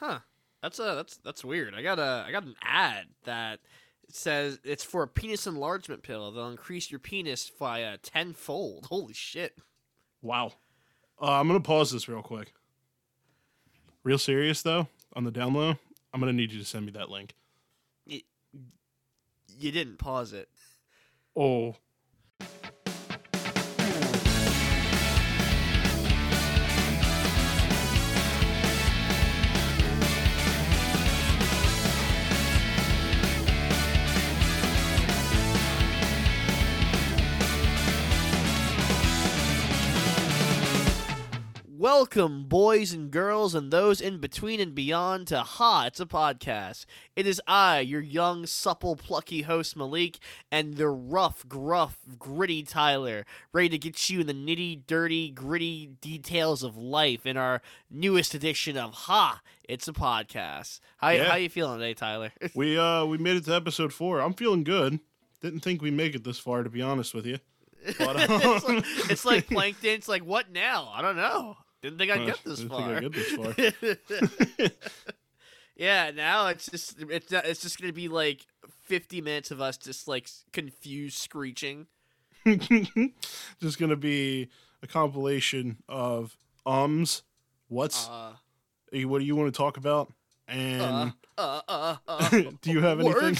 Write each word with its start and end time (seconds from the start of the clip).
Huh. 0.00 0.20
That's 0.62 0.78
a 0.78 0.94
that's 0.96 1.18
that's 1.18 1.44
weird. 1.44 1.74
I 1.74 1.82
got 1.82 1.98
a 1.98 2.24
I 2.26 2.32
got 2.32 2.44
an 2.44 2.56
ad 2.62 3.06
that 3.24 3.60
says 4.08 4.58
it's 4.64 4.82
for 4.82 5.02
a 5.02 5.08
penis 5.08 5.46
enlargement 5.46 6.02
pill 6.02 6.30
that'll 6.30 6.50
increase 6.50 6.90
your 6.90 7.00
penis 7.00 7.50
via 7.58 7.98
tenfold. 7.98 8.86
Holy 8.86 9.14
shit. 9.14 9.56
Wow. 10.22 10.54
Uh, 11.20 11.32
I'm 11.32 11.46
gonna 11.46 11.60
pause 11.60 11.92
this 11.92 12.08
real 12.08 12.22
quick. 12.22 12.52
Real 14.02 14.18
serious 14.18 14.62
though, 14.62 14.88
on 15.14 15.24
the 15.24 15.30
down 15.30 15.54
low, 15.54 15.76
I'm 16.12 16.20
gonna 16.20 16.32
need 16.32 16.52
you 16.52 16.58
to 16.58 16.64
send 16.64 16.86
me 16.86 16.92
that 16.92 17.10
link. 17.10 17.34
You 18.06 19.72
didn't 19.72 19.98
pause 19.98 20.32
it. 20.32 20.48
Oh, 21.36 21.76
Welcome, 41.92 42.44
boys 42.44 42.92
and 42.92 43.10
girls, 43.10 43.52
and 43.52 43.72
those 43.72 44.00
in 44.00 44.18
between 44.18 44.60
and 44.60 44.76
beyond, 44.76 45.26
to 45.26 45.40
Ha, 45.40 45.86
It's 45.86 45.98
a 45.98 46.06
Podcast. 46.06 46.86
It 47.16 47.26
is 47.26 47.42
I, 47.48 47.80
your 47.80 48.00
young, 48.00 48.46
supple, 48.46 48.94
plucky 48.94 49.42
host 49.42 49.76
Malik, 49.76 50.20
and 50.52 50.74
the 50.74 50.86
rough, 50.88 51.44
gruff, 51.48 51.98
gritty 52.16 52.62
Tyler, 52.62 53.26
ready 53.52 53.70
to 53.70 53.76
get 53.76 54.08
you 54.08 54.20
in 54.20 54.28
the 54.28 54.32
nitty, 54.32 54.86
dirty, 54.86 55.30
gritty 55.30 55.88
details 56.00 56.62
of 56.62 56.76
life 56.76 57.26
in 57.26 57.36
our 57.36 57.60
newest 57.90 58.34
edition 58.34 58.76
of 58.76 58.92
Ha, 58.92 59.40
It's 59.68 59.88
a 59.88 59.92
Podcast. 59.92 60.78
How, 60.98 61.10
Yeah. 61.10 61.24
how 61.24 61.34
you 61.38 61.48
feeling 61.48 61.80
today, 61.80 61.94
Tyler? 61.94 62.30
we 62.54 62.78
uh 62.78 63.04
we 63.04 63.18
made 63.18 63.36
it 63.36 63.46
to 63.46 63.54
episode 63.54 63.92
four. 63.92 64.20
I'm 64.20 64.34
feeling 64.34 64.62
good. 64.62 65.00
Didn't 65.42 65.60
think 65.60 65.82
we 65.82 65.90
make 65.90 66.14
it 66.14 66.22
this 66.22 66.38
far, 66.38 66.62
to 66.62 66.70
be 66.70 66.82
honest 66.82 67.14
with 67.14 67.26
you. 67.26 67.38
But, 67.98 68.16
uh, 68.16 68.26
it's, 68.30 68.64
like, 68.68 68.84
it's 69.10 69.24
like 69.32 69.46
Plankton. 69.48 69.90
It's 69.90 70.08
like, 70.08 70.22
what 70.24 70.52
now? 70.52 70.92
I 70.94 71.02
don't 71.02 71.16
know. 71.16 71.56
Didn't 71.82 71.98
think 71.98 72.10
I'd 72.12 72.20
Uh, 72.20 72.26
get 72.26 72.44
this 72.44 72.58
didn't 72.58 72.70
far. 72.70 73.00
think 73.00 73.04
I'd 73.04 73.12
get 73.12 74.30
this 74.58 74.58
far. 74.58 74.70
yeah, 75.76 76.10
now 76.10 76.48
it's 76.48 76.66
just 76.70 76.96
it's 77.00 77.30
not- 77.30 77.46
it's 77.46 77.62
just 77.62 77.80
gonna 77.80 77.92
be 77.92 78.08
like 78.08 78.44
fifty 78.82 79.20
minutes 79.20 79.50
of 79.50 79.60
us 79.60 79.76
just 79.78 80.06
like 80.08 80.28
confused 80.52 81.18
screeching. 81.18 81.86
Just 83.60 83.78
gonna 83.78 83.96
be 83.96 84.48
a 84.82 84.86
compilation 84.86 85.76
of 85.90 86.36
ums, 86.64 87.22
what's, 87.68 88.08
Uh, 88.08 88.32
eh, 88.94 89.04
what 89.04 89.18
do 89.18 89.26
you 89.26 89.36
want 89.36 89.52
to 89.52 89.56
talk 89.56 89.76
about, 89.76 90.10
and 90.48 90.80
uh, 90.82 91.10
uh, 91.36 91.60
uh, 91.68 91.96
uh, 92.08 92.28
do 92.62 92.70
you 92.70 92.80
have 92.80 92.98
anything? 92.98 93.36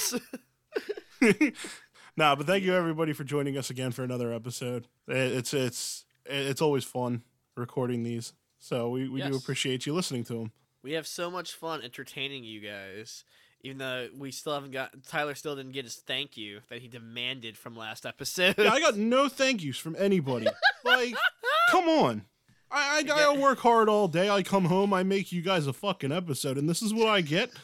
nah, 2.17 2.35
but 2.35 2.47
thank 2.47 2.63
you 2.63 2.75
everybody 2.75 3.15
for 3.15 3.25
joining 3.25 3.57
us 3.57 3.71
again 3.71 3.91
for 3.91 4.05
another 4.05 4.33
episode. 4.35 4.87
It- 5.09 5.33
It's 5.33 5.55
it's 5.55 6.05
it's 6.27 6.61
always 6.61 6.85
fun 6.85 7.23
recording 7.61 8.03
these, 8.03 8.33
so 8.59 8.89
we, 8.91 9.09
we 9.09 9.23
do 9.23 9.37
appreciate 9.37 9.87
you 9.87 9.95
listening 9.95 10.25
to 10.25 10.35
them. 10.35 10.53
we 10.83 10.93
have 10.93 11.07
so 11.07 11.31
much 11.31 11.55
fun 11.55 11.83
entertaining 11.83 12.43
you 12.45 12.61
guys. 12.61 13.25
Even 13.63 13.77
though 13.77 14.09
we 14.17 14.31
still 14.31 14.55
haven't 14.55 14.71
got 14.71 14.91
Tyler 15.07 15.35
still 15.35 15.55
didn't 15.55 15.73
get 15.73 15.85
his 15.85 15.97
thank 15.97 16.39
you 16.39 16.61
that 16.71 16.81
he 16.81 16.89
demanded 16.89 17.59
from 17.59 17.77
last 17.77 18.07
episode. 18.07 18.55
Yeah, 18.57 18.73
I 18.73 18.81
got 18.81 18.97
no 19.17 19.29
thank 19.29 19.63
yous 19.63 19.77
from 19.77 19.95
anybody. 19.99 20.47
like, 20.83 21.15
come 21.71 21.87
on. 21.87 22.23
I, 22.71 23.03
I, 23.07 23.35
I 23.35 23.37
work 23.37 23.59
hard 23.59 23.89
all 23.91 24.09
day. 24.09 24.31
I 24.31 24.43
come 24.43 24.65
home, 24.65 24.95
I 24.95 25.03
make 25.03 25.31
you 25.31 25.43
guys 25.43 25.67
a 25.67 25.73
fucking 25.75 26.11
episode, 26.13 26.57
and 26.57 26.69
this 26.69 26.81
is 26.81 26.95
what 26.95 27.09
I 27.09 27.21
get. 27.21 27.51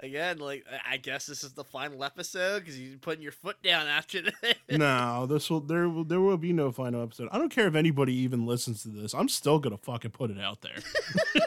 Again, 0.00 0.38
like 0.38 0.64
I- 0.88 0.96
guess 0.98 1.26
this 1.26 1.42
is 1.42 1.52
the 1.52 1.64
final 1.64 2.04
episode 2.04 2.60
because 2.60 2.78
you're 2.78 2.98
putting 2.98 3.22
your 3.22 3.32
foot 3.32 3.60
down 3.62 3.86
after 3.86 4.22
this. 4.22 4.54
no, 4.70 5.26
this 5.26 5.50
will 5.50 5.60
there 5.60 5.88
will 5.88 6.04
there 6.04 6.20
will 6.20 6.36
be 6.36 6.52
no 6.52 6.70
final 6.70 7.02
episode. 7.02 7.28
I 7.32 7.38
don't 7.38 7.50
care 7.50 7.66
if 7.66 7.74
anybody 7.74 8.14
even 8.14 8.46
listens 8.46 8.82
to 8.82 8.88
this. 8.88 9.14
I'm 9.14 9.28
still 9.28 9.58
gonna 9.58 9.76
fucking 9.76 10.12
put 10.12 10.30
it 10.30 10.40
out 10.40 10.60
there. 10.62 10.76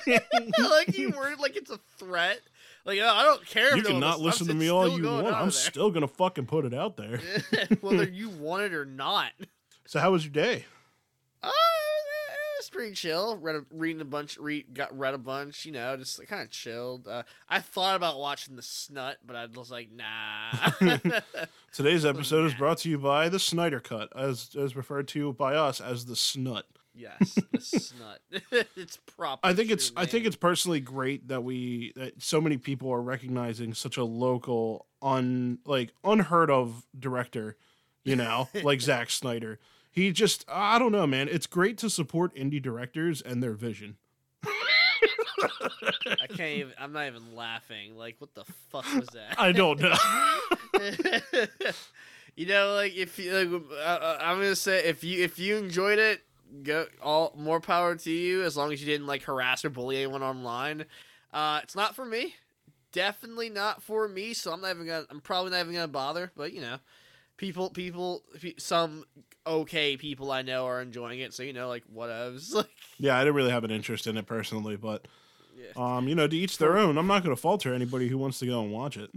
like 0.57 0.97
you 0.97 1.11
worded 1.11 1.39
like 1.39 1.55
it's 1.55 1.71
a 1.71 1.79
threat. 1.97 2.41
Like 2.83 2.99
oh, 3.01 3.07
I 3.07 3.23
don't 3.23 3.45
care. 3.45 3.75
you 3.75 3.81
if 3.81 3.83
no 3.83 3.91
can 3.91 3.99
not 3.99 4.19
listen 4.19 4.47
to 4.47 4.53
me 4.53 4.69
all 4.69 4.97
you 4.97 5.05
want. 5.05 5.27
I'm 5.27 5.51
still 5.51 5.91
gonna 5.91 6.07
fucking 6.07 6.45
put 6.45 6.65
it 6.65 6.73
out 6.73 6.97
there. 6.97 7.19
whether 7.81 8.03
you 8.03 8.29
want 8.29 8.63
it 8.63 8.73
or 8.73 8.85
not. 8.85 9.31
So 9.85 9.99
how 9.99 10.11
was 10.11 10.25
your 10.25 10.33
day? 10.33 10.65
It's 11.43 11.51
pretty 12.71 12.93
chill. 12.93 13.37
Read 13.37 13.55
a, 13.55 13.65
reading 13.71 14.01
a 14.01 14.05
bunch. 14.05 14.37
Read 14.37 14.73
got 14.73 14.97
read 14.97 15.13
a 15.13 15.17
bunch. 15.17 15.65
You 15.65 15.73
know, 15.73 15.95
just 15.97 16.25
kind 16.27 16.41
of 16.41 16.49
chilled. 16.49 17.07
Uh, 17.07 17.23
I 17.49 17.59
thought 17.59 17.95
about 17.95 18.19
watching 18.19 18.55
the 18.55 18.61
Snut, 18.61 19.17
but 19.25 19.35
I 19.35 19.45
was 19.53 19.69
like, 19.69 19.89
nah. 19.91 20.71
Today's 21.73 22.05
episode 22.05 22.45
is 22.45 22.53
brought 22.53 22.79
to 22.79 22.89
you 22.89 22.97
by 22.97 23.29
the 23.29 23.39
Snyder 23.39 23.79
Cut, 23.79 24.09
as 24.15 24.49
as 24.59 24.75
referred 24.75 25.07
to 25.09 25.33
by 25.33 25.55
us 25.55 25.79
as 25.81 26.05
the 26.05 26.15
Snut. 26.15 26.65
yes, 26.95 27.37
the 27.51 27.59
Snut. 27.59 28.19
it's 28.75 28.97
proper. 28.97 29.39
I 29.43 29.53
think 29.53 29.69
it's 29.71 29.89
true 29.89 30.01
I 30.01 30.05
think 30.05 30.25
it's 30.25 30.35
personally 30.35 30.79
great 30.79 31.27
that 31.27 31.43
we 31.43 31.93
that 31.95 32.21
so 32.21 32.41
many 32.41 32.57
people 32.57 32.91
are 32.91 33.01
recognizing 33.01 33.73
such 33.73 33.97
a 33.97 34.03
local 34.03 34.87
un 35.01 35.59
like 35.65 35.93
unheard 36.03 36.49
of 36.49 36.85
director, 36.97 37.57
you 38.03 38.15
know, 38.15 38.49
like 38.63 38.81
Zack 38.81 39.09
Snyder. 39.09 39.59
He 39.91 40.11
just 40.11 40.45
I 40.47 40.79
don't 40.79 40.91
know, 40.91 41.05
man. 41.05 41.27
It's 41.27 41.47
great 41.47 41.77
to 41.79 41.89
support 41.89 42.33
indie 42.35 42.61
directors 42.61 43.21
and 43.21 43.43
their 43.43 43.53
vision. 43.53 43.97
I 46.21 46.27
can't 46.27 46.57
even. 46.57 46.73
I'm 46.79 46.93
not 46.93 47.07
even 47.07 47.35
laughing. 47.35 47.97
Like, 47.97 48.15
what 48.19 48.33
the 48.33 48.45
fuck 48.69 48.85
was 48.95 49.07
that? 49.09 49.35
I 49.37 49.51
don't 49.51 49.79
know. 49.79 49.93
you 52.35 52.45
know, 52.45 52.73
like 52.75 52.95
if 52.95 53.17
you, 53.19 53.33
like, 53.33 53.61
uh, 53.83 54.17
I'm 54.21 54.37
gonna 54.37 54.55
say 54.55 54.85
if 54.85 55.03
you 55.03 55.23
if 55.23 55.39
you 55.39 55.57
enjoyed 55.57 55.99
it, 55.99 56.21
go 56.63 56.85
all 57.01 57.33
more 57.37 57.59
power 57.59 57.95
to 57.95 58.11
you. 58.11 58.43
As 58.43 58.55
long 58.55 58.71
as 58.71 58.81
you 58.81 58.87
didn't 58.87 59.07
like 59.07 59.23
harass 59.23 59.65
or 59.65 59.69
bully 59.69 59.97
anyone 59.97 60.23
online. 60.23 60.85
Uh, 61.33 61.61
it's 61.63 61.75
not 61.75 61.95
for 61.95 62.05
me. 62.05 62.35
Definitely 62.91 63.49
not 63.49 63.81
for 63.81 64.07
me. 64.07 64.33
So 64.33 64.51
I'm 64.51 64.61
not 64.61 64.75
even 64.75 64.87
gonna. 64.87 65.05
I'm 65.09 65.21
probably 65.21 65.51
not 65.51 65.61
even 65.61 65.73
gonna 65.73 65.87
bother. 65.87 66.31
But 66.35 66.53
you 66.53 66.61
know, 66.61 66.77
people, 67.41 67.71
people, 67.71 68.23
some 68.57 69.03
okay 69.45 69.97
people 69.97 70.31
I 70.31 70.43
know 70.43 70.67
are 70.67 70.79
enjoying 70.79 71.19
it. 71.19 71.33
So 71.33 71.43
you 71.43 71.51
know, 71.51 71.67
like 71.67 71.83
whatevs. 71.93 72.53
Like, 72.61 72.69
yeah, 72.99 73.17
I 73.17 73.21
didn't 73.21 73.35
really 73.35 73.51
have 73.51 73.63
an 73.63 73.71
interest 73.71 74.05
in 74.05 74.15
it 74.15 74.27
personally, 74.27 74.75
but 74.75 75.07
yeah. 75.57 75.71
um, 75.75 76.07
you 76.07 76.13
know, 76.13 76.27
to 76.27 76.37
each 76.37 76.59
their 76.59 76.77
own. 76.77 76.97
I'm 76.97 77.07
not 77.07 77.23
going 77.23 77.35
to 77.35 77.41
falter 77.41 77.73
anybody 77.73 78.07
who 78.07 78.17
wants 78.17 78.37
to 78.39 78.45
go 78.45 78.61
and 78.61 78.71
watch 78.71 78.95
it. 78.95 79.09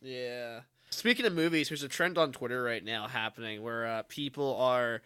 Yeah. 0.00 0.60
Speaking 0.90 1.26
of 1.26 1.34
movies, 1.34 1.68
there's 1.68 1.82
a 1.82 1.88
trend 1.88 2.18
on 2.18 2.30
Twitter 2.30 2.62
right 2.62 2.84
now 2.84 3.08
happening 3.08 3.62
where 3.62 3.86
uh, 3.86 4.02
people 4.08 4.56
are 4.56 5.02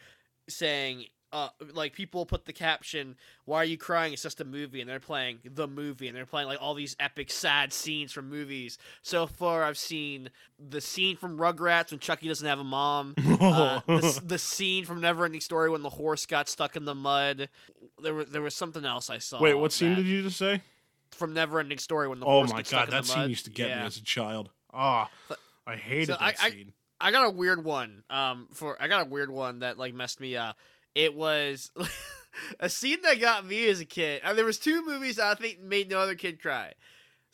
saying, 0.48 1.06
uh, 1.32 1.48
like 1.74 1.92
people 1.92 2.24
put 2.26 2.44
the 2.44 2.52
caption, 2.52 3.16
"Why 3.44 3.58
are 3.58 3.64
you 3.64 3.76
crying? 3.76 4.12
It's 4.12 4.22
just 4.22 4.40
a 4.40 4.44
movie," 4.44 4.80
and 4.80 4.88
they're 4.88 5.00
playing 5.00 5.40
the 5.44 5.66
movie, 5.66 6.08
and 6.08 6.16
they're 6.16 6.26
playing 6.26 6.46
like 6.48 6.58
all 6.62 6.74
these 6.74 6.96
epic 7.00 7.30
sad 7.30 7.72
scenes 7.72 8.12
from 8.12 8.28
movies. 8.30 8.78
So 9.02 9.26
far, 9.26 9.62
I've 9.64 9.78
seen 9.78 10.30
the 10.58 10.80
scene 10.80 11.16
from 11.16 11.36
Rugrats 11.38 11.90
when 11.90 12.00
Chucky 12.00 12.28
doesn't 12.28 12.46
have 12.46 12.58
a 12.60 12.64
mom, 12.64 13.14
uh, 13.40 13.80
the, 13.86 14.22
the 14.26 14.38
scene 14.38 14.84
from 14.84 15.00
Neverending 15.00 15.42
Story 15.42 15.68
when 15.70 15.82
the 15.82 15.90
horse 15.90 16.26
got 16.26 16.48
stuck 16.48 16.76
in 16.76 16.84
the 16.84 16.94
mud. 16.94 17.48
There 18.02 18.14
was 18.14 18.28
there 18.28 18.42
was 18.42 18.54
something 18.54 18.84
else 18.84 19.10
I 19.10 19.18
saw. 19.18 19.40
Wait, 19.40 19.54
what 19.54 19.72
scene 19.72 19.90
that- 19.90 19.96
did 19.96 20.06
you 20.06 20.22
just 20.22 20.38
say? 20.38 20.62
from 21.12 21.34
Neverending 21.34 21.80
Story 21.80 22.08
when 22.08 22.20
the 22.20 22.26
Oh 22.26 22.30
horse 22.40 22.52
my 22.52 22.62
god, 22.62 22.90
that 22.90 23.06
scene 23.06 23.20
mud? 23.20 23.30
used 23.30 23.44
to 23.46 23.50
get 23.50 23.68
Yeah. 23.68 23.80
me 23.80 23.86
as 23.86 23.96
a 23.96 24.02
child. 24.02 24.50
Ah, 24.74 25.08
But- 25.28 25.38
I 25.66 25.76
hated 25.76 26.08
So 26.08 26.12
that 26.12 26.22
I- 26.22 26.34
I- 26.46 26.50
scene. 26.50 26.72
I 27.00 27.10
got 27.10 27.26
a 27.26 27.30
weird 27.30 27.62
one. 27.64 28.02
Um, 28.10 28.48
for 28.52 28.80
I 28.82 28.88
got 28.88 29.02
a 29.06 29.08
weird 29.10 29.30
one 29.30 29.58
that 29.60 29.78
like 29.78 29.94
messed 29.94 30.18
me 30.20 30.36
up. 30.36 30.56
It 30.96 31.14
was 31.14 31.70
a 32.60 32.70
scene 32.70 33.02
that 33.02 33.20
got 33.20 33.44
me 33.44 33.68
as 33.68 33.80
a 33.80 33.84
kid. 33.84 34.22
Uh, 34.24 34.32
there 34.32 34.46
was 34.46 34.58
two 34.58 34.84
movies 34.84 35.18
I 35.18 35.34
think 35.34 35.60
made 35.60 35.90
no 35.90 35.98
other 35.98 36.14
kid 36.14 36.40
cry. 36.40 36.72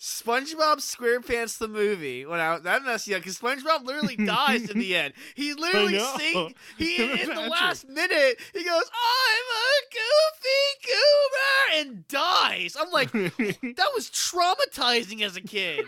SpongeBob 0.02 0.78
SquarePants 0.78 1.58
the 1.58 1.69
movie 1.69 2.26
when 2.26 2.40
I 2.40 2.58
that 2.58 2.82
messed 2.82 3.06
me 3.06 3.14
up 3.14 3.20
because 3.20 3.38
SpongeBob 3.38 3.84
literally 3.84 4.16
dies 4.26 4.69
in 4.69 4.81
the 4.81 4.96
end. 4.96 5.14
He 5.37 5.54
literally 5.54 5.93
know. 5.93 6.16
sing 6.19 6.54
he 6.76 6.96
in 6.96 7.19
the 7.19 7.22
Imagine. 7.34 7.49
last 7.49 7.88
minute 7.88 8.40
he 8.52 8.64
goes 8.64 8.82
I'm 8.82 9.46
a 9.62 9.78
goofy 9.93 10.88
goober 10.88 11.88
and 11.88 12.08
dies. 12.08 12.76
I'm 12.78 12.90
like 12.90 13.12
that 13.76 13.90
was 13.94 14.10
traumatizing 14.10 15.22
as 15.22 15.37
a 15.37 15.40
kid. 15.40 15.87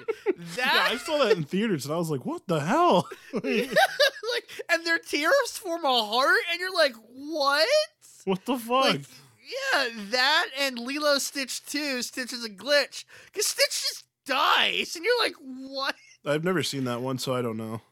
yeah, 0.56 0.86
I 0.90 0.96
saw 0.98 1.18
that 1.24 1.36
in 1.36 1.42
theaters 1.42 1.84
and 1.84 1.92
I 1.92 1.96
was 1.96 2.08
like, 2.08 2.24
what 2.24 2.46
the 2.46 2.60
hell? 2.60 3.08
like 3.32 4.48
and 4.70 4.86
their 4.86 4.98
tears 5.00 5.58
form 5.58 5.84
a 5.84 6.04
heart 6.04 6.38
and 6.52 6.60
you're 6.60 6.72
like 6.72 6.94
what? 7.12 7.66
what 8.26 8.46
the 8.46 8.56
fuck? 8.58 8.84
Like, 8.84 9.00
yeah, 9.72 9.88
that 10.10 10.46
and 10.58 10.78
Lilo 10.78 11.18
Stitch 11.18 11.64
2, 11.66 12.02
Stitch 12.02 12.32
is 12.32 12.44
a 12.44 12.50
glitch. 12.50 13.04
Because 13.26 13.46
Stitch 13.46 13.82
just 13.82 14.04
dies, 14.26 14.96
and 14.96 15.04
you're 15.04 15.18
like, 15.20 15.34
what? 15.40 15.94
I've 16.24 16.44
never 16.44 16.62
seen 16.62 16.84
that 16.84 17.02
one, 17.02 17.18
so 17.18 17.34
I 17.34 17.42
don't 17.42 17.56
know. 17.56 17.82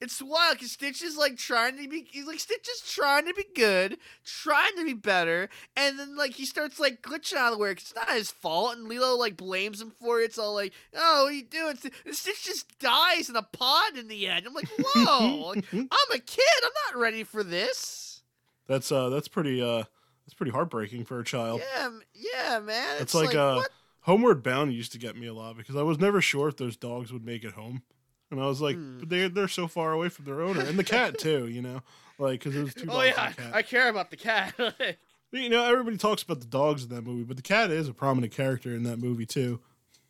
It's 0.00 0.22
wild 0.22 0.54
because 0.54 0.72
Stitch 0.72 1.02
is 1.02 1.18
like 1.18 1.36
trying 1.36 1.76
to 1.76 1.86
be. 1.86 2.06
He's 2.10 2.26
like 2.26 2.40
Stitch 2.40 2.66
is 2.74 2.90
trying 2.90 3.26
to 3.26 3.34
be 3.34 3.44
good, 3.54 3.98
trying 4.24 4.74
to 4.78 4.84
be 4.84 4.94
better, 4.94 5.50
and 5.76 5.98
then 5.98 6.16
like 6.16 6.32
he 6.32 6.46
starts 6.46 6.80
like 6.80 7.02
glitching 7.02 7.36
out 7.36 7.52
of 7.52 7.58
the 7.58 7.60
work. 7.60 7.78
It's 7.78 7.94
not 7.94 8.08
his 8.08 8.30
fault, 8.30 8.78
and 8.78 8.88
Lilo 8.88 9.14
like 9.16 9.36
blames 9.36 9.82
him 9.82 9.92
for 10.00 10.20
it. 10.20 10.24
It's 10.24 10.38
all 10.38 10.54
like, 10.54 10.72
"Oh, 10.96 11.24
what 11.24 11.32
are 11.32 11.36
you 11.36 11.44
doing?" 11.44 11.76
And 12.06 12.14
Stitch 12.14 12.44
just 12.44 12.78
dies 12.78 13.28
in 13.28 13.36
a 13.36 13.42
pod 13.42 13.98
in 13.98 14.08
the 14.08 14.26
end. 14.26 14.46
I'm 14.46 14.54
like, 14.54 14.68
"Whoa! 14.78 15.48
like, 15.48 15.66
I'm 15.70 16.14
a 16.14 16.18
kid. 16.18 16.62
I'm 16.62 16.94
not 16.94 16.98
ready 16.98 17.22
for 17.22 17.42
this." 17.42 18.22
That's 18.68 18.90
uh, 18.90 19.10
that's 19.10 19.28
pretty 19.28 19.60
uh, 19.60 19.84
that's 20.30 20.36
pretty 20.36 20.52
heartbreaking 20.52 21.04
for 21.04 21.18
a 21.18 21.24
child. 21.24 21.60
Yeah, 21.74 21.88
yeah, 22.14 22.60
man. 22.60 22.92
It's 22.94 23.02
It's, 23.02 23.14
like, 23.14 23.34
uh, 23.34 23.56
what? 23.56 23.68
Homeward 24.02 24.42
Bound 24.44 24.72
used 24.72 24.92
to 24.92 24.98
get 24.98 25.16
me 25.16 25.26
a 25.26 25.34
lot 25.34 25.56
because 25.56 25.74
I 25.74 25.82
was 25.82 25.98
never 25.98 26.20
sure 26.20 26.48
if 26.48 26.56
those 26.56 26.76
dogs 26.76 27.12
would 27.12 27.24
make 27.24 27.42
it 27.44 27.52
home, 27.52 27.82
and 28.30 28.40
I 28.40 28.46
was 28.46 28.60
like, 28.60 28.76
Hmm. 28.76 29.00
but 29.00 29.08
they're 29.08 29.28
they're 29.28 29.48
so 29.48 29.66
far 29.66 29.92
away 29.92 30.08
from 30.08 30.24
their 30.24 30.40
owner 30.40 30.60
and 30.60 30.78
the 30.78 30.84
cat 30.84 31.18
too, 31.18 31.48
you 31.48 31.60
know, 31.60 31.80
like 32.18 32.38
because 32.40 32.54
it 32.56 32.62
was 32.62 32.74
two 32.74 32.86
dogs 32.86 32.96
Oh 32.96 33.00
and 33.00 33.14
yeah, 33.16 33.30
a 33.30 33.34
cat. 33.34 33.54
I 33.54 33.62
care 33.62 33.88
about 33.88 34.10
the 34.10 34.16
cat. 34.16 34.54
You 35.32 35.48
know, 35.48 35.64
everybody 35.64 35.96
talks 35.96 36.24
about 36.24 36.40
the 36.40 36.46
dogs 36.48 36.82
in 36.82 36.88
that 36.88 37.02
movie, 37.02 37.22
but 37.22 37.36
the 37.36 37.42
cat 37.42 37.70
is 37.70 37.86
a 37.88 37.94
prominent 37.94 38.32
character 38.32 38.74
in 38.74 38.82
that 38.82 38.98
movie 38.98 39.26
too. 39.26 39.60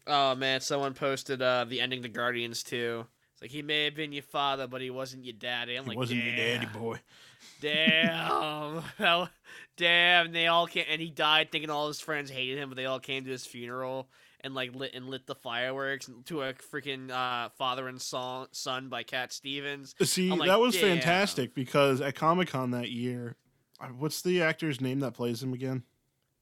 Oh 0.06 0.34
man, 0.34 0.62
someone 0.62 0.94
posted 0.94 1.42
uh 1.42 1.64
the 1.68 1.78
ending 1.80 2.02
to 2.04 2.08
Guardians 2.08 2.62
2. 2.62 3.04
It's 3.40 3.42
like 3.42 3.50
he 3.50 3.62
may 3.62 3.84
have 3.84 3.94
been 3.94 4.12
your 4.12 4.22
father, 4.22 4.66
but 4.66 4.80
he 4.80 4.90
wasn't 4.90 5.24
your 5.24 5.34
daddy. 5.34 5.76
I'm 5.76 5.84
He 5.84 5.88
like, 5.90 5.98
wasn't 5.98 6.20
damn, 6.20 6.28
your 6.28 6.36
daddy 6.36 6.66
boy. 6.78 6.98
Damn, 7.60 8.82
damn. 9.76 10.32
They 10.32 10.46
all 10.46 10.66
came, 10.66 10.84
and 10.88 11.00
he 11.00 11.10
died 11.10 11.50
thinking 11.50 11.70
all 11.70 11.88
his 11.88 12.00
friends 12.00 12.30
hated 12.30 12.58
him, 12.58 12.68
but 12.68 12.76
they 12.76 12.86
all 12.86 13.00
came 13.00 13.24
to 13.24 13.30
his 13.30 13.46
funeral 13.46 14.08
and 14.42 14.54
like 14.54 14.74
lit 14.74 14.94
and 14.94 15.08
lit 15.08 15.26
the 15.26 15.34
fireworks 15.34 16.08
to 16.26 16.42
a 16.42 16.54
freaking 16.54 17.10
uh, 17.10 17.50
father 17.50 17.88
and 17.88 18.00
song, 18.00 18.46
son 18.52 18.88
by 18.88 19.02
Cat 19.02 19.32
Stevens. 19.32 19.94
See, 20.02 20.30
like, 20.30 20.48
that 20.48 20.60
was 20.60 20.74
damn. 20.74 20.98
fantastic 20.98 21.54
because 21.54 22.00
at 22.00 22.14
Comic 22.14 22.48
Con 22.48 22.70
that 22.70 22.90
year, 22.90 23.36
uh, 23.80 23.86
what's 23.88 24.22
the 24.22 24.42
actor's 24.42 24.80
name 24.80 25.00
that 25.00 25.12
plays 25.14 25.42
him 25.42 25.52
again? 25.52 25.82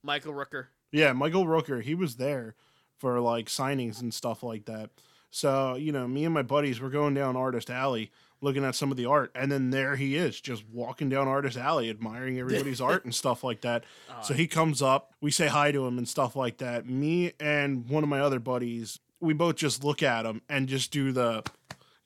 Michael 0.03 0.33
Rooker. 0.33 0.67
Yeah, 0.91 1.13
Michael 1.13 1.45
Rooker. 1.45 1.81
He 1.83 1.93
was 1.95 2.15
there 2.15 2.55
for 2.97 3.19
like 3.19 3.47
signings 3.47 4.01
and 4.01 4.13
stuff 4.13 4.43
like 4.43 4.65
that. 4.65 4.89
So 5.31 5.75
you 5.75 5.91
know, 5.91 6.07
me 6.07 6.25
and 6.25 6.33
my 6.33 6.41
buddies 6.43 6.79
were 6.79 6.89
going 6.89 7.13
down 7.13 7.35
Artist 7.35 7.69
Alley 7.69 8.11
looking 8.41 8.63
at 8.63 8.73
some 8.73 8.89
of 8.89 8.95
the 8.95 9.05
art, 9.05 9.31
and 9.35 9.51
then 9.51 9.69
there 9.69 9.97
he 9.97 10.15
is, 10.15 10.39
just 10.39 10.63
walking 10.71 11.09
down 11.09 11.27
Artist 11.27 11.57
Alley, 11.57 11.89
admiring 11.89 12.39
everybody's 12.39 12.79
art 12.79 13.03
and 13.03 13.13
stuff 13.13 13.43
like 13.43 13.59
that. 13.61 13.83
Uh, 14.09 14.21
So 14.21 14.33
he 14.33 14.47
comes 14.47 14.81
up, 14.81 15.11
we 15.19 15.29
say 15.29 15.47
hi 15.47 15.71
to 15.73 15.85
him 15.85 15.97
and 15.97 16.07
stuff 16.07 16.37
like 16.37 16.57
that. 16.59 16.87
Me 16.87 17.33
and 17.39 17.87
one 17.89 18.01
of 18.01 18.09
my 18.09 18.21
other 18.21 18.39
buddies, 18.39 18.99
we 19.19 19.33
both 19.33 19.55
just 19.57 19.83
look 19.83 20.01
at 20.01 20.25
him 20.25 20.41
and 20.47 20.69
just 20.69 20.89
do 20.91 21.11
the, 21.11 21.43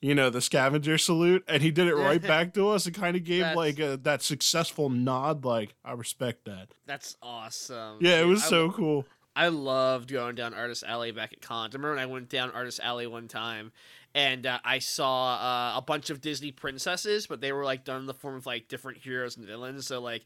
you 0.00 0.12
know, 0.14 0.28
the 0.28 0.40
scavenger 0.40 0.98
salute, 0.98 1.44
and 1.46 1.62
he 1.62 1.70
did 1.70 1.86
it 1.86 1.94
right 1.94 2.20
back 2.34 2.52
to 2.54 2.68
us 2.70 2.84
and 2.86 2.94
kind 2.96 3.16
of 3.16 3.22
gave 3.22 3.54
like 3.54 3.78
a, 3.78 3.96
that 4.02 4.20
successful 4.22 4.90
nod, 4.90 5.44
like 5.44 5.74
I 5.84 5.92
respect 5.92 6.46
that. 6.46 6.68
that's 6.84 7.16
awesome. 7.22 7.98
Yeah, 8.00 8.20
it 8.20 8.26
was 8.26 8.42
I- 8.44 8.48
so 8.48 8.70
cool. 8.72 9.06
I 9.36 9.48
loved 9.48 10.12
going 10.12 10.34
down 10.36 10.54
Artist 10.54 10.84
Alley 10.86 11.10
back 11.12 11.32
at 11.32 11.40
cons. 11.42 11.74
I 11.74 11.78
remember 11.78 11.96
when 11.96 12.02
I 12.02 12.06
went 12.06 12.28
down 12.28 12.50
Artist 12.52 12.80
Alley 12.82 13.06
one 13.06 13.26
time, 13.28 13.72
and 14.14 14.46
uh, 14.46 14.58
I 14.64 14.78
saw 14.78 15.34
uh, 15.34 15.78
a 15.78 15.82
bunch 15.82 16.10
of 16.10 16.20
Disney 16.20 16.52
princesses, 16.52 17.26
but 17.26 17.40
they 17.40 17.52
were 17.52 17.64
like 17.64 17.84
done 17.84 18.00
in 18.00 18.06
the 18.06 18.14
form 18.14 18.36
of 18.36 18.46
like 18.46 18.68
different 18.68 18.98
heroes 18.98 19.36
and 19.36 19.44
villains. 19.46 19.86
So 19.86 20.00
like, 20.00 20.22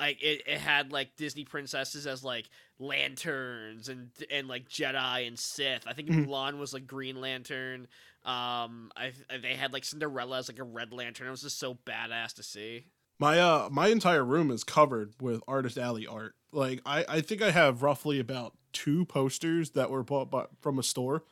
like 0.00 0.20
it, 0.22 0.42
it 0.46 0.58
had 0.58 0.90
like 0.92 1.16
Disney 1.16 1.44
princesses 1.44 2.06
as 2.06 2.24
like 2.24 2.48
lanterns 2.80 3.88
and 3.88 4.10
and 4.30 4.48
like 4.48 4.68
Jedi 4.68 5.26
and 5.26 5.38
Sith. 5.38 5.86
I 5.86 5.92
think 5.92 6.08
Mhm. 6.08 6.26
Mulan 6.26 6.58
was 6.58 6.72
like 6.74 6.86
Green 6.86 7.20
Lantern. 7.20 7.86
Um, 8.24 8.90
I 8.96 9.12
they 9.40 9.54
had 9.54 9.72
like 9.72 9.84
Cinderella 9.84 10.38
as 10.38 10.48
like 10.48 10.58
a 10.58 10.64
Red 10.64 10.92
Lantern. 10.92 11.28
It 11.28 11.30
was 11.30 11.42
just 11.42 11.58
so 11.58 11.74
badass 11.86 12.34
to 12.34 12.42
see. 12.42 12.86
My 13.18 13.38
uh 13.40 13.68
my 13.70 13.88
entire 13.88 14.24
room 14.24 14.50
is 14.50 14.64
covered 14.64 15.14
with 15.20 15.42
artist 15.48 15.76
alley 15.76 16.06
art. 16.06 16.34
Like 16.52 16.80
I 16.86 17.04
I 17.08 17.20
think 17.20 17.42
I 17.42 17.50
have 17.50 17.82
roughly 17.82 18.20
about 18.20 18.54
two 18.72 19.04
posters 19.04 19.70
that 19.70 19.90
were 19.90 20.02
bought 20.02 20.30
by, 20.30 20.46
from 20.60 20.78
a 20.78 20.82
store. 20.82 21.24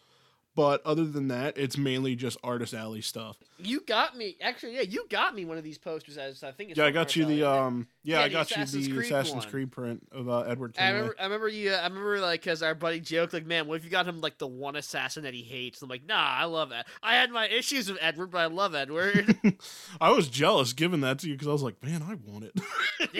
But 0.56 0.84
other 0.86 1.04
than 1.04 1.28
that, 1.28 1.58
it's 1.58 1.76
mainly 1.76 2.16
just 2.16 2.38
artist 2.42 2.72
alley 2.72 3.02
stuff. 3.02 3.36
You 3.58 3.82
got 3.86 4.16
me. 4.16 4.38
Actually, 4.40 4.76
yeah, 4.76 4.80
you 4.80 5.06
got 5.10 5.34
me 5.34 5.44
one 5.44 5.58
of 5.58 5.64
these 5.64 5.76
posters. 5.76 6.16
As 6.16 6.42
I 6.42 6.50
think. 6.50 6.70
It's 6.70 6.78
Yeah, 6.78 6.86
I 6.86 6.90
got 6.90 7.14
you 7.14 7.26
the 7.26 7.44
um 7.44 7.88
yeah, 8.06 8.20
Yeah, 8.20 8.24
I 8.24 8.28
got 8.28 8.50
you 8.56 8.64
the 8.64 8.92
Creed 8.92 9.06
Assassin's 9.06 9.44
one. 9.44 9.50
Creed 9.50 9.72
print 9.72 10.06
of 10.12 10.28
uh, 10.28 10.40
Edward 10.42 10.76
I 10.78 10.90
remember, 10.90 11.16
I 11.18 11.24
remember 11.24 11.48
you. 11.48 11.72
Uh, 11.72 11.76
I 11.76 11.84
remember 11.88 12.20
like 12.20 12.42
because 12.42 12.62
our 12.62 12.74
buddy 12.74 13.00
joked 13.00 13.32
like, 13.32 13.46
"Man, 13.46 13.66
what 13.66 13.76
if 13.78 13.84
you 13.84 13.90
got 13.90 14.06
him 14.06 14.20
like 14.20 14.38
the 14.38 14.46
one 14.46 14.76
assassin 14.76 15.24
that 15.24 15.34
he 15.34 15.42
hates?" 15.42 15.82
I'm 15.82 15.88
like, 15.88 16.06
"Nah, 16.06 16.14
I 16.14 16.44
love 16.44 16.70
that. 16.70 16.86
I 17.02 17.16
had 17.16 17.30
my 17.32 17.48
issues 17.48 17.90
with 17.90 17.98
Edward, 18.00 18.28
but 18.28 18.38
I 18.38 18.46
love 18.46 18.76
Edward." 18.76 19.36
I 20.00 20.10
was 20.10 20.28
jealous 20.28 20.72
giving 20.72 21.00
that 21.00 21.18
to 21.20 21.28
you 21.28 21.34
because 21.34 21.48
I 21.48 21.52
was 21.52 21.62
like, 21.62 21.82
man, 21.82 22.02
I 22.02 22.14
want 22.30 22.44
it. 22.44 22.52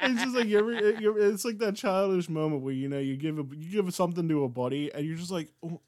it's 0.00 0.22
just 0.22 0.36
like 0.36 0.46
you 0.46 0.58
ever, 0.58 0.72
you 1.00 1.10
ever- 1.10 1.32
it's 1.32 1.44
like 1.44 1.58
that 1.58 1.74
childish 1.74 2.28
moment 2.28 2.62
where 2.62 2.72
you 2.72 2.88
know 2.88 2.98
you 2.98 3.16
give 3.16 3.38
a, 3.38 3.44
you 3.56 3.82
give 3.82 3.92
something 3.94 4.28
to 4.28 4.44
a 4.44 4.48
buddy 4.48 4.92
and 4.94 5.04
you're 5.04 5.16
just 5.16 5.30
like, 5.30 5.50
oh, 5.62 5.80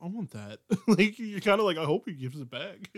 I 0.00 0.06
want 0.06 0.30
that. 0.30 0.60
like 0.86 1.18
you're 1.18 1.40
kind 1.40 1.60
of 1.60 1.66
like, 1.66 1.76
I 1.76 1.84
hope 1.84 2.08
he 2.08 2.14
gives 2.14 2.40
it 2.40 2.50
back. 2.50 2.88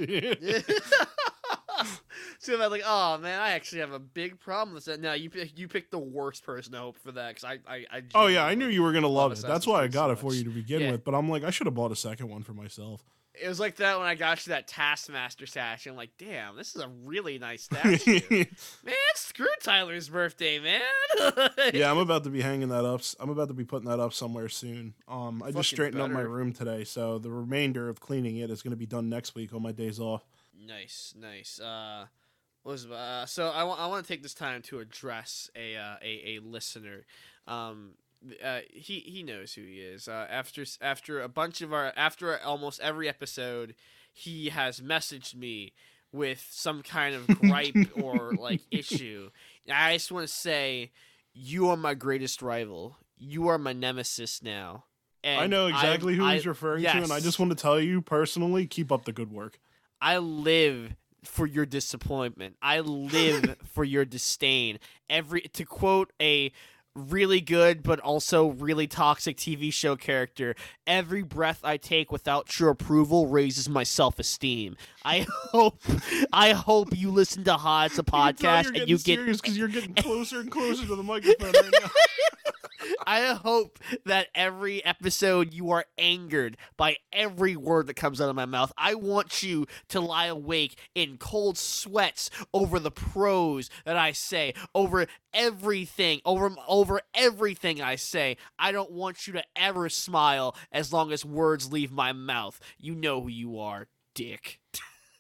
so 2.38 2.60
I'm 2.62 2.70
like, 2.70 2.82
"Oh 2.84 3.18
man, 3.18 3.40
I 3.40 3.50
actually 3.52 3.80
have 3.80 3.92
a 3.92 3.98
big 3.98 4.38
problem 4.40 4.74
with 4.74 4.84
that." 4.86 5.00
Now 5.00 5.12
you 5.14 5.30
you 5.56 5.68
picked 5.68 5.90
the 5.90 5.98
worst 5.98 6.44
person 6.44 6.72
to 6.72 6.78
hope 6.78 6.98
for 6.98 7.12
that 7.12 7.34
because 7.36 7.44
I, 7.44 7.72
I, 7.72 7.86
I 7.90 8.02
oh 8.14 8.26
yeah, 8.26 8.44
I 8.44 8.54
knew 8.54 8.66
you 8.68 8.82
were 8.82 8.92
gonna 8.92 9.08
love 9.08 9.32
it. 9.32 9.42
That's 9.42 9.66
why 9.66 9.82
I 9.82 9.88
got 9.88 10.06
so 10.06 10.10
it 10.12 10.18
for 10.18 10.26
much. 10.26 10.34
you 10.36 10.44
to 10.44 10.50
begin 10.50 10.80
Yeah. 10.82 10.90
with. 10.92 11.04
But 11.04 11.14
I'm 11.14 11.28
like, 11.28 11.44
I 11.44 11.50
should 11.50 11.66
have 11.66 11.74
bought 11.74 11.92
a 11.92 11.96
second 11.96 12.28
one 12.28 12.42
for 12.42 12.54
myself. 12.54 13.02
It 13.40 13.48
was 13.48 13.60
like 13.60 13.76
that 13.76 13.96
when 13.96 14.06
I 14.08 14.16
got 14.16 14.44
you 14.44 14.50
that 14.50 14.66
Taskmaster 14.66 15.46
statue. 15.46 15.90
I'm 15.90 15.96
like, 15.96 16.10
"Damn, 16.18 16.56
this 16.56 16.74
is 16.74 16.82
a 16.82 16.88
really 17.04 17.38
nice 17.38 17.62
statue." 17.70 18.20
man, 18.84 18.94
screw 19.14 19.46
Tyler's 19.62 20.08
birthday, 20.08 20.58
man. 20.58 20.80
yeah, 21.72 21.90
I'm 21.90 21.98
about 21.98 22.24
to 22.24 22.30
be 22.30 22.42
hanging 22.42 22.68
that 22.68 22.84
up. 22.84 23.00
I'm 23.20 23.30
about 23.30 23.48
to 23.48 23.54
be 23.54 23.64
putting 23.64 23.88
that 23.88 24.00
up 24.00 24.12
somewhere 24.12 24.48
soon. 24.48 24.94
Um, 25.08 25.42
I 25.42 25.46
Fucking 25.46 25.56
just 25.60 25.70
straightened 25.70 26.02
up 26.02 26.10
my 26.10 26.20
room 26.20 26.52
today, 26.52 26.84
so 26.84 27.18
the 27.18 27.30
remainder 27.30 27.88
of 27.88 28.00
cleaning 28.00 28.36
it 28.38 28.50
is 28.50 28.62
going 28.62 28.72
to 28.72 28.76
be 28.76 28.84
done 28.86 29.08
next 29.08 29.34
week 29.36 29.54
on 29.54 29.62
my 29.62 29.72
days 29.72 30.00
off. 30.00 30.24
Nice, 30.64 31.14
nice. 31.18 31.58
Uh, 31.60 32.06
was 32.64 32.86
uh, 32.86 33.24
so 33.26 33.48
I 33.48 33.64
want 33.64 33.80
I 33.80 33.86
want 33.86 34.04
to 34.04 34.08
take 34.12 34.22
this 34.22 34.34
time 34.34 34.62
to 34.62 34.80
address 34.80 35.50
a 35.56 35.76
uh, 35.76 35.96
a 36.02 36.36
a 36.36 36.38
listener. 36.40 37.06
Um, 37.46 37.92
uh, 38.44 38.60
he 38.70 39.00
he 39.00 39.22
knows 39.22 39.54
who 39.54 39.62
he 39.62 39.78
is. 39.78 40.08
Uh, 40.08 40.26
after 40.28 40.64
after 40.80 41.22
a 41.22 41.28
bunch 41.28 41.62
of 41.62 41.72
our 41.72 41.92
after 41.96 42.38
almost 42.40 42.80
every 42.80 43.08
episode, 43.08 43.74
he 44.12 44.50
has 44.50 44.80
messaged 44.80 45.34
me 45.34 45.72
with 46.12 46.46
some 46.50 46.82
kind 46.82 47.14
of 47.14 47.26
gripe 47.28 47.76
or 47.94 48.34
like 48.38 48.60
issue. 48.70 49.30
And 49.66 49.74
I 49.76 49.94
just 49.94 50.12
want 50.12 50.26
to 50.28 50.32
say, 50.32 50.90
you 51.32 51.68
are 51.68 51.76
my 51.76 51.94
greatest 51.94 52.42
rival. 52.42 52.96
You 53.16 53.48
are 53.48 53.58
my 53.58 53.72
nemesis 53.72 54.42
now. 54.42 54.84
And 55.22 55.40
I 55.40 55.46
know 55.46 55.66
exactly 55.68 56.16
who 56.16 56.24
I- 56.24 56.34
he's 56.34 56.46
referring 56.46 56.82
to, 56.82 57.02
and 57.04 57.12
I 57.12 57.20
just 57.20 57.38
want 57.38 57.50
to 57.52 57.56
tell 57.56 57.78
you 57.80 58.00
personally, 58.02 58.66
keep 58.66 58.90
up 58.90 59.04
the 59.04 59.12
good 59.12 59.30
work. 59.32 59.58
I 60.00 60.18
live 60.18 60.94
for 61.24 61.46
your 61.46 61.66
disappointment. 61.66 62.56
I 62.62 62.80
live 62.80 63.56
for 63.72 63.84
your 63.84 64.04
disdain. 64.04 64.78
Every 65.08 65.42
to 65.42 65.64
quote 65.64 66.12
a 66.20 66.52
really 66.96 67.40
good 67.40 67.82
but 67.82 68.00
also 68.00 68.48
really 68.48 68.86
toxic 68.86 69.36
TV 69.36 69.72
show 69.72 69.96
character, 69.96 70.54
every 70.86 71.22
breath 71.22 71.60
I 71.62 71.76
take 71.76 72.10
without 72.10 72.58
your 72.58 72.70
approval 72.70 73.28
raises 73.28 73.68
my 73.68 73.84
self-esteem. 73.84 74.76
I 75.04 75.26
hope 75.30 75.80
I 76.32 76.52
hope 76.52 76.96
you 76.96 77.10
listen 77.10 77.44
to 77.44 77.54
a 77.54 77.58
podcast 77.58 78.78
and 78.78 78.88
you 78.88 78.98
get 78.98 79.24
because 79.24 79.56
you're 79.56 79.68
getting 79.68 79.94
closer 79.96 80.40
and 80.40 80.50
closer 80.50 80.86
to 80.86 80.96
the 80.96 81.02
microphone 81.02 81.52
right 81.52 81.74
now. 81.80 81.90
I 83.06 83.34
hope 83.34 83.78
that 84.04 84.28
every 84.34 84.84
episode 84.84 85.54
you 85.54 85.70
are 85.70 85.84
angered 85.98 86.56
by 86.76 86.96
every 87.12 87.56
word 87.56 87.86
that 87.86 87.94
comes 87.94 88.20
out 88.20 88.28
of 88.28 88.36
my 88.36 88.46
mouth. 88.46 88.72
I 88.76 88.94
want 88.94 89.42
you 89.42 89.66
to 89.88 90.00
lie 90.00 90.26
awake 90.26 90.78
in 90.94 91.18
cold 91.18 91.58
sweats 91.58 92.30
over 92.52 92.78
the 92.78 92.90
prose 92.90 93.70
that 93.84 93.96
I 93.96 94.12
say, 94.12 94.54
over 94.74 95.06
everything, 95.32 96.20
over 96.24 96.54
over 96.66 97.00
everything 97.14 97.80
I 97.80 97.96
say. 97.96 98.36
I 98.58 98.72
don't 98.72 98.92
want 98.92 99.26
you 99.26 99.32
to 99.34 99.44
ever 99.56 99.88
smile 99.88 100.56
as 100.72 100.92
long 100.92 101.12
as 101.12 101.24
words 101.24 101.72
leave 101.72 101.92
my 101.92 102.12
mouth. 102.12 102.60
You 102.78 102.94
know 102.94 103.22
who 103.22 103.28
you 103.28 103.58
are, 103.58 103.88
dick. 104.14 104.60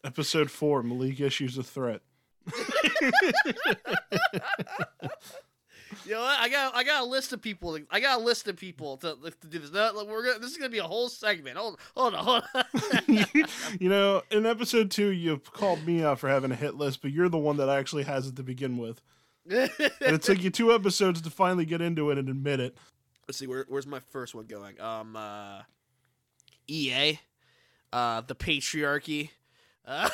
Episode 0.04 0.50
four: 0.50 0.82
Malik 0.82 1.20
issues 1.20 1.58
a 1.58 1.62
threat. 1.62 2.00
You 6.04 6.12
know 6.12 6.20
what? 6.20 6.38
I 6.38 6.48
got 6.48 6.74
I 6.74 6.84
got 6.84 7.02
a 7.02 7.06
list 7.06 7.32
of 7.32 7.42
people. 7.42 7.78
I 7.90 8.00
got 8.00 8.20
a 8.20 8.22
list 8.22 8.48
of 8.48 8.56
people 8.56 8.96
to, 8.98 9.16
to 9.40 9.46
do 9.48 9.58
this. 9.58 9.72
No, 9.72 10.04
we're 10.06 10.24
gonna, 10.24 10.38
this 10.38 10.50
is 10.50 10.56
gonna 10.56 10.70
be 10.70 10.78
a 10.78 10.84
whole 10.84 11.08
segment. 11.08 11.56
Hold 11.56 11.78
hold 11.96 12.14
on, 12.14 12.24
hold 12.24 12.42
on. 12.54 13.26
you 13.80 13.88
know, 13.88 14.22
in 14.30 14.46
episode 14.46 14.90
two, 14.90 15.08
you 15.08 15.38
called 15.38 15.84
me 15.86 16.02
out 16.02 16.18
for 16.18 16.28
having 16.28 16.50
a 16.52 16.56
hit 16.56 16.74
list, 16.76 17.02
but 17.02 17.12
you're 17.12 17.28
the 17.28 17.38
one 17.38 17.56
that 17.58 17.68
actually 17.68 18.04
has 18.04 18.26
it 18.26 18.36
to 18.36 18.42
begin 18.42 18.78
with. 18.78 19.00
And 19.48 19.70
it 20.00 20.22
took 20.22 20.42
you 20.42 20.50
two 20.50 20.72
episodes 20.72 21.20
to 21.22 21.30
finally 21.30 21.64
get 21.64 21.80
into 21.80 22.10
it 22.10 22.18
and 22.18 22.28
admit 22.28 22.60
it. 22.60 22.76
Let's 23.26 23.38
see, 23.38 23.46
where, 23.46 23.64
where's 23.68 23.86
my 23.86 24.00
first 24.10 24.34
one 24.34 24.46
going? 24.46 24.80
Um, 24.80 25.16
uh, 25.16 25.62
EA, 26.68 27.18
uh, 27.92 28.20
the 28.22 28.34
patriarchy, 28.34 29.30
Uh, 29.86 30.08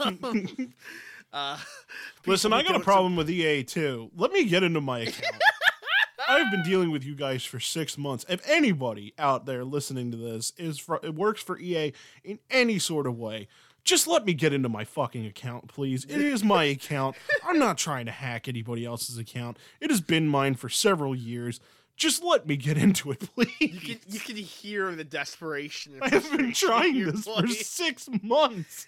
uh, 1.32 1.58
Listen, 2.26 2.52
I 2.52 2.62
got 2.62 2.76
a 2.76 2.80
problem 2.80 3.16
with 3.16 3.30
EA 3.30 3.64
too. 3.64 4.10
Let 4.16 4.32
me 4.32 4.44
get 4.44 4.62
into 4.62 4.80
my 4.80 5.00
account. 5.00 5.36
I've 6.28 6.50
been 6.50 6.62
dealing 6.62 6.90
with 6.90 7.04
you 7.04 7.14
guys 7.14 7.44
for 7.44 7.58
six 7.58 7.96
months. 7.96 8.26
If 8.28 8.46
anybody 8.46 9.14
out 9.18 9.46
there 9.46 9.64
listening 9.64 10.10
to 10.10 10.16
this 10.16 10.52
is 10.58 10.78
for, 10.78 11.00
it 11.02 11.14
works 11.14 11.42
for 11.42 11.58
EA 11.58 11.92
in 12.22 12.38
any 12.50 12.78
sort 12.78 13.06
of 13.06 13.16
way, 13.18 13.48
just 13.84 14.06
let 14.06 14.26
me 14.26 14.34
get 14.34 14.52
into 14.52 14.68
my 14.68 14.84
fucking 14.84 15.24
account, 15.24 15.68
please. 15.68 16.04
It 16.04 16.20
is 16.20 16.44
my 16.44 16.64
account. 16.76 17.16
I'm 17.46 17.58
not 17.58 17.78
trying 17.78 18.04
to 18.06 18.12
hack 18.12 18.46
anybody 18.46 18.84
else's 18.84 19.16
account. 19.16 19.58
It 19.80 19.90
has 19.90 20.02
been 20.02 20.28
mine 20.28 20.56
for 20.56 20.68
several 20.68 21.14
years. 21.14 21.60
Just 21.96 22.22
let 22.22 22.46
me 22.46 22.56
get 22.56 22.76
into 22.76 23.10
it, 23.10 23.20
please. 23.34 23.48
You 23.60 23.80
can 23.80 23.98
you 24.06 24.20
can 24.20 24.36
hear 24.36 24.94
the 24.94 25.02
desperation. 25.04 25.98
I 26.00 26.10
have 26.10 26.30
been 26.30 26.52
trying 26.52 27.06
this 27.06 27.24
for 27.24 27.46
six 27.48 28.08
months. 28.22 28.86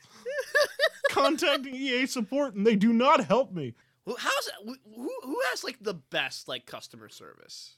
Contacting 1.11 1.75
EA 1.75 2.07
support 2.07 2.55
and 2.55 2.67
they 2.67 2.77
do 2.77 2.93
not 2.93 3.25
help 3.25 3.53
me. 3.53 3.75
Well, 4.05 4.17
how's 4.19 4.51
who 4.65 5.11
who 5.23 5.41
has 5.51 5.63
like 5.63 5.79
the 5.81 5.95
best 5.95 6.49
like 6.49 6.67
customer 6.67 7.09
service? 7.09 7.77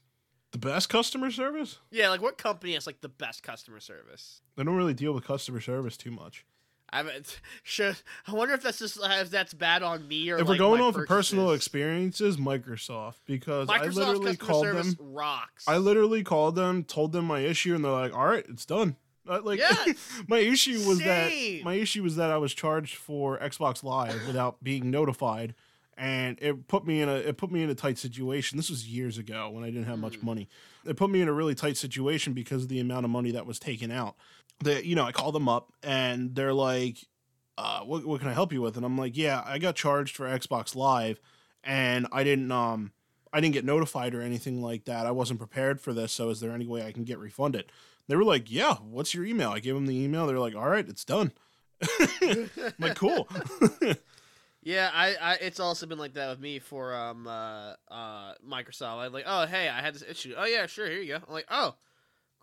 The 0.52 0.58
best 0.58 0.88
customer 0.88 1.30
service? 1.30 1.78
Yeah, 1.90 2.10
like 2.10 2.22
what 2.22 2.38
company 2.38 2.74
has 2.74 2.86
like 2.86 3.00
the 3.00 3.08
best 3.08 3.42
customer 3.42 3.80
service? 3.80 4.42
I 4.56 4.62
don't 4.62 4.76
really 4.76 4.94
deal 4.94 5.12
with 5.12 5.24
customer 5.24 5.60
service 5.60 5.96
too 5.96 6.10
much. 6.10 6.44
I 6.92 6.98
haven't. 6.98 7.40
Should, 7.62 7.96
I 8.26 8.32
wonder 8.32 8.54
if 8.54 8.62
that's 8.62 8.78
just 8.78 9.00
uh, 9.00 9.08
if 9.20 9.30
that's 9.30 9.54
bad 9.54 9.82
on 9.82 10.06
me 10.06 10.30
or 10.30 10.36
if 10.36 10.42
like, 10.42 10.48
we're 10.48 10.58
going 10.58 10.82
off 10.82 10.94
of 10.96 11.06
personal 11.06 11.52
experiences, 11.52 12.36
Microsoft, 12.36 13.20
because 13.24 13.68
I 13.70 13.86
literally 13.86 14.36
customer 14.36 14.48
called 14.48 14.64
service 14.64 14.94
them. 14.94 15.12
rocks. 15.12 15.64
I 15.66 15.78
literally 15.78 16.22
called 16.22 16.54
them, 16.54 16.84
told 16.84 17.12
them 17.12 17.24
my 17.24 17.40
issue, 17.40 17.74
and 17.74 17.84
they're 17.84 17.92
like, 17.92 18.14
"All 18.14 18.26
right, 18.26 18.44
it's 18.48 18.66
done." 18.66 18.96
Uh, 19.28 19.40
like, 19.42 19.58
Yes. 19.58 19.96
my 20.28 20.38
issue 20.38 20.80
was 20.86 20.98
that 20.98 21.32
my 21.64 21.74
issue 21.74 22.02
was 22.02 22.16
that 22.16 22.30
I 22.30 22.36
was 22.38 22.54
charged 22.54 22.96
for 22.96 23.38
Xbox 23.38 23.82
Live 23.84 24.26
without 24.26 24.62
being 24.64 24.90
notified, 24.90 25.54
and 25.96 26.38
it 26.42 26.66
put 26.68 26.84
me 26.86 27.00
in 27.00 27.08
a 27.08 27.14
it 27.16 27.36
put 27.36 27.50
me 27.52 27.62
in 27.62 27.70
a 27.70 27.74
tight 27.74 27.98
situation. 27.98 28.56
This 28.56 28.68
was 28.70 28.88
years 28.88 29.18
ago 29.18 29.48
when 29.50 29.62
I 29.64 29.68
didn't 29.68 29.84
have 29.84 29.98
much 29.98 30.16
Hmm. 30.16 30.26
money. 30.26 30.48
It 30.84 30.96
put 30.96 31.10
me 31.10 31.20
in 31.20 31.28
a 31.28 31.32
really 31.32 31.54
tight 31.54 31.76
situation 31.76 32.32
because 32.32 32.64
of 32.64 32.68
the 32.68 32.80
amount 32.80 33.04
of 33.04 33.10
money 33.10 33.30
that 33.30 33.46
was 33.46 33.58
taken 33.58 33.90
out. 33.92 34.16
That 34.60 34.84
you 34.84 34.96
know, 34.96 35.04
I 35.04 35.12
called 35.12 35.34
them 35.34 35.48
up 35.48 35.72
and 35.82 36.34
they're 36.34 36.54
like, 36.54 36.98
uh, 37.58 37.80
what, 37.80 38.04
what 38.06 38.20
can 38.20 38.28
I 38.28 38.32
help 38.32 38.52
you 38.52 38.60
with? 38.62 38.76
And 38.76 38.84
I'm 38.84 38.96
like, 38.98 39.16
yeah, 39.16 39.42
I 39.44 39.58
got 39.58 39.76
charged 39.76 40.16
for 40.16 40.26
Xbox 40.26 40.74
Live, 40.74 41.20
and 41.62 42.06
I 42.10 42.24
didn't 42.24 42.50
um 42.50 42.92
I 43.32 43.40
didn't 43.40 43.54
get 43.54 43.64
notified 43.64 44.14
or 44.14 44.20
anything 44.20 44.60
like 44.60 44.84
that. 44.84 45.06
I 45.06 45.10
wasn't 45.10 45.38
prepared 45.38 45.80
for 45.80 45.92
this. 45.92 46.12
So 46.12 46.28
is 46.30 46.40
there 46.40 46.52
any 46.52 46.66
way 46.66 46.84
I 46.86 46.92
can 46.92 47.04
get 47.04 47.18
refunded? 47.18 47.72
They 48.08 48.16
were 48.16 48.24
like, 48.24 48.50
yeah. 48.50 48.74
What's 48.74 49.14
your 49.14 49.24
email? 49.24 49.50
I 49.50 49.60
gave 49.60 49.74
them 49.74 49.86
the 49.86 49.96
email. 49.98 50.26
They're 50.26 50.38
like, 50.38 50.54
all 50.54 50.68
right, 50.68 50.86
it's 50.88 51.04
done. 51.04 51.32
I'm 52.22 52.50
like, 52.78 52.96
cool. 52.96 53.28
Yeah, 54.64 54.90
I, 54.94 55.16
I 55.20 55.32
it's 55.40 55.58
also 55.58 55.86
been 55.86 55.98
like 55.98 56.14
that 56.14 56.30
with 56.30 56.38
me 56.38 56.60
for 56.60 56.94
um 56.94 57.26
uh 57.26 57.74
uh 57.90 58.34
Microsoft. 58.48 58.98
I'm 58.98 59.12
like, 59.12 59.24
oh 59.26 59.44
hey, 59.46 59.68
I 59.68 59.80
had 59.80 59.92
this 59.92 60.04
issue. 60.08 60.34
Oh 60.36 60.44
yeah, 60.44 60.66
sure, 60.66 60.86
here 60.88 61.00
you 61.00 61.08
go. 61.18 61.24
I'm 61.26 61.32
like, 61.34 61.46
oh, 61.50 61.74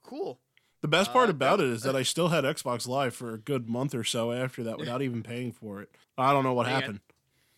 cool. 0.03 0.37
the 0.81 0.89
best 0.89 1.13
part 1.13 1.29
Uh, 1.29 1.31
about 1.31 1.61
it 1.61 1.67
is 1.67 1.83
that 1.83 1.95
I 1.95 2.03
still 2.03 2.27
had 2.27 2.43
Xbox 2.43 2.89
Live 2.89 3.15
for 3.15 3.33
a 3.33 3.37
good 3.37 3.69
month 3.69 3.95
or 3.95 4.03
so 4.03 4.33
after 4.33 4.63
that 4.65 4.77
without 4.79 5.01
even 5.01 5.23
paying 5.23 5.53
for 5.53 5.81
it. 5.81 5.91
I 6.17 6.33
don't 6.33 6.43
know 6.43 6.51
what 6.51 6.67
happened. 6.67 6.99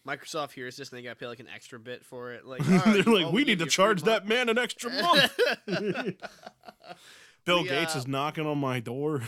Microsoft 0.08 0.52
hears 0.54 0.78
this 0.78 0.90
and 0.90 0.98
they 0.98 1.04
got 1.04 1.10
to 1.12 1.16
pay 1.16 1.28
like 1.28 1.40
an 1.40 1.48
extra 1.54 1.80
bit 1.80 2.04
for 2.04 2.32
it. 2.34 2.46
Like 2.52 2.64
They're 2.64 3.04
like, 3.04 3.32
we 3.32 3.44
need 3.44 3.60
to 3.60 3.66
you 3.66 3.68
a 3.68 3.70
free 3.70 3.70
charge 3.70 4.04
that 4.04 4.28
man 4.28 4.50
an 4.50 4.58
extra 4.58 4.90
month. 5.02 5.40
Bill 7.46 7.64
We, 7.64 7.70
Gates 7.70 7.96
uh, 7.96 8.00
is 8.00 8.08
knocking 8.08 8.46
on 8.46 8.58
my 8.60 8.80
door. 8.80 9.24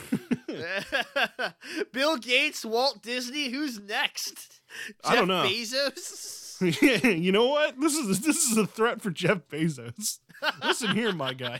Bill 1.92 2.18
Gates, 2.18 2.64
Walt 2.64 3.02
Disney, 3.02 3.50
who's 3.50 3.80
next? 3.80 4.62
I 5.04 5.16
don't 5.16 5.28
know. 5.28 5.44
Bezos. 5.44 7.20
you 7.20 7.32
know 7.32 7.48
what? 7.48 7.80
This 7.80 7.96
is 7.96 8.22
this 8.22 8.50
is 8.50 8.58
a 8.58 8.68
threat 8.68 9.02
for 9.02 9.10
Jeff 9.10 9.40
Bezos. 9.50 10.20
Listen 10.64 10.96
here, 10.96 11.12
my 11.12 11.34
guy. 11.34 11.60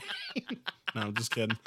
no, 0.94 1.00
I'm 1.02 1.14
just 1.14 1.32
kidding. 1.32 1.58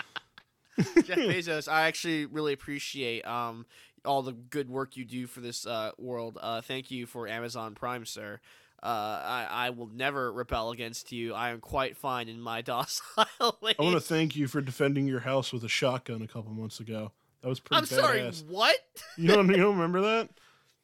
Jeff 1.03 1.17
Bezos, 1.17 1.67
I 1.71 1.87
actually 1.87 2.25
really 2.25 2.53
appreciate 2.53 3.25
um 3.27 3.65
all 4.07 4.23
the 4.23 4.33
good 4.33 4.69
work 4.69 4.97
you 4.97 5.05
do 5.05 5.27
for 5.27 5.41
this 5.41 5.67
uh, 5.67 5.91
world. 5.97 6.37
Uh, 6.41 6.61
thank 6.61 6.89
you 6.89 7.05
for 7.05 7.27
Amazon 7.27 7.75
Prime, 7.75 8.05
sir. 8.05 8.39
Uh, 8.81 8.85
I, 8.85 9.47
I 9.49 9.69
will 9.71 9.87
never 9.87 10.31
rebel 10.31 10.71
against 10.71 11.11
you. 11.11 11.33
I 11.33 11.49
am 11.49 11.59
quite 11.59 11.97
fine 11.97 12.29
in 12.29 12.39
my 12.39 12.61
docile 12.63 13.57
ways. 13.61 13.75
I 13.79 13.83
want 13.83 13.95
to 13.95 14.01
thank 14.01 14.35
you 14.35 14.47
for 14.47 14.61
defending 14.61 15.07
your 15.07 15.21
house 15.21 15.51
with 15.51 15.63
a 15.63 15.69
shotgun 15.69 16.21
a 16.21 16.27
couple 16.27 16.51
months 16.51 16.79
ago. 16.79 17.11
That 17.41 17.49
was 17.49 17.59
pretty 17.59 17.79
I'm 17.79 17.85
sorry, 17.85 18.31
what? 18.47 18.77
You 19.17 19.27
don't 19.27 19.47
you 19.49 19.57
don't 19.57 19.75
remember 19.75 20.01
that? 20.01 20.29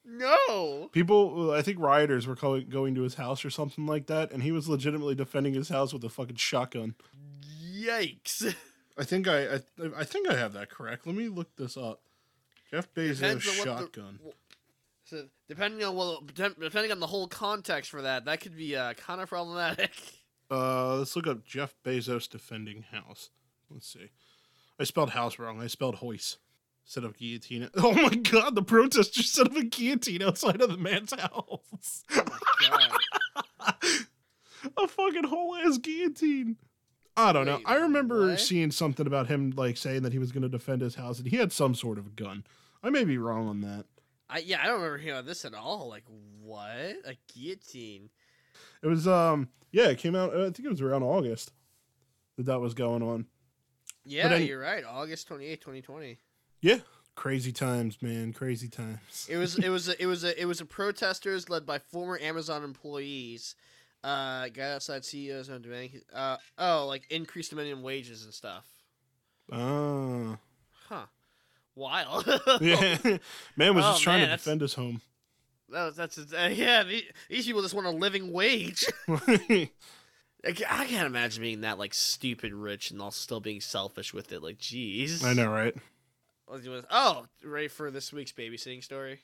No. 0.06 0.90
People, 0.92 1.52
I 1.52 1.62
think 1.62 1.80
rioters 1.80 2.28
were 2.28 2.36
going 2.36 2.68
going 2.68 2.94
to 2.96 3.04
his 3.04 3.14
house 3.16 3.46
or 3.46 3.50
something 3.50 3.86
like 3.86 4.08
that, 4.08 4.34
and 4.34 4.44
he 4.44 4.52
was 4.52 4.68
legitimately 4.68 5.16
defending 5.16 5.54
his 5.54 5.70
house 5.70 5.94
with 5.94 6.04
a 6.04 6.10
fucking 6.10 6.36
shotgun. 6.36 6.96
Yikes. 7.74 8.54
I 8.98 9.06
think 9.06 9.30
I, 9.30 9.56
I, 9.56 9.60
I 9.98 10.04
think 10.04 10.30
I 10.30 10.36
have 10.36 10.52
that 10.54 10.70
correct. 10.70 11.08
Let 11.08 11.16
me 11.16 11.30
look 11.30 11.56
this 11.56 11.78
up. 11.78 12.02
Jeff 12.74 12.92
Bezos 12.96 13.30
on 13.30 13.36
the- 13.36 13.42
shotgun. 13.42 14.20
So 15.06 15.26
depending 15.48 15.86
on 15.86 15.96
well, 15.96 16.24
depending 16.34 16.92
on 16.92 17.00
the 17.00 17.08
whole 17.08 17.28
context 17.28 17.92
for 17.92 18.02
that, 18.02 18.26
that 18.26 18.42
could 18.42 18.58
be 18.58 18.76
uh, 18.76 18.94
kind 18.94 19.22
of 19.22 19.30
problematic. 19.30 19.92
Uh, 20.52 20.98
let's 20.98 21.16
look 21.16 21.26
up 21.26 21.44
Jeff 21.44 21.74
Bezos 21.84 22.30
defending 22.30 22.84
house. 22.92 23.32
Let's 23.72 23.92
see. 23.92 24.12
I 24.80 24.84
spelled 24.84 25.12
house 25.12 25.40
wrong. 25.40 25.60
I 25.60 25.66
spelled 25.66 25.96
hoist 25.96 26.38
instead 26.86 27.06
of 27.06 27.18
guillotine. 27.18 27.70
Oh 27.78 27.94
my 27.94 28.14
god! 28.14 28.54
The 28.54 28.62
protesters 28.62 29.32
set 29.32 29.48
up 29.48 29.56
a 29.56 29.64
guillotine 29.64 30.22
outside 30.22 30.62
of 30.62 30.70
the 30.70 30.78
man's 30.78 31.12
house. 31.14 32.04
Oh 32.12 32.24
my 32.28 32.68
god. 32.70 33.74
a 34.78 34.88
fucking 34.88 35.24
whole 35.24 35.56
ass 35.56 35.80
guillotine. 35.80 36.58
I 37.16 37.32
don't 37.32 37.46
know. 37.46 37.62
I 37.66 37.76
remember 37.76 38.28
what? 38.28 38.40
seeing 38.40 38.70
something 38.70 39.08
about 39.08 39.28
him 39.28 39.54
like 39.56 39.78
saying 39.78 40.04
that 40.04 40.14
he 40.14 40.20
was 40.20 40.32
going 40.32 40.44
to 40.44 40.50
defend 40.50 40.82
his 40.82 40.96
house, 40.96 41.18
and 41.20 41.28
he 41.28 41.38
had 41.38 41.52
some 41.52 41.74
sort 41.74 41.98
of 41.98 42.16
gun. 42.16 42.44
I 42.84 42.90
may 42.90 43.04
be 43.06 43.18
wrong 43.18 43.48
on 43.48 43.62
that. 43.62 43.86
I 44.30 44.40
yeah, 44.40 44.62
I 44.62 44.66
don't 44.66 44.76
remember 44.82 44.98
hearing 44.98 45.26
this 45.26 45.46
at 45.46 45.54
all. 45.54 45.88
Like 45.90 46.04
what? 46.42 46.68
A 47.06 47.16
guillotine. 47.34 48.10
It 48.82 48.88
was 48.88 49.08
um 49.08 49.50
yeah, 49.72 49.88
it 49.88 49.98
came 49.98 50.16
out. 50.16 50.36
I 50.36 50.44
think 50.46 50.60
it 50.66 50.70
was 50.70 50.82
around 50.82 51.04
August 51.04 51.52
that 52.38 52.46
that 52.48 52.60
was 52.60 52.74
going 52.74 53.02
on. 53.04 53.26
Yeah, 54.06 54.28
any- 54.30 54.48
you're 54.48 54.60
right. 54.60 54.84
August 54.84 55.28
28, 55.28 55.62
2020. 55.62 56.18
Yeah, 56.62 56.80
crazy 57.16 57.52
times, 57.52 58.02
man, 58.02 58.34
crazy 58.34 58.68
times. 58.68 59.28
It 59.30 59.38
was 59.38 59.58
it 59.58 59.70
was 59.70 59.88
a, 59.90 60.02
it 60.02 60.06
was 60.06 60.24
a 60.24 60.40
it 60.42 60.46
was 60.46 60.62
a 60.62 60.66
protesters 60.66 61.50
led 61.50 61.66
by 61.66 61.80
former 61.80 62.18
Amazon 62.20 62.64
employees. 62.64 63.56
Uh, 64.04 64.50
got 64.50 64.72
outside 64.76 65.06
CEOs 65.06 65.48
and 65.48 65.64
demanding 65.64 66.02
uh 66.14 66.36
oh 66.58 66.86
like 66.88 67.04
increased 67.10 67.56
minimum 67.56 67.84
wages 67.84 68.26
and 68.26 68.34
stuff. 68.34 68.66
Ah, 69.52 70.38
Huh. 70.90 71.06
Wild. 71.76 72.26
yeah, 72.62 72.98
man 73.58 73.76
was 73.76 73.86
Oh, 73.86 73.92
just 73.92 74.04
trying 74.04 74.22
man, 74.22 74.30
to 74.30 74.36
defend 74.38 74.62
his 74.62 74.74
home. 74.76 75.02
That 75.70 75.86
was, 75.86 75.96
that's 75.96 76.18
uh, 76.18 76.50
yeah. 76.54 76.84
These 77.30 77.46
people 77.48 77.62
just 77.62 77.74
want 77.74 77.88
a 77.88 77.92
living 77.92 78.32
wage. 78.32 78.86
I 79.08 79.70
I 80.46 80.52
ca- 80.52 80.68
I 80.70 80.86
can't 80.86 81.08
imagine 81.08 81.42
being 81.42 81.62
that 81.62 81.80
like 81.80 81.94
stupid 81.94 82.54
rich 82.54 82.92
and 82.92 83.02
also 83.02 83.18
still 83.18 83.40
being 83.40 83.62
selfish 83.62 84.14
with 84.14 84.32
it. 84.32 84.44
Like, 84.44 84.60
jeez. 84.60 85.24
I 85.24 85.34
know, 85.34 85.50
right? 85.50 85.74
Let's 86.48 86.64
do 86.64 86.74
this- 86.74 86.86
Oh, 86.92 87.26
ready 87.44 87.70
for 87.70 87.90
this 87.90 88.12
week's 88.14 88.34
babysitting 88.34 88.84
story? 88.84 89.22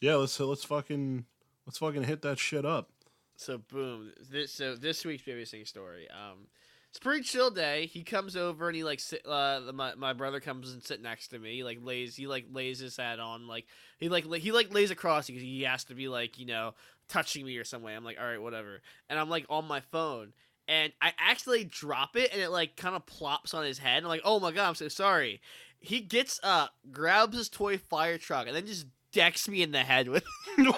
Yeah, 0.00 0.14
let's 0.14 0.38
let's 0.40 0.64
fucking 0.64 1.26
let's 1.66 1.78
fucking 1.78 2.04
hit 2.04 2.22
that 2.22 2.38
shit 2.38 2.64
up. 2.64 2.88
So 3.36 3.58
boom. 3.58 4.12
This 4.30 4.52
so 4.52 4.76
this 4.76 5.04
week's 5.04 5.24
babysitting 5.24 5.66
story. 5.66 6.08
Um, 6.10 6.46
it's 6.90 6.98
a 6.98 7.00
pretty 7.00 7.22
chill 7.22 7.50
day. 7.50 7.86
He 7.86 8.02
comes 8.02 8.36
over 8.36 8.68
and 8.68 8.76
he 8.76 8.82
like 8.84 9.00
sit. 9.00 9.24
Uh, 9.24 9.60
the- 9.60 9.72
my 9.72 9.94
my 9.94 10.12
brother 10.12 10.40
comes 10.40 10.72
and 10.72 10.82
sit 10.82 11.00
next 11.00 11.28
to 11.28 11.38
me. 11.38 11.56
He 11.56 11.64
like 11.64 11.78
lays 11.82 12.16
he 12.16 12.26
like 12.26 12.46
lays 12.52 12.78
his 12.80 12.96
head 12.96 13.20
on 13.20 13.46
like 13.46 13.66
he 13.98 14.08
like 14.08 14.26
la- 14.26 14.38
he 14.38 14.52
like 14.52 14.72
lays 14.74 14.90
across 14.90 15.28
because 15.28 15.42
he 15.42 15.62
has 15.62 15.84
to 15.84 15.94
be 15.94 16.08
like 16.08 16.38
you 16.38 16.46
know 16.46 16.74
touching 17.08 17.44
me 17.46 17.56
or 17.56 17.64
some 17.64 17.82
way. 17.82 17.94
I'm 17.94 18.04
like 18.04 18.18
all 18.20 18.26
right 18.26 18.42
whatever. 18.42 18.80
And 19.08 19.18
I'm 19.18 19.30
like 19.30 19.46
on 19.48 19.66
my 19.66 19.80
phone. 19.80 20.32
And 20.68 20.92
I 21.02 21.12
actually 21.18 21.64
drop 21.64 22.14
it, 22.14 22.32
and 22.32 22.40
it 22.40 22.50
like 22.50 22.76
kind 22.76 22.94
of 22.94 23.04
plops 23.04 23.54
on 23.54 23.64
his 23.64 23.78
head. 23.78 24.02
I'm 24.04 24.08
like, 24.08 24.20
"Oh 24.24 24.38
my 24.38 24.52
god, 24.52 24.68
I'm 24.68 24.74
so 24.76 24.86
sorry." 24.88 25.40
He 25.80 26.00
gets 26.00 26.38
up, 26.44 26.74
grabs 26.92 27.36
his 27.36 27.48
toy 27.48 27.78
fire 27.78 28.18
truck, 28.18 28.46
and 28.46 28.54
then 28.54 28.66
just 28.66 28.86
decks 29.12 29.48
me 29.48 29.62
in 29.62 29.72
the 29.72 29.80
head 29.80 30.08
with 30.08 30.22
and 30.58 30.68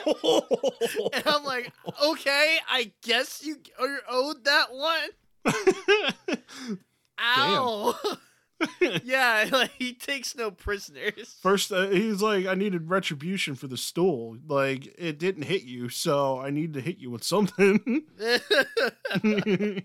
I'm 1.27 1.45
like, 1.45 1.73
okay, 2.05 2.59
I 2.71 2.93
guess 3.03 3.45
you 3.45 3.57
are 3.79 3.99
owed 4.09 4.45
that 4.45 4.73
one. 4.73 5.11
Ow. 7.21 7.95
yeah, 9.05 9.49
like 9.53 9.71
he 9.79 9.93
takes 9.95 10.37
no 10.37 10.51
prisoners. 10.51 11.37
First, 11.41 11.73
uh, 11.73 11.89
he's 11.89 12.23
like, 12.23 12.47
I 12.47 12.55
needed 12.55 12.89
retribution 12.91 13.55
for 13.55 13.67
the 13.67 13.77
stool. 13.77 14.37
Like, 14.47 14.95
it 14.99 15.19
didn't 15.19 15.43
hit 15.45 15.63
you, 15.63 15.89
so 15.89 16.39
I 16.41 16.51
need 16.51 16.75
to 16.75 16.81
hit 16.81 16.99
you 16.99 17.11
with 17.11 17.25
something. 17.25 18.05
I 18.21 19.83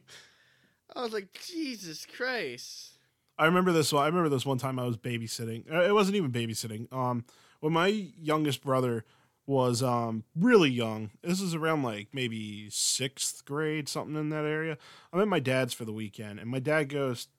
was 0.96 1.14
like, 1.14 1.38
Jesus 1.46 2.06
Christ. 2.06 2.94
I 3.38 3.46
remember 3.46 3.72
this 3.72 3.94
one. 3.94 4.04
I 4.04 4.08
remember 4.08 4.30
this 4.30 4.46
one 4.46 4.58
time 4.58 4.80
I 4.80 4.86
was 4.86 4.98
babysitting. 4.98 5.72
Uh, 5.72 5.82
It 5.82 5.94
wasn't 5.94 6.16
even 6.16 6.32
babysitting. 6.32 6.92
Um, 6.92 7.26
when 7.60 7.74
my 7.74 7.88
youngest 7.88 8.64
brother 8.64 9.06
was 9.48 9.82
um 9.82 10.26
really 10.36 10.70
young. 10.70 11.10
This 11.24 11.42
is 11.42 11.56
around 11.56 11.82
like 11.82 12.10
maybe 12.12 12.70
sixth 12.70 13.46
grade, 13.46 13.90
something 13.90 14.18
in 14.18 14.30
that 14.30 14.46
area. 14.46 14.78
I'm 15.12 15.22
at 15.22 15.28
my 15.28 15.40
dad's 15.40 15.74
for 15.74 15.86
the 15.86 15.94
weekend, 15.94 16.40
and 16.40 16.50
my 16.50 16.60
dad 16.60 16.90
goes, 16.90 17.30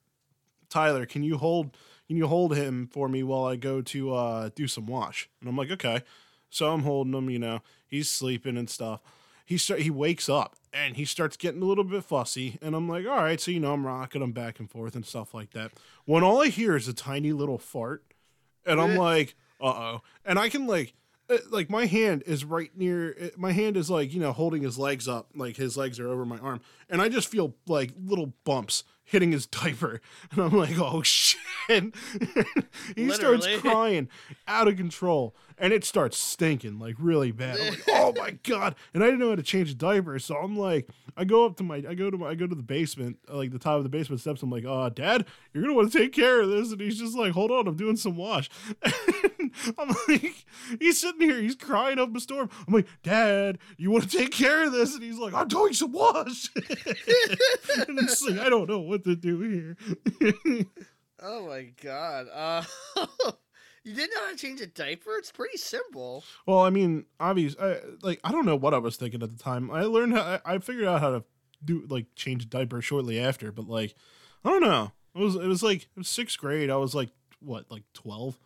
"Tyler, 0.70 1.06
can 1.06 1.22
you 1.22 1.36
hold 1.36 1.76
can 2.08 2.16
you 2.16 2.26
hold 2.26 2.56
him 2.56 2.88
for 2.90 3.08
me 3.08 3.22
while 3.22 3.44
I 3.44 3.56
go 3.56 3.82
to 3.82 4.14
uh 4.14 4.50
do 4.54 4.66
some 4.66 4.86
wash?" 4.86 5.28
And 5.40 5.48
I'm 5.48 5.56
like, 5.56 5.70
"Okay." 5.70 6.02
So 6.50 6.72
I'm 6.72 6.82
holding 6.82 7.12
him. 7.12 7.28
You 7.28 7.38
know, 7.38 7.60
he's 7.86 8.10
sleeping 8.10 8.56
and 8.56 8.70
stuff. 8.70 9.00
He 9.44 9.58
start 9.58 9.80
he 9.80 9.90
wakes 9.90 10.30
up 10.30 10.56
and 10.72 10.96
he 10.96 11.04
starts 11.04 11.36
getting 11.36 11.62
a 11.62 11.66
little 11.66 11.84
bit 11.84 12.04
fussy, 12.04 12.58
and 12.62 12.74
I'm 12.74 12.88
like, 12.88 13.06
"All 13.06 13.16
right." 13.16 13.40
So 13.40 13.50
you 13.50 13.60
know, 13.60 13.74
I'm 13.74 13.86
rocking 13.86 14.22
him 14.22 14.32
back 14.32 14.58
and 14.58 14.70
forth 14.70 14.96
and 14.96 15.04
stuff 15.04 15.34
like 15.34 15.50
that. 15.50 15.72
When 16.06 16.24
all 16.24 16.42
I 16.42 16.48
hear 16.48 16.74
is 16.74 16.88
a 16.88 16.94
tiny 16.94 17.32
little 17.32 17.58
fart, 17.58 18.02
and 18.64 18.80
I'm 18.80 18.96
like, 18.96 19.36
"Uh 19.60 19.66
oh," 19.66 20.02
and 20.24 20.38
I 20.38 20.48
can 20.48 20.66
like 20.66 20.94
like 21.50 21.68
my 21.68 21.86
hand 21.86 22.22
is 22.26 22.44
right 22.44 22.70
near 22.76 23.14
uh, 23.20 23.26
my 23.36 23.52
hand 23.52 23.76
is 23.76 23.90
like 23.90 24.12
you 24.12 24.20
know 24.20 24.32
holding 24.32 24.62
his 24.62 24.78
legs 24.78 25.06
up 25.06 25.28
like 25.34 25.56
his 25.56 25.76
legs 25.76 26.00
are 26.00 26.08
over 26.08 26.24
my 26.24 26.38
arm 26.38 26.60
and 26.88 27.02
i 27.02 27.08
just 27.08 27.28
feel 27.28 27.54
like 27.66 27.92
little 28.02 28.32
bumps 28.44 28.84
hitting 29.04 29.32
his 29.32 29.46
diaper 29.46 30.00
and 30.30 30.40
i'm 30.40 30.52
like 30.56 30.78
oh 30.78 31.02
shit. 31.04 31.38
He 32.96 33.10
starts 33.10 33.46
crying 33.58 34.08
out 34.46 34.68
of 34.68 34.76
control 34.76 35.36
and 35.60 35.72
it 35.72 35.84
starts 35.84 36.16
stinking 36.18 36.78
like 36.78 36.94
really 36.98 37.32
bad. 37.32 37.58
I'm 37.58 37.70
like, 37.70 37.84
oh 37.88 38.12
my 38.16 38.30
god. 38.42 38.74
And 38.94 39.02
i 39.02 39.06
didn't 39.06 39.20
know 39.20 39.30
how 39.30 39.36
to 39.36 39.42
change 39.42 39.70
the 39.70 39.74
diaper 39.74 40.18
so 40.18 40.36
i'm 40.36 40.56
like 40.56 40.88
i 41.16 41.24
go 41.24 41.44
up 41.46 41.56
to 41.56 41.62
my 41.62 41.76
i 41.88 41.94
go 41.94 42.10
to 42.10 42.16
my 42.18 42.28
i 42.28 42.34
go 42.34 42.46
to 42.46 42.54
the 42.54 42.62
basement 42.62 43.18
like 43.28 43.50
the 43.50 43.58
top 43.58 43.76
of 43.76 43.82
the 43.82 43.88
basement 43.88 44.20
steps. 44.20 44.42
I'm 44.42 44.50
like 44.50 44.64
oh 44.66 44.88
dad 44.90 45.26
you're 45.52 45.62
gonna 45.62 45.74
want 45.74 45.90
to 45.92 45.98
take 45.98 46.12
care 46.12 46.40
of 46.40 46.48
this. 46.48 46.72
And 46.72 46.80
he's 46.80 46.98
just 46.98 47.16
like 47.16 47.32
hold 47.32 47.50
on 47.50 47.66
i'm 47.66 47.76
doing 47.76 47.96
some 47.96 48.16
wash. 48.16 48.50
I'm 49.78 49.88
like 50.08 50.44
he's 50.78 51.00
sitting 51.00 51.22
here 51.22 51.40
he's 51.40 51.56
crying 51.56 51.98
up 51.98 52.14
a 52.14 52.20
storm. 52.20 52.50
I'm 52.66 52.74
like 52.74 52.86
dad 53.02 53.58
you 53.76 53.90
want 53.90 54.08
to 54.08 54.16
take 54.16 54.30
care 54.30 54.64
of 54.64 54.72
this? 54.72 54.94
And 54.94 55.02
he's 55.02 55.18
like 55.18 55.34
i'm 55.34 55.48
doing 55.48 55.72
some 55.72 55.92
wash. 55.92 56.50
And 57.88 57.98
it's 58.00 58.22
like 58.22 58.38
i 58.38 58.48
don't 58.48 58.68
know 58.68 58.80
what 58.80 59.04
to 59.04 59.16
do 59.16 59.40
here. 59.40 60.66
Oh 61.20 61.46
my 61.48 61.72
god. 61.82 62.26
Uh, 62.32 62.62
you 63.84 63.94
didn't 63.94 64.14
know 64.14 64.24
how 64.26 64.30
to 64.30 64.36
change 64.36 64.60
a 64.60 64.66
diaper? 64.66 65.16
It's 65.16 65.32
pretty 65.32 65.56
simple. 65.58 66.24
Well, 66.46 66.60
I 66.60 66.70
mean, 66.70 67.06
obvious. 67.20 67.54
I, 67.60 67.78
like, 68.02 68.20
I 68.24 68.32
don't 68.32 68.46
know 68.46 68.56
what 68.56 68.74
I 68.74 68.78
was 68.78 68.96
thinking 68.96 69.22
at 69.22 69.36
the 69.36 69.42
time. 69.42 69.70
I 69.70 69.82
learned 69.82 70.14
how. 70.14 70.40
I, 70.44 70.58
figured 70.58 70.86
out 70.86 71.00
how 71.00 71.10
to 71.10 71.24
do 71.64 71.84
like 71.88 72.06
change 72.14 72.44
a 72.44 72.46
diaper 72.46 72.80
shortly 72.82 73.18
after, 73.18 73.50
but 73.52 73.68
like, 73.68 73.94
I 74.44 74.50
don't 74.50 74.62
know. 74.62 74.92
It 75.14 75.20
was 75.20 75.34
it 75.34 75.46
was 75.46 75.62
like 75.62 75.82
it 75.82 75.96
was 75.96 76.08
sixth 76.08 76.38
grade. 76.38 76.70
I 76.70 76.76
was 76.76 76.94
like 76.94 77.10
what, 77.40 77.70
like 77.70 77.82
twelve, 77.94 78.38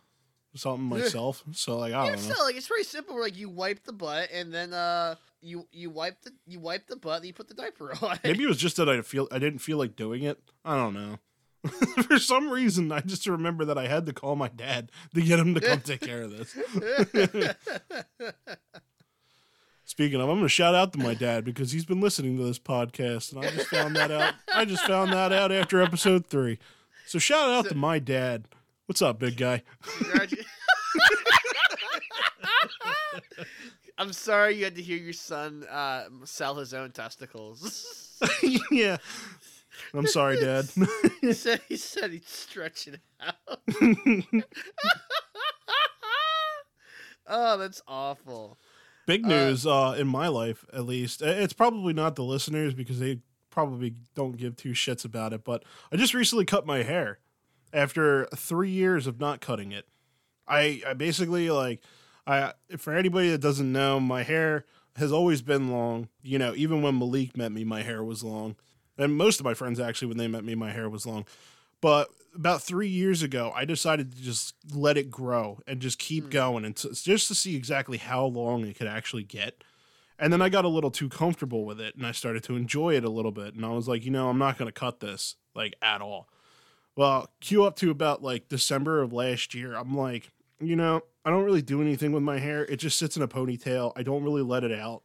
something 0.55 0.85
myself. 0.85 1.43
So 1.51 1.77
like, 1.77 1.93
I 1.93 2.05
Yeah, 2.05 2.15
don't 2.15 2.27
know. 2.27 2.33
still, 2.33 2.45
like 2.45 2.55
it's 2.55 2.67
pretty 2.67 2.83
simple. 2.85 3.19
Like 3.19 3.37
you 3.37 3.49
wipe 3.49 3.83
the 3.83 3.93
butt 3.93 4.29
and 4.33 4.51
then 4.53 4.73
uh 4.73 5.15
you 5.41 5.67
you 5.71 5.89
wipe 5.89 6.21
the 6.21 6.31
you 6.47 6.59
wipe 6.59 6.87
the 6.87 6.95
butt 6.95 7.17
and 7.17 7.25
you 7.27 7.33
put 7.33 7.47
the 7.47 7.53
diaper 7.53 7.93
on. 8.01 8.17
Maybe 8.23 8.43
it 8.43 8.47
was 8.47 8.57
just 8.57 8.77
that 8.77 8.89
I 8.89 9.01
feel 9.01 9.27
I 9.31 9.39
didn't 9.39 9.59
feel 9.59 9.77
like 9.77 9.95
doing 9.95 10.23
it. 10.23 10.39
I 10.65 10.75
don't 10.75 10.93
know. 10.93 11.19
For 12.07 12.19
some 12.19 12.49
reason, 12.49 12.91
I 12.91 12.99
just 12.99 13.25
remember 13.25 13.63
that 13.65 13.77
I 13.77 13.87
had 13.87 14.05
to 14.07 14.13
call 14.13 14.35
my 14.35 14.49
dad 14.49 14.91
to 15.15 15.21
get 15.21 15.39
him 15.39 15.53
to 15.53 15.61
come 15.61 15.79
take 15.79 16.01
care 16.01 16.23
of 16.23 16.31
this. 16.31 16.53
Speaking 19.85 20.19
of, 20.19 20.29
I'm 20.29 20.35
going 20.35 20.43
to 20.43 20.49
shout 20.49 20.75
out 20.75 20.91
to 20.93 20.99
my 20.99 21.13
dad 21.13 21.45
because 21.45 21.71
he's 21.71 21.85
been 21.85 22.01
listening 22.01 22.37
to 22.37 22.43
this 22.43 22.59
podcast, 22.59 23.31
and 23.31 23.45
I 23.45 23.49
just 23.51 23.67
found 23.67 23.95
that 23.95 24.11
out. 24.11 24.33
I 24.53 24.65
just 24.65 24.85
found 24.85 25.13
that 25.13 25.31
out 25.31 25.51
after 25.51 25.81
episode 25.81 26.25
three. 26.25 26.57
So 27.05 27.19
shout 27.19 27.49
out 27.49 27.69
to 27.69 27.75
my 27.75 27.99
dad. 27.99 28.47
What's 28.85 29.01
up, 29.01 29.19
big 29.19 29.37
guy? 29.37 29.63
I'm 33.97 34.11
sorry 34.11 34.55
you 34.57 34.63
had 34.63 34.75
to 34.75 34.81
hear 34.81 34.97
your 34.97 35.13
son 35.13 35.63
uh, 35.69 36.05
sell 36.25 36.55
his 36.55 36.73
own 36.73 36.91
testicles. 36.91 38.19
yeah, 38.71 38.97
I'm 39.93 40.07
sorry, 40.07 40.39
Dad. 40.39 40.67
he 41.21 41.33
said 41.33 41.61
he 41.67 41.77
said 41.77 42.11
he'd 42.11 42.27
stretch 42.27 42.87
it 42.87 42.99
out. 43.21 43.59
oh, 47.27 47.57
that's 47.57 47.81
awful. 47.87 48.57
Big 49.05 49.25
Uh, 49.25 49.29
news 49.29 49.65
uh, 49.67 49.95
in 49.97 50.07
my 50.07 50.27
life, 50.27 50.65
at 50.73 50.85
least. 50.85 51.21
Uh, 51.21 51.27
It's 51.27 51.53
probably 51.53 51.93
not 51.93 52.15
the 52.15 52.23
listeners 52.23 52.73
because 52.73 52.99
they 52.99 53.19
probably 53.49 53.95
don't 54.15 54.37
give 54.37 54.55
two 54.55 54.71
shits 54.71 55.05
about 55.05 55.33
it. 55.33 55.43
But 55.43 55.63
I 55.91 55.97
just 55.97 56.13
recently 56.13 56.45
cut 56.45 56.65
my 56.65 56.83
hair 56.83 57.19
after 57.71 58.25
three 58.35 58.69
years 58.71 59.07
of 59.07 59.19
not 59.19 59.41
cutting 59.41 59.71
it. 59.71 59.87
I, 60.47 60.81
I 60.87 60.93
basically 60.93 61.49
like 61.49 61.81
I 62.27 62.53
for 62.77 62.93
anybody 62.95 63.29
that 63.29 63.39
doesn't 63.41 63.71
know, 63.71 63.99
my 63.99 64.23
hair 64.23 64.65
has 64.97 65.11
always 65.11 65.41
been 65.41 65.71
long. 65.71 66.09
You 66.21 66.37
know, 66.39 66.53
even 66.55 66.81
when 66.81 66.99
Malik 66.99 67.35
met 67.37 67.51
me, 67.51 67.63
my 67.63 67.81
hair 67.81 68.03
was 68.03 68.23
long, 68.23 68.55
and 68.97 69.15
most 69.15 69.39
of 69.39 69.45
my 69.45 69.53
friends 69.53 69.79
actually, 69.79 70.07
when 70.09 70.17
they 70.17 70.27
met 70.27 70.43
me, 70.43 70.55
my 70.55 70.71
hair 70.71 70.89
was 70.89 71.05
long. 71.05 71.25
But 71.81 72.09
about 72.35 72.61
three 72.63 72.87
years 72.87 73.21
ago, 73.21 73.51
I 73.55 73.65
decided 73.65 74.13
to 74.15 74.21
just 74.21 74.55
let 74.73 74.97
it 74.97 75.11
grow 75.11 75.59
and 75.67 75.81
just 75.81 75.99
keep 75.99 76.25
Hmm. 76.25 76.29
going, 76.29 76.65
and 76.65 76.75
to, 76.77 76.93
just 76.93 77.27
to 77.27 77.35
see 77.35 77.55
exactly 77.55 77.97
how 77.97 78.25
long 78.25 78.65
it 78.65 78.77
could 78.77 78.87
actually 78.87 79.23
get. 79.23 79.63
And 80.17 80.31
then 80.31 80.41
I 80.41 80.49
got 80.49 80.63
a 80.63 80.69
little 80.69 80.91
too 80.91 81.09
comfortable 81.09 81.65
with 81.65 81.81
it, 81.81 81.95
and 81.95 82.05
I 82.05 82.11
started 82.11 82.43
to 82.43 82.55
enjoy 82.55 82.95
it 82.95 83.03
a 83.03 83.09
little 83.09 83.31
bit. 83.31 83.55
And 83.55 83.65
I 83.65 83.69
was 83.69 83.87
like, 83.87 84.05
you 84.05 84.11
know, 84.11 84.29
I'm 84.29 84.37
not 84.37 84.57
going 84.57 84.67
to 84.67 84.71
cut 84.71 84.99
this 84.99 85.35
like 85.55 85.75
at 85.81 86.01
all. 86.01 86.29
Well, 86.95 87.29
cue 87.41 87.63
up 87.65 87.75
to 87.77 87.89
about 87.91 88.21
like 88.23 88.47
December 88.47 89.01
of 89.01 89.11
last 89.11 89.53
year. 89.53 89.75
I'm 89.75 89.97
like, 89.97 90.31
you 90.59 90.75
know, 90.75 91.01
I 91.25 91.31
don't 91.31 91.43
really 91.43 91.61
do 91.63 91.81
anything 91.81 92.11
with 92.11 92.23
my 92.23 92.37
hair. 92.39 92.63
It 92.65 92.77
just 92.77 92.97
sits 92.97 93.17
in 93.17 93.23
a 93.23 93.27
ponytail. 93.27 93.91
I 93.95 94.03
don't 94.03 94.23
really 94.23 94.43
let 94.43 94.63
it 94.63 94.71
out. 94.71 95.01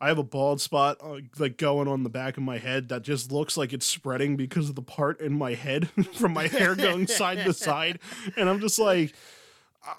I 0.00 0.08
have 0.08 0.18
a 0.18 0.24
bald 0.24 0.60
spot 0.60 0.96
uh, 1.02 1.18
like 1.38 1.58
going 1.58 1.86
on 1.86 2.04
the 2.04 2.10
back 2.10 2.36
of 2.36 2.42
my 2.42 2.58
head 2.58 2.88
that 2.88 3.02
just 3.02 3.30
looks 3.30 3.56
like 3.56 3.72
it's 3.72 3.84
spreading 3.84 4.36
because 4.36 4.70
of 4.70 4.74
the 4.74 4.82
part 4.82 5.20
in 5.20 5.36
my 5.36 5.54
head 5.54 5.90
from 6.14 6.32
my 6.32 6.46
hair 6.46 6.74
going 6.74 7.06
side 7.06 7.44
to 7.44 7.52
side. 7.52 7.98
And 8.36 8.48
I'm 8.48 8.60
just 8.60 8.78
like, 8.78 9.14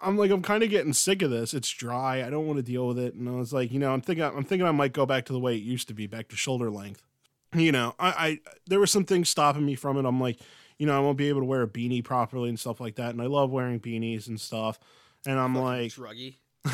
I'm 0.01 0.17
like, 0.17 0.31
I'm 0.31 0.41
kind 0.41 0.63
of 0.63 0.69
getting 0.69 0.93
sick 0.93 1.21
of 1.21 1.29
this. 1.29 1.53
It's 1.53 1.69
dry. 1.69 2.23
I 2.23 2.29
don't 2.29 2.47
want 2.47 2.57
to 2.57 2.63
deal 2.63 2.87
with 2.87 2.97
it. 2.97 3.13
And 3.13 3.29
I 3.29 3.33
was 3.33 3.53
like, 3.53 3.71
you 3.71 3.79
know, 3.79 3.93
I'm 3.93 4.01
thinking, 4.01 4.23
I'm 4.23 4.43
thinking 4.43 4.67
I 4.67 4.71
might 4.71 4.93
go 4.93 5.05
back 5.05 5.25
to 5.25 5.33
the 5.33 5.39
way 5.39 5.55
it 5.55 5.63
used 5.63 5.87
to 5.89 5.93
be, 5.93 6.07
back 6.07 6.29
to 6.29 6.35
shoulder 6.35 6.71
length. 6.71 7.03
You 7.53 7.71
know, 7.71 7.95
I, 7.99 8.09
I 8.09 8.39
there 8.65 8.79
were 8.79 8.87
some 8.87 9.03
things 9.03 9.29
stopping 9.29 9.65
me 9.65 9.75
from 9.75 9.97
it. 9.97 10.05
I'm 10.05 10.21
like, 10.21 10.39
you 10.77 10.87
know, 10.87 10.97
I 10.97 10.99
won't 10.99 11.17
be 11.17 11.29
able 11.29 11.41
to 11.41 11.45
wear 11.45 11.61
a 11.61 11.67
beanie 11.67 12.03
properly 12.03 12.49
and 12.49 12.59
stuff 12.59 12.79
like 12.79 12.95
that. 12.95 13.11
And 13.11 13.21
I 13.21 13.25
love 13.25 13.51
wearing 13.51 13.79
beanies 13.79 14.27
and 14.27 14.39
stuff. 14.39 14.79
And 15.27 15.37
I'm 15.37 15.53
Fucking 15.53 15.63
like, 15.63 15.91
druggy. 15.91 16.37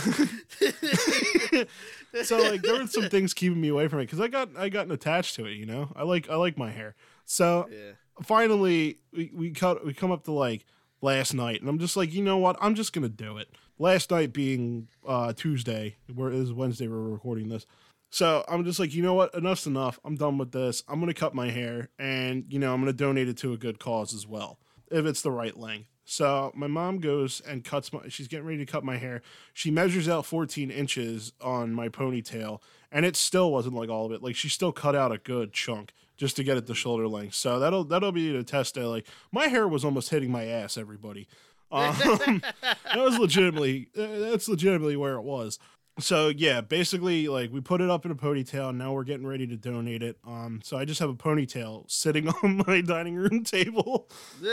so 2.23 2.37
like 2.37 2.61
there 2.61 2.77
were 2.77 2.87
some 2.87 3.09
things 3.09 3.33
keeping 3.33 3.61
me 3.61 3.69
away 3.69 3.87
from 3.87 3.99
it 3.99 4.05
because 4.05 4.19
I 4.19 4.27
got 4.27 4.49
I 4.57 4.67
gotten 4.69 4.91
attached 4.91 5.35
to 5.35 5.45
it. 5.45 5.53
You 5.53 5.65
know, 5.65 5.89
I 5.95 6.03
like 6.03 6.29
I 6.29 6.35
like 6.35 6.57
my 6.57 6.71
hair. 6.71 6.95
So 7.25 7.67
yeah. 7.71 7.91
finally 8.21 8.99
we, 9.13 9.31
we 9.33 9.51
cut 9.51 9.85
we 9.85 9.93
come 9.93 10.11
up 10.11 10.25
to 10.25 10.33
like 10.33 10.65
last 11.01 11.33
night 11.33 11.61
and 11.61 11.69
I'm 11.69 11.79
just 11.79 11.95
like, 11.95 12.13
you 12.13 12.21
know 12.21 12.37
what? 12.37 12.57
I'm 12.59 12.75
just 12.75 12.91
gonna 12.91 13.07
do 13.07 13.37
it. 13.37 13.47
Last 13.79 14.11
night 14.11 14.33
being 14.33 14.89
uh 15.07 15.31
Tuesday, 15.33 15.95
where 16.13 16.31
it 16.31 16.35
is 16.35 16.51
Wednesday 16.51 16.89
we're 16.89 16.97
recording 16.97 17.47
this. 17.47 17.65
So 18.09 18.43
I'm 18.47 18.65
just 18.65 18.79
like, 18.79 18.93
you 18.93 19.03
know 19.03 19.13
what? 19.13 19.33
Enough's 19.33 19.67
enough. 19.67 19.99
I'm 20.03 20.15
done 20.15 20.37
with 20.37 20.51
this. 20.51 20.83
I'm 20.89 20.99
gonna 20.99 21.13
cut 21.13 21.33
my 21.33 21.49
hair 21.49 21.89
and 21.97 22.43
you 22.49 22.59
know, 22.59 22.73
I'm 22.73 22.81
gonna 22.81 22.91
donate 22.91 23.29
it 23.29 23.37
to 23.37 23.53
a 23.53 23.57
good 23.57 23.79
cause 23.79 24.13
as 24.13 24.27
well. 24.27 24.59
If 24.91 25.05
it's 25.05 25.21
the 25.21 25.31
right 25.31 25.55
length. 25.55 25.87
So 26.09 26.53
my 26.55 26.67
mom 26.67 26.99
goes 26.99 27.41
and 27.41 27.65
cuts 27.65 27.91
my 27.91 28.07
she's 28.07 28.29
getting 28.29 28.45
ready 28.45 28.59
to 28.59 28.71
cut 28.71 28.85
my 28.85 28.95
hair. 28.95 29.21
She 29.53 29.69
measures 29.69 30.07
out 30.07 30.25
14 30.25 30.71
inches 30.71 31.33
on 31.41 31.73
my 31.73 31.89
ponytail, 31.89 32.61
and 32.93 33.05
it 33.05 33.17
still 33.17 33.51
wasn't 33.51 33.75
like 33.75 33.89
all 33.89 34.05
of 34.05 34.13
it. 34.13 34.23
Like 34.23 34.37
she 34.37 34.47
still 34.47 34.71
cut 34.71 34.95
out 34.95 35.11
a 35.11 35.17
good 35.17 35.51
chunk 35.51 35.91
just 36.15 36.37
to 36.37 36.45
get 36.45 36.55
it 36.55 36.65
to 36.67 36.73
shoulder 36.73 37.09
length. 37.09 37.35
So 37.35 37.59
that'll 37.59 37.83
that'll 37.83 38.13
be 38.13 38.31
the 38.31 38.45
test 38.45 38.75
that 38.75 38.87
like 38.87 39.05
my 39.33 39.47
hair 39.47 39.67
was 39.67 39.83
almost 39.83 40.09
hitting 40.09 40.31
my 40.31 40.45
ass. 40.45 40.77
Everybody, 40.77 41.27
um, 41.73 42.41
that 42.63 42.95
was 42.95 43.19
legitimately 43.19 43.89
uh, 43.97 44.07
that's 44.31 44.47
legitimately 44.47 44.95
where 44.95 45.15
it 45.15 45.23
was. 45.23 45.59
So 45.99 46.29
yeah, 46.29 46.61
basically 46.61 47.27
like 47.27 47.51
we 47.51 47.59
put 47.59 47.81
it 47.81 47.89
up 47.89 48.05
in 48.05 48.11
a 48.11 48.15
ponytail. 48.15 48.69
And 48.69 48.77
now 48.77 48.93
we're 48.93 49.03
getting 49.03 49.27
ready 49.27 49.45
to 49.45 49.57
donate 49.57 50.03
it. 50.03 50.17
Um, 50.25 50.61
so 50.63 50.77
I 50.77 50.85
just 50.85 51.01
have 51.01 51.09
a 51.09 51.15
ponytail 51.15 51.91
sitting 51.91 52.29
on 52.43 52.63
my 52.65 52.79
dining 52.79 53.15
room 53.15 53.43
table. 53.43 54.07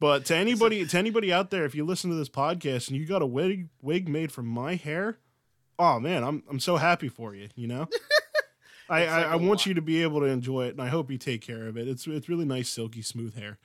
But 0.00 0.24
to 0.26 0.36
anybody, 0.44 0.84
to 0.86 0.98
anybody 0.98 1.32
out 1.32 1.50
there, 1.50 1.64
if 1.64 1.74
you 1.74 1.84
listen 1.84 2.10
to 2.10 2.16
this 2.16 2.28
podcast 2.28 2.88
and 2.88 2.96
you 2.96 3.06
got 3.06 3.22
a 3.22 3.26
wig 3.26 3.68
wig 3.80 4.08
made 4.08 4.32
from 4.32 4.46
my 4.46 4.74
hair, 4.74 5.18
oh 5.78 6.00
man, 6.00 6.24
I'm 6.24 6.42
I'm 6.50 6.58
so 6.60 6.76
happy 6.76 7.08
for 7.08 7.34
you. 7.34 7.48
You 7.54 7.68
know, 7.68 7.88
I 8.88 9.06
I, 9.06 9.16
like 9.18 9.26
I 9.26 9.36
want 9.36 9.48
lot. 9.48 9.66
you 9.66 9.74
to 9.74 9.82
be 9.82 10.02
able 10.02 10.20
to 10.20 10.26
enjoy 10.26 10.66
it, 10.66 10.70
and 10.72 10.82
I 10.82 10.88
hope 10.88 11.10
you 11.10 11.18
take 11.18 11.42
care 11.42 11.68
of 11.68 11.76
it. 11.76 11.86
It's 11.86 12.06
it's 12.06 12.28
really 12.28 12.44
nice, 12.46 12.68
silky, 12.68 13.02
smooth 13.02 13.36
hair. 13.36 13.58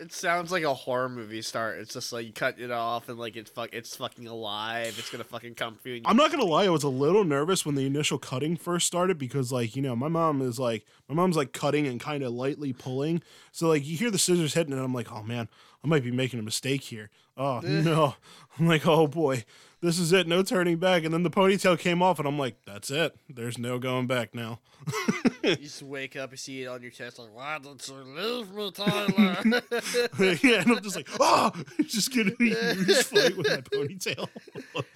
It 0.00 0.12
sounds 0.12 0.50
like 0.50 0.64
a 0.64 0.74
horror 0.74 1.08
movie 1.08 1.40
start. 1.40 1.78
It's 1.78 1.94
just 1.94 2.12
like 2.12 2.26
you 2.26 2.32
cut 2.32 2.58
it 2.58 2.72
off 2.72 3.08
and 3.08 3.16
like 3.16 3.36
it's 3.36 3.48
fuck 3.48 3.70
it's 3.72 3.94
fucking 3.94 4.26
alive. 4.26 4.96
It's 4.98 5.08
gonna 5.08 5.22
fucking 5.22 5.54
come 5.54 5.76
through. 5.76 5.98
And 5.98 6.06
I'm 6.06 6.16
not 6.16 6.32
gonna 6.32 6.44
lie, 6.44 6.64
I 6.64 6.68
was 6.68 6.82
a 6.82 6.88
little 6.88 7.22
nervous 7.22 7.64
when 7.64 7.76
the 7.76 7.86
initial 7.86 8.18
cutting 8.18 8.56
first 8.56 8.88
started 8.88 9.18
because, 9.18 9.52
like, 9.52 9.76
you 9.76 9.82
know, 9.82 9.94
my 9.94 10.08
mom 10.08 10.42
is 10.42 10.58
like, 10.58 10.84
my 11.08 11.14
mom's 11.14 11.36
like 11.36 11.52
cutting 11.52 11.86
and 11.86 12.00
kind 12.00 12.24
of 12.24 12.32
lightly 12.32 12.72
pulling. 12.72 13.22
So, 13.52 13.68
like, 13.68 13.86
you 13.86 13.96
hear 13.96 14.10
the 14.10 14.18
scissors 14.18 14.54
hitting, 14.54 14.72
and 14.72 14.82
I'm 14.82 14.92
like, 14.92 15.12
oh 15.12 15.22
man, 15.22 15.48
I 15.84 15.86
might 15.86 16.02
be 16.02 16.10
making 16.10 16.40
a 16.40 16.42
mistake 16.42 16.80
here. 16.80 17.10
Oh 17.36 17.60
no, 17.60 18.14
I'm 18.58 18.66
like, 18.66 18.86
oh 18.86 19.06
boy, 19.06 19.44
this 19.82 19.98
is 19.98 20.12
it, 20.12 20.26
no 20.26 20.42
turning 20.42 20.78
back. 20.78 21.04
And 21.04 21.12
then 21.12 21.24
the 21.24 21.30
ponytail 21.30 21.78
came 21.78 22.00
off, 22.00 22.18
and 22.18 22.26
I'm 22.26 22.38
like, 22.38 22.56
that's 22.64 22.90
it. 22.90 23.14
There's 23.28 23.58
no 23.58 23.78
going 23.78 24.06
back 24.06 24.34
now. 24.34 24.60
you 25.42 25.56
just 25.56 25.82
wake 25.82 26.16
up, 26.16 26.30
you 26.30 26.38
see 26.38 26.62
it 26.62 26.68
on 26.68 26.80
your 26.80 26.90
chest, 26.90 27.18
like, 27.18 27.34
why 27.34 27.58
don't 27.58 27.86
you 27.86 27.94
leave 27.96 28.50
me, 28.50 28.70
Tyler? 28.70 29.62
yeah, 30.42 30.62
and 30.62 30.70
I'm 30.70 30.82
just 30.82 30.96
like, 30.96 31.08
oh, 31.20 31.52
just 31.82 32.12
getting 32.12 32.34
a 32.40 32.74
huge 32.74 32.96
fight 33.02 33.36
with 33.36 33.46
my 33.48 33.56
ponytail. 33.56 34.28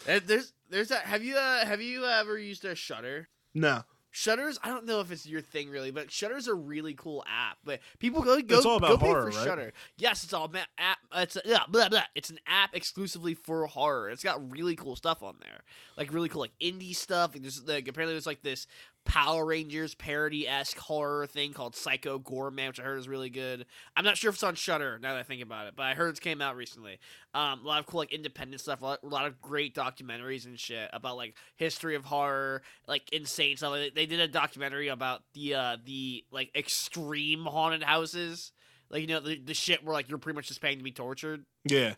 and 0.06 0.22
there's 0.22 0.54
there's 0.70 0.88
that. 0.88 1.02
Have 1.02 1.22
you 1.22 1.36
uh, 1.36 1.66
have 1.66 1.82
you 1.82 2.06
ever 2.06 2.38
used 2.38 2.64
a 2.64 2.74
Shudder? 2.74 3.28
no, 3.54 3.82
Shudders, 4.18 4.58
I 4.64 4.68
don't 4.68 4.84
know 4.84 4.98
if 4.98 5.12
it's 5.12 5.26
your 5.26 5.40
thing 5.40 5.70
really, 5.70 5.92
but 5.92 6.10
Shudder's 6.10 6.48
a 6.48 6.54
really 6.54 6.92
cool 6.94 7.24
app. 7.28 7.58
But 7.64 7.78
people 8.00 8.20
go 8.20 8.40
go 8.42 8.56
It's 8.56 8.66
all 8.66 8.76
about 8.76 8.90
go 8.90 8.98
pay 8.98 9.06
horror, 9.06 9.30
for 9.30 9.38
right? 9.38 9.46
Shudder. 9.46 9.72
Yes, 9.96 10.24
it's 10.24 10.32
all 10.32 10.44
about 10.46 10.66
app. 10.76 10.98
It's 11.14 11.36
a, 11.36 11.42
yeah, 11.44 11.60
blah, 11.68 11.88
blah. 11.88 12.02
It's 12.16 12.28
an 12.28 12.40
app 12.44 12.74
exclusively 12.74 13.34
for 13.34 13.64
horror. 13.66 14.10
It's 14.10 14.24
got 14.24 14.50
really 14.50 14.74
cool 14.74 14.96
stuff 14.96 15.22
on 15.22 15.36
there, 15.40 15.60
like 15.96 16.12
really 16.12 16.28
cool 16.28 16.40
like 16.40 16.50
indie 16.60 16.96
stuff. 16.96 17.36
And 17.36 17.44
there's 17.44 17.62
like 17.64 17.86
apparently 17.86 18.14
there's 18.14 18.26
like 18.26 18.42
this 18.42 18.66
Power 19.08 19.46
Rangers 19.46 19.94
parody 19.94 20.46
esque 20.46 20.76
horror 20.76 21.26
thing 21.26 21.54
called 21.54 21.74
Psycho 21.74 22.18
Goreman, 22.18 22.68
which 22.68 22.78
I 22.78 22.82
heard 22.82 22.98
is 22.98 23.08
really 23.08 23.30
good. 23.30 23.64
I'm 23.96 24.04
not 24.04 24.18
sure 24.18 24.28
if 24.28 24.36
it's 24.36 24.42
on 24.42 24.54
Shudder 24.54 24.98
now 25.00 25.14
that 25.14 25.20
I 25.20 25.22
think 25.22 25.42
about 25.42 25.66
it, 25.66 25.74
but 25.74 25.84
I 25.84 25.94
heard 25.94 26.14
it 26.14 26.20
came 26.20 26.42
out 26.42 26.56
recently. 26.56 26.98
Um, 27.32 27.60
a 27.64 27.66
lot 27.66 27.80
of 27.80 27.86
cool 27.86 28.00
like 28.00 28.12
independent 28.12 28.60
stuff, 28.60 28.82
a 28.82 28.84
lot, 28.84 28.98
a 29.02 29.06
lot 29.06 29.26
of 29.26 29.40
great 29.40 29.74
documentaries 29.74 30.44
and 30.44 30.60
shit 30.60 30.90
about 30.92 31.16
like 31.16 31.34
history 31.56 31.94
of 31.94 32.04
horror, 32.04 32.60
like 32.86 33.10
insane 33.10 33.56
stuff. 33.56 33.70
Like, 33.70 33.94
they 33.94 34.04
did 34.04 34.20
a 34.20 34.28
documentary 34.28 34.88
about 34.88 35.22
the 35.32 35.54
uh 35.54 35.76
the 35.86 36.22
like 36.30 36.50
extreme 36.54 37.46
haunted 37.46 37.82
houses, 37.82 38.52
like 38.90 39.00
you 39.00 39.06
know 39.06 39.20
the, 39.20 39.40
the 39.40 39.54
shit 39.54 39.82
where 39.82 39.94
like 39.94 40.10
you're 40.10 40.18
pretty 40.18 40.36
much 40.36 40.48
just 40.48 40.60
paying 40.60 40.76
to 40.76 40.84
be 40.84 40.92
tortured. 40.92 41.46
yeah, 41.64 41.94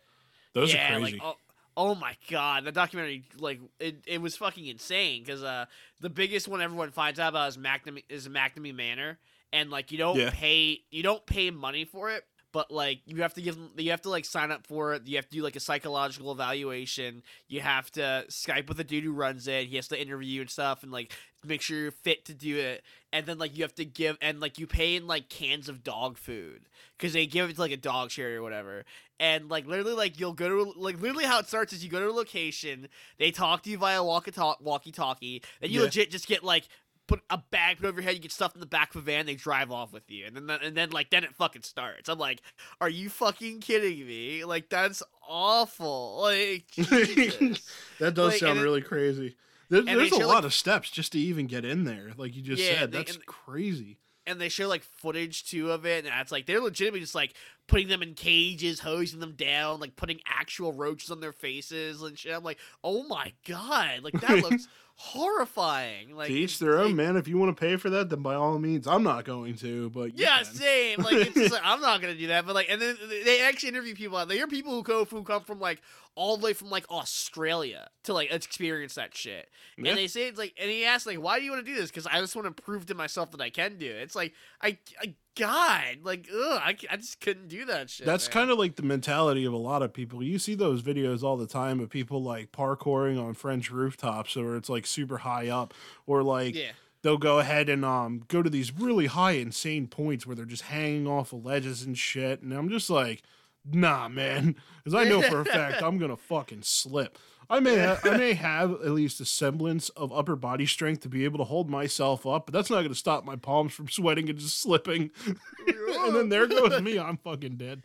those 0.54 0.72
yeah, 0.72 0.94
are 0.94 1.00
crazy. 1.00 1.18
like 1.18 1.22
oh, 1.24 1.34
oh 1.76 1.94
my 1.94 2.16
god, 2.30 2.64
the 2.64 2.72
documentary 2.72 3.24
like 3.38 3.60
it, 3.78 4.02
it 4.06 4.20
was 4.20 4.36
fucking 4.36 4.66
insane 4.66 5.22
because 5.22 5.42
uh 5.42 5.66
the 6.00 6.10
biggest 6.10 6.48
one 6.48 6.60
everyone 6.62 6.90
finds 6.90 7.18
out 7.18 7.30
about 7.30 7.48
is 7.48 7.56
McKamey 7.56 8.04
is 8.08 8.28
McKamey 8.28 8.74
Manor, 8.74 9.18
and 9.52 9.70
like 9.70 9.92
you 9.92 9.98
don't 9.98 10.16
Yeah. 10.18 10.30
pay 10.32 10.80
you 10.90 11.02
don't 11.02 11.24
pay 11.26 11.50
money 11.50 11.84
for 11.84 12.10
it. 12.10 12.24
But 12.52 12.72
like 12.72 13.02
you 13.06 13.22
have 13.22 13.34
to 13.34 13.42
give 13.42 13.54
them, 13.54 13.70
you 13.76 13.92
have 13.92 14.02
to 14.02 14.10
like 14.10 14.24
sign 14.24 14.50
up 14.50 14.66
for 14.66 14.94
it. 14.94 15.06
You 15.06 15.14
have 15.16 15.28
to 15.28 15.36
do 15.36 15.40
like 15.42 15.54
a 15.54 15.60
psychological 15.60 16.32
evaluation. 16.32 17.22
You 17.46 17.60
have 17.60 17.92
to 17.92 18.24
Skype 18.28 18.66
with 18.66 18.76
the 18.76 18.82
dude 18.82 19.04
who 19.04 19.12
runs 19.12 19.46
it. 19.46 19.68
He 19.68 19.76
has 19.76 19.86
to 19.88 20.00
interview 20.02 20.28
you 20.28 20.40
and 20.40 20.50
stuff, 20.50 20.82
and 20.82 20.90
like 20.90 21.12
make 21.44 21.62
sure 21.62 21.78
you're 21.78 21.90
fit 21.90 22.24
to 22.26 22.34
do 22.34 22.56
it. 22.58 22.82
And 23.12 23.26
then 23.26 23.38
like 23.38 23.56
you 23.56 23.62
have 23.64 23.74
to 23.76 23.84
give 23.84 24.16
and 24.20 24.40
like 24.40 24.58
you 24.58 24.66
pay 24.66 24.94
in 24.96 25.06
like 25.06 25.28
cans 25.28 25.68
of 25.68 25.82
dog 25.82 26.16
food. 26.18 26.62
Because 26.96 27.12
they 27.14 27.26
give 27.26 27.48
it 27.50 27.54
to 27.54 27.60
like 27.60 27.72
a 27.72 27.76
dog 27.76 28.10
charity 28.10 28.36
or 28.36 28.42
whatever. 28.42 28.84
And 29.18 29.48
like 29.48 29.66
literally 29.66 29.94
like 29.94 30.18
you'll 30.20 30.32
go 30.34 30.48
to 30.48 30.72
like 30.78 31.00
literally 31.00 31.24
how 31.24 31.38
it 31.38 31.46
starts 31.46 31.72
is 31.72 31.82
you 31.84 31.90
go 31.90 32.00
to 32.00 32.08
a 32.08 32.12
location 32.12 32.88
they 33.18 33.30
talk 33.30 33.62
to 33.64 33.70
you 33.70 33.78
via 33.78 34.02
walkie 34.02 34.32
walkie 34.60 34.92
talkie 34.92 35.42
then 35.60 35.70
you 35.70 35.80
Yeah. 35.80 35.84
legit 35.86 36.10
just 36.10 36.26
get 36.26 36.42
like 36.44 36.68
put 37.06 37.20
a 37.28 37.38
bag 37.50 37.78
put 37.78 37.86
over 37.86 38.00
your 38.00 38.04
head 38.04 38.14
you 38.14 38.20
get 38.20 38.30
stuffed 38.32 38.54
in 38.54 38.60
the 38.60 38.66
back 38.66 38.94
of 38.94 39.00
a 39.02 39.04
van 39.04 39.26
they 39.26 39.34
drive 39.34 39.70
off 39.72 39.92
with 39.92 40.10
you. 40.10 40.26
And 40.26 40.36
then 40.36 40.50
and 40.62 40.76
then 40.76 40.90
like 40.90 41.10
then 41.10 41.24
it 41.24 41.34
fucking 41.34 41.62
starts. 41.62 42.08
I'm 42.08 42.18
like 42.18 42.40
are 42.80 42.88
you 42.88 43.08
fucking 43.10 43.60
kidding 43.60 44.06
me? 44.06 44.44
Like 44.44 44.68
that's 44.70 45.02
awful. 45.28 46.18
Like 46.22 46.66
that 46.76 48.14
does 48.14 48.32
Like, 48.32 48.38
sound 48.40 48.52
and 48.52 48.60
it- 48.60 48.62
really 48.62 48.82
crazy. 48.82 49.36
There, 49.70 49.82
there's 49.82 50.12
a 50.12 50.16
show, 50.16 50.26
lot 50.26 50.34
like- 50.36 50.44
of 50.44 50.54
steps 50.54 50.90
just 50.90 51.12
to 51.12 51.18
even 51.18 51.46
get 51.46 51.64
in 51.64 51.84
there, 51.84 52.12
like 52.16 52.34
you 52.36 52.42
just 52.42 52.62
Yeah, 52.62 52.80
said. 52.80 52.92
they- 52.92 52.98
That's 52.98 53.14
and- 53.16 53.24
crazy. 53.26 53.98
and 54.26 54.38
they 54.40 54.48
show 54.50 54.68
like 54.68 54.82
footage 54.84 55.44
too 55.48 55.70
of 55.72 55.86
it 55.86 56.04
and 56.04 56.14
it's 56.20 56.30
like 56.30 56.44
they're 56.46 56.60
legitimately 56.60 57.00
just 57.00 57.14
like 57.14 57.32
putting 57.66 57.88
them 57.88 58.02
in 58.02 58.14
cages 58.14 58.78
hosing 58.80 59.18
them 59.18 59.32
down 59.32 59.80
like 59.80 59.96
putting 59.96 60.20
actual 60.26 60.72
roaches 60.72 61.10
on 61.10 61.20
their 61.20 61.32
faces 61.32 62.00
and 62.02 62.16
shit 62.18 62.32
i'm 62.36 62.44
like 62.44 62.58
oh 62.84 63.02
my 63.04 63.32
god 63.48 64.00
like 64.02 64.12
that 64.20 64.30
looks 64.42 64.68
horrifying 65.00 66.14
like 66.14 66.28
to 66.28 66.34
each 66.34 66.58
their 66.58 66.78
own, 66.78 66.88
like- 66.88 66.94
man. 66.94 67.16
If 67.16 67.26
you 67.26 67.38
want 67.38 67.56
to 67.56 67.58
pay 67.58 67.76
for 67.76 67.88
that, 67.90 68.10
then 68.10 68.20
by 68.20 68.34
all 68.34 68.58
means, 68.58 68.86
I'm 68.86 69.02
not 69.02 69.24
going 69.24 69.56
to. 69.56 69.88
But 69.90 70.18
yeah, 70.18 70.42
can. 70.42 70.54
same. 70.54 71.02
Like 71.02 71.14
it's 71.14 71.34
just 71.34 71.52
like, 71.52 71.62
I'm 71.64 71.80
not 71.80 72.02
gonna 72.02 72.14
do 72.14 72.26
that, 72.28 72.44
but 72.46 72.54
like, 72.54 72.68
and 72.68 72.80
then 72.80 72.96
they 73.24 73.40
actually 73.40 73.70
interview 73.70 73.94
people 73.94 74.18
out 74.18 74.28
there. 74.28 74.36
There 74.36 74.44
are 74.44 74.48
people 74.48 74.74
who 74.74 74.82
go 74.82 75.04
who 75.06 75.22
come 75.22 75.42
from 75.42 75.58
like 75.58 75.80
all 76.14 76.36
the 76.36 76.44
way 76.44 76.52
from 76.52 76.68
like 76.68 76.84
Australia 76.90 77.88
to 78.04 78.12
like 78.12 78.30
experience 78.30 78.94
that 78.94 79.16
shit. 79.16 79.48
Yeah. 79.78 79.90
And 79.90 79.98
they 79.98 80.06
say 80.06 80.28
it's 80.28 80.38
like, 80.38 80.54
and 80.60 80.70
he 80.70 80.84
asks 80.84 81.06
like, 81.06 81.18
why 81.18 81.38
do 81.38 81.44
you 81.46 81.50
want 81.50 81.64
to 81.64 81.72
do 81.72 81.78
this? 81.78 81.90
Because 81.90 82.06
I 82.06 82.20
just 82.20 82.36
want 82.36 82.54
to 82.54 82.62
prove 82.62 82.86
to 82.86 82.94
myself 82.94 83.30
that 83.30 83.40
I 83.40 83.48
can 83.48 83.78
do 83.78 83.86
it. 83.86 84.02
It's 84.02 84.16
like, 84.16 84.34
I, 84.60 84.76
I 85.00 85.14
God, 85.36 85.98
like, 86.02 86.28
ugh, 86.32 86.60
I, 86.62 86.76
I 86.90 86.96
just 86.96 87.20
couldn't 87.20 87.48
do 87.48 87.64
that 87.66 87.88
shit. 87.88 88.06
That's 88.06 88.28
kind 88.28 88.50
of 88.50 88.58
like 88.58 88.76
the 88.76 88.82
mentality 88.82 89.44
of 89.44 89.52
a 89.52 89.58
lot 89.58 89.82
of 89.82 89.92
people. 89.92 90.22
You 90.22 90.38
see 90.38 90.54
those 90.54 90.82
videos 90.82 91.22
all 91.22 91.36
the 91.36 91.46
time 91.46 91.80
of 91.80 91.88
people 91.88 92.22
like 92.22 92.52
parkouring 92.52 93.22
on 93.22 93.34
French 93.34 93.70
rooftops, 93.70 94.36
or 94.36 94.56
it's 94.56 94.68
like 94.68 94.86
super 94.86 95.18
high 95.18 95.48
up, 95.48 95.72
or 96.06 96.22
like 96.22 96.54
yeah. 96.54 96.72
they'll 97.02 97.16
go 97.16 97.38
ahead 97.38 97.68
and 97.68 97.84
um 97.84 98.22
go 98.28 98.42
to 98.42 98.50
these 98.50 98.72
really 98.72 99.06
high 99.06 99.32
insane 99.32 99.86
points 99.86 100.26
where 100.26 100.34
they're 100.36 100.44
just 100.44 100.64
hanging 100.64 101.06
off 101.06 101.32
of 101.32 101.44
ledges 101.44 101.82
and 101.82 101.96
shit 101.96 102.42
and 102.42 102.52
i'm 102.52 102.68
just 102.68 102.90
like 102.90 103.22
nah 103.64 104.08
man 104.08 104.56
because 104.78 104.94
i 104.94 105.04
know 105.04 105.20
for 105.22 105.40
a 105.40 105.44
fact 105.44 105.82
i'm 105.82 105.98
gonna 105.98 106.16
fucking 106.16 106.62
slip 106.62 107.18
i 107.48 107.60
may 107.60 107.78
ha- 107.78 107.98
i 108.04 108.16
may 108.16 108.32
have 108.32 108.72
at 108.72 108.90
least 108.90 109.20
a 109.20 109.24
semblance 109.24 109.88
of 109.90 110.12
upper 110.12 110.36
body 110.36 110.66
strength 110.66 111.02
to 111.02 111.08
be 111.08 111.24
able 111.24 111.38
to 111.38 111.44
hold 111.44 111.68
myself 111.68 112.26
up 112.26 112.46
but 112.46 112.52
that's 112.52 112.70
not 112.70 112.82
gonna 112.82 112.94
stop 112.94 113.24
my 113.24 113.36
palms 113.36 113.72
from 113.72 113.88
sweating 113.88 114.28
and 114.30 114.38
just 114.38 114.60
slipping 114.60 115.10
and 115.66 116.16
then 116.16 116.28
there 116.28 116.46
goes 116.46 116.80
me 116.80 116.98
i'm 116.98 117.16
fucking 117.18 117.56
dead 117.56 117.82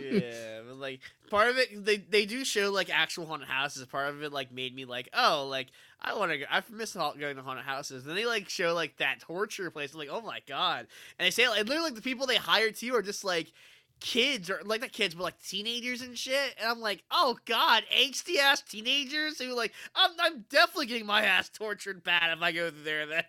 yeah, 0.00 0.60
but 0.66 0.76
like 0.76 1.00
part 1.30 1.48
of 1.48 1.56
it, 1.56 1.84
they 1.84 1.98
they 1.98 2.26
do 2.26 2.44
show 2.44 2.70
like 2.70 2.90
actual 2.90 3.26
haunted 3.26 3.48
houses. 3.48 3.86
Part 3.86 4.08
of 4.08 4.22
it 4.22 4.32
like 4.32 4.52
made 4.52 4.74
me 4.74 4.84
like, 4.84 5.08
oh, 5.14 5.46
like 5.48 5.68
I 6.02 6.16
want 6.16 6.32
to. 6.32 6.38
go 6.38 6.44
I 6.50 6.62
miss 6.70 6.94
ha- 6.94 7.12
going 7.12 7.36
to 7.36 7.42
haunted 7.42 7.64
houses. 7.64 8.06
And 8.06 8.16
they 8.16 8.26
like 8.26 8.48
show 8.48 8.74
like 8.74 8.96
that 8.98 9.20
torture 9.20 9.70
place. 9.70 9.92
I'm 9.92 9.98
like, 9.98 10.08
oh 10.10 10.20
my 10.20 10.40
god. 10.46 10.86
And 11.18 11.26
they 11.26 11.30
say 11.30 11.48
like 11.48 11.60
literally 11.60 11.90
like 11.90 11.94
the 11.94 12.02
people 12.02 12.26
they 12.26 12.36
hire 12.36 12.72
too 12.72 12.94
are 12.94 13.02
just 13.02 13.24
like 13.24 13.52
kids 14.00 14.50
or 14.50 14.60
like 14.64 14.80
not 14.80 14.92
kids 14.92 15.14
but 15.14 15.24
like 15.24 15.42
teenagers 15.42 16.02
and 16.02 16.16
shit. 16.16 16.54
And 16.58 16.68
I'm 16.70 16.80
like, 16.80 17.04
oh 17.10 17.38
god, 17.44 17.84
angsty 17.96 18.36
ass 18.38 18.62
teenagers 18.62 19.38
who 19.38 19.54
like 19.54 19.72
I'm 19.94 20.10
I'm 20.20 20.44
definitely 20.50 20.86
getting 20.86 21.06
my 21.06 21.22
ass 21.22 21.48
tortured 21.48 22.02
bad 22.02 22.36
if 22.36 22.42
I 22.42 22.52
go 22.52 22.70
through 22.70 22.84
there 22.84 23.06
then. 23.06 23.24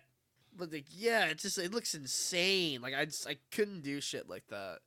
But 0.56 0.72
like 0.72 0.86
yeah, 0.90 1.26
it 1.26 1.38
just 1.38 1.58
it 1.58 1.72
looks 1.72 1.94
insane. 1.94 2.80
Like 2.82 2.94
I 2.94 3.04
just 3.04 3.26
I 3.28 3.36
couldn't 3.50 3.82
do 3.82 4.00
shit 4.00 4.28
like 4.28 4.46
that. 4.48 4.78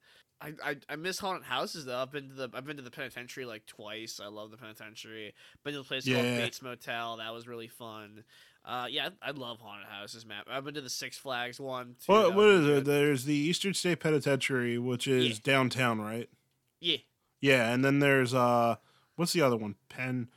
I, 0.42 0.52
I, 0.64 0.76
I 0.90 0.96
miss 0.98 1.18
haunted 1.18 1.46
houses 1.46 1.86
though. 1.86 1.98
I've 1.98 2.12
been 2.12 2.28
to 2.30 2.36
the 2.36 2.50
I've 2.54 2.66
been 2.66 2.78
to 2.78 2.84
the 2.84 2.92
penitentiary 2.92 3.46
like 3.46 3.66
twice. 3.66 4.20
I 4.22 4.28
love 4.28 4.52
the 4.52 4.58
penitentiary. 4.58 5.34
Been 5.64 5.74
to 5.74 5.80
a 5.80 5.84
place 5.84 6.06
called 6.06 6.18
Yeah. 6.18 6.38
Bates 6.38 6.62
Motel. 6.62 7.18
That 7.18 7.34
was 7.34 7.48
really 7.48 7.68
fun. 7.70 8.24
Uh, 8.66 8.88
yeah, 8.90 9.10
I, 9.22 9.30
love 9.32 9.60
haunted 9.60 9.88
houses, 9.88 10.26
man. 10.26 10.42
I've 10.50 10.66
been 10.66 10.74
to 10.74 10.82
the 10.82 10.90
Six 10.90 11.18
Flags 11.18 11.60
one. 11.60 11.96
What, 12.08 12.34
what 12.34 12.48
is 12.48 12.68
it 12.68 12.86
there's 12.86 13.26
the 13.26 13.36
eastern 13.36 13.74
state 13.76 14.00
penitentiary 14.00 14.78
which 14.80 15.08
is 15.08 15.26
Yeah. 15.28 15.36
downtown 15.44 16.02
right 16.02 16.28
Yeah. 16.80 16.98
yeah 17.42 17.72
and 17.72 17.86
then 17.86 18.00
there's 18.00 18.34
uh 18.34 18.78
what's 19.18 19.34
the 19.34 19.42
other 19.42 19.56
one 19.58 19.76
penn 19.90 20.30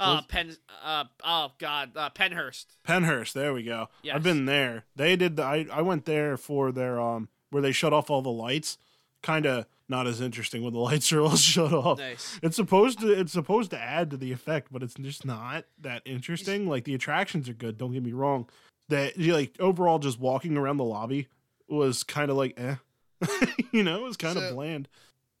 Uh, 0.00 0.22
Penn. 0.22 0.56
Uh, 0.82 1.04
oh 1.22 1.52
God, 1.58 1.90
uh, 1.94 2.08
Pennhurst. 2.10 2.64
Pennhurst, 2.88 3.34
there 3.34 3.52
we 3.52 3.62
go. 3.62 3.88
Yes. 4.02 4.16
I've 4.16 4.22
been 4.22 4.46
there. 4.46 4.84
They 4.96 5.14
did 5.14 5.36
the 5.36 5.42
I, 5.44 5.66
I 5.70 5.82
went 5.82 6.06
there 6.06 6.36
for 6.38 6.72
their 6.72 6.98
um 7.00 7.28
where 7.50 7.62
they 7.62 7.72
shut 7.72 7.92
off 7.92 8.08
all 8.10 8.22
the 8.22 8.30
lights. 8.30 8.78
Kind 9.22 9.46
of 9.46 9.66
not 9.88 10.06
as 10.06 10.20
interesting 10.20 10.62
when 10.62 10.72
the 10.72 10.78
lights 10.90 11.12
are 11.12 11.20
all 11.20 11.36
shut 11.36 11.72
off. 11.72 11.98
Nice. 11.98 12.38
It's 12.42 12.56
supposed 12.56 13.00
to 13.00 13.08
it's 13.08 13.32
supposed 13.32 13.70
to 13.72 13.78
add 13.80 14.10
to 14.10 14.16
the 14.16 14.32
effect, 14.32 14.68
but 14.72 14.82
it's 14.82 14.94
just 14.94 15.24
not 15.24 15.64
that 15.80 16.02
interesting. 16.04 16.66
Like 16.68 16.84
the 16.84 16.94
attractions 16.94 17.48
are 17.48 17.54
good, 17.54 17.76
don't 17.78 17.92
get 17.92 18.02
me 18.02 18.12
wrong. 18.12 18.48
That 18.88 19.16
you 19.18 19.34
like 19.34 19.54
overall 19.60 19.98
just 19.98 20.18
walking 20.18 20.56
around 20.56 20.78
the 20.78 20.84
lobby 20.84 21.28
was 21.68 22.02
kind 22.02 22.30
of 22.30 22.36
like 22.36 22.58
eh. 22.58 22.76
you 23.72 23.82
know, 23.82 23.96
it 23.96 24.02
was 24.02 24.16
kind 24.16 24.36
of 24.36 24.44
So- 24.44 24.54
bland. 24.54 24.88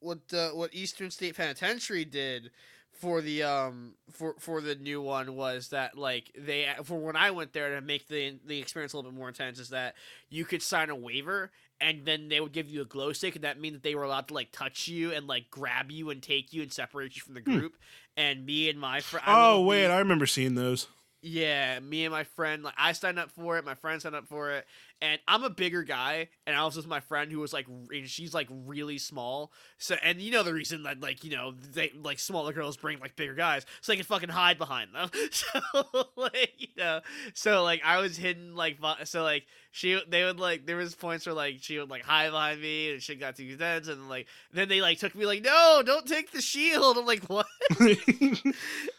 What 0.02 0.20
uh, 0.32 0.50
what 0.50 0.72
Eastern 0.74 1.10
State 1.10 1.36
Penitentiary 1.36 2.06
did 2.06 2.50
for 2.92 3.20
the 3.20 3.42
um 3.42 3.94
for 4.10 4.34
for 4.38 4.60
the 4.62 4.74
new 4.74 5.02
one 5.02 5.36
was 5.36 5.68
that 5.68 5.96
like 5.96 6.32
they 6.38 6.66
for 6.84 6.98
when 6.98 7.16
I 7.16 7.30
went 7.32 7.52
there 7.52 7.74
to 7.74 7.82
make 7.82 8.08
the 8.08 8.38
the 8.46 8.58
experience 8.60 8.94
a 8.94 8.96
little 8.96 9.10
bit 9.10 9.18
more 9.18 9.28
intense 9.28 9.58
is 9.58 9.68
that 9.70 9.94
you 10.30 10.46
could 10.46 10.62
sign 10.62 10.88
a 10.88 10.96
waiver 10.96 11.50
and 11.80 12.04
then 12.04 12.28
they 12.28 12.40
would 12.40 12.52
give 12.52 12.68
you 12.68 12.82
a 12.82 12.84
glow 12.84 13.12
stick 13.12 13.34
and 13.34 13.44
that 13.44 13.60
means 13.60 13.74
that 13.74 13.82
they 13.82 13.94
were 13.94 14.04
allowed 14.04 14.28
to 14.28 14.34
like 14.34 14.52
touch 14.52 14.88
you 14.88 15.12
and 15.12 15.26
like 15.26 15.50
grab 15.50 15.90
you 15.90 16.10
and 16.10 16.22
take 16.22 16.52
you 16.52 16.62
and 16.62 16.72
separate 16.72 17.16
you 17.16 17.22
from 17.22 17.34
the 17.34 17.40
Hmm. 17.40 17.56
group 17.56 17.76
and 18.16 18.44
me 18.44 18.68
and 18.68 18.78
my 18.78 19.00
friend 19.00 19.24
Oh 19.26 19.60
wait, 19.62 19.86
I 19.90 19.98
remember 19.98 20.26
seeing 20.26 20.54
those. 20.54 20.88
yeah, 21.22 21.78
me 21.80 22.06
and 22.06 22.12
my 22.12 22.24
friend, 22.24 22.62
like 22.62 22.72
I 22.78 22.92
signed 22.92 23.18
up 23.18 23.30
for 23.30 23.58
it, 23.58 23.64
my 23.64 23.74
friend 23.74 24.00
signed 24.00 24.14
up 24.14 24.26
for 24.26 24.52
it, 24.52 24.66
and 25.02 25.20
I'm 25.28 25.44
a 25.44 25.50
bigger 25.50 25.82
guy, 25.82 26.28
and 26.46 26.56
I 26.56 26.64
was 26.64 26.76
with 26.76 26.86
my 26.86 27.00
friend 27.00 27.30
who 27.30 27.40
was 27.40 27.52
like, 27.52 27.66
and 27.68 28.08
she's 28.08 28.32
like 28.32 28.48
really 28.50 28.96
small. 28.96 29.52
So, 29.76 29.96
and 30.02 30.18
you 30.18 30.30
know 30.32 30.42
the 30.42 30.54
reason 30.54 30.84
that 30.84 31.00
like 31.02 31.22
you 31.22 31.30
know 31.36 31.52
they 31.52 31.92
like 32.02 32.18
smaller 32.18 32.54
girls 32.54 32.78
bring 32.78 33.00
like 33.00 33.16
bigger 33.16 33.34
guys, 33.34 33.66
so 33.82 33.92
they 33.92 33.96
can 33.96 34.06
fucking 34.06 34.30
hide 34.30 34.56
behind 34.56 34.94
them. 34.94 35.10
So 35.30 36.08
like 36.16 36.54
you 36.56 36.68
know, 36.78 37.00
so 37.34 37.62
like 37.64 37.82
I 37.84 37.98
was 38.00 38.16
hidden 38.16 38.54
like 38.56 38.78
so 39.04 39.22
like 39.22 39.44
she 39.72 40.00
they 40.08 40.24
would 40.24 40.40
like 40.40 40.66
there 40.66 40.76
was 40.76 40.94
points 40.94 41.26
where 41.26 41.34
like 41.34 41.58
she 41.60 41.78
would 41.78 41.90
like 41.90 42.02
hide 42.02 42.30
behind 42.30 42.60
me 42.60 42.92
and 42.92 43.02
she 43.02 43.14
got 43.14 43.36
too 43.36 43.44
intense 43.44 43.86
and 43.86 44.08
like 44.08 44.26
then 44.52 44.68
they 44.68 44.80
like 44.80 44.98
took 44.98 45.14
me 45.14 45.26
like 45.26 45.42
no 45.44 45.82
don't 45.84 46.06
take 46.06 46.32
the 46.32 46.42
shield. 46.42 46.98
I'm 46.98 47.06
like 47.06 47.24
what? 47.24 47.46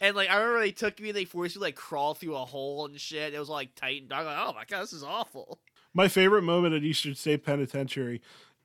And 0.00 0.16
like 0.16 0.30
I 0.30 0.36
remember 0.36 0.60
they 0.60 0.72
took 0.72 0.98
me 0.98 1.12
they 1.12 1.24
forced 1.24 1.56
me 1.56 1.60
to, 1.60 1.64
like 1.64 1.76
crawl 1.76 2.14
through 2.14 2.36
a 2.36 2.44
hole 2.44 2.86
and 2.86 2.98
shit. 2.98 3.34
It 3.34 3.38
was 3.38 3.50
like 3.50 3.74
tight 3.74 4.00
and 4.00 4.10
dark. 4.10 4.24
Like 4.24 4.38
oh 4.38 4.54
my 4.54 4.64
god 4.64 4.82
this 4.82 4.92
is 4.92 5.04
awful. 5.04 5.60
My 5.94 6.08
favorite 6.08 6.42
moment 6.42 6.74
at 6.74 6.82
Eastern 6.82 7.14
State 7.14 7.44
Penitentiary 7.44 8.22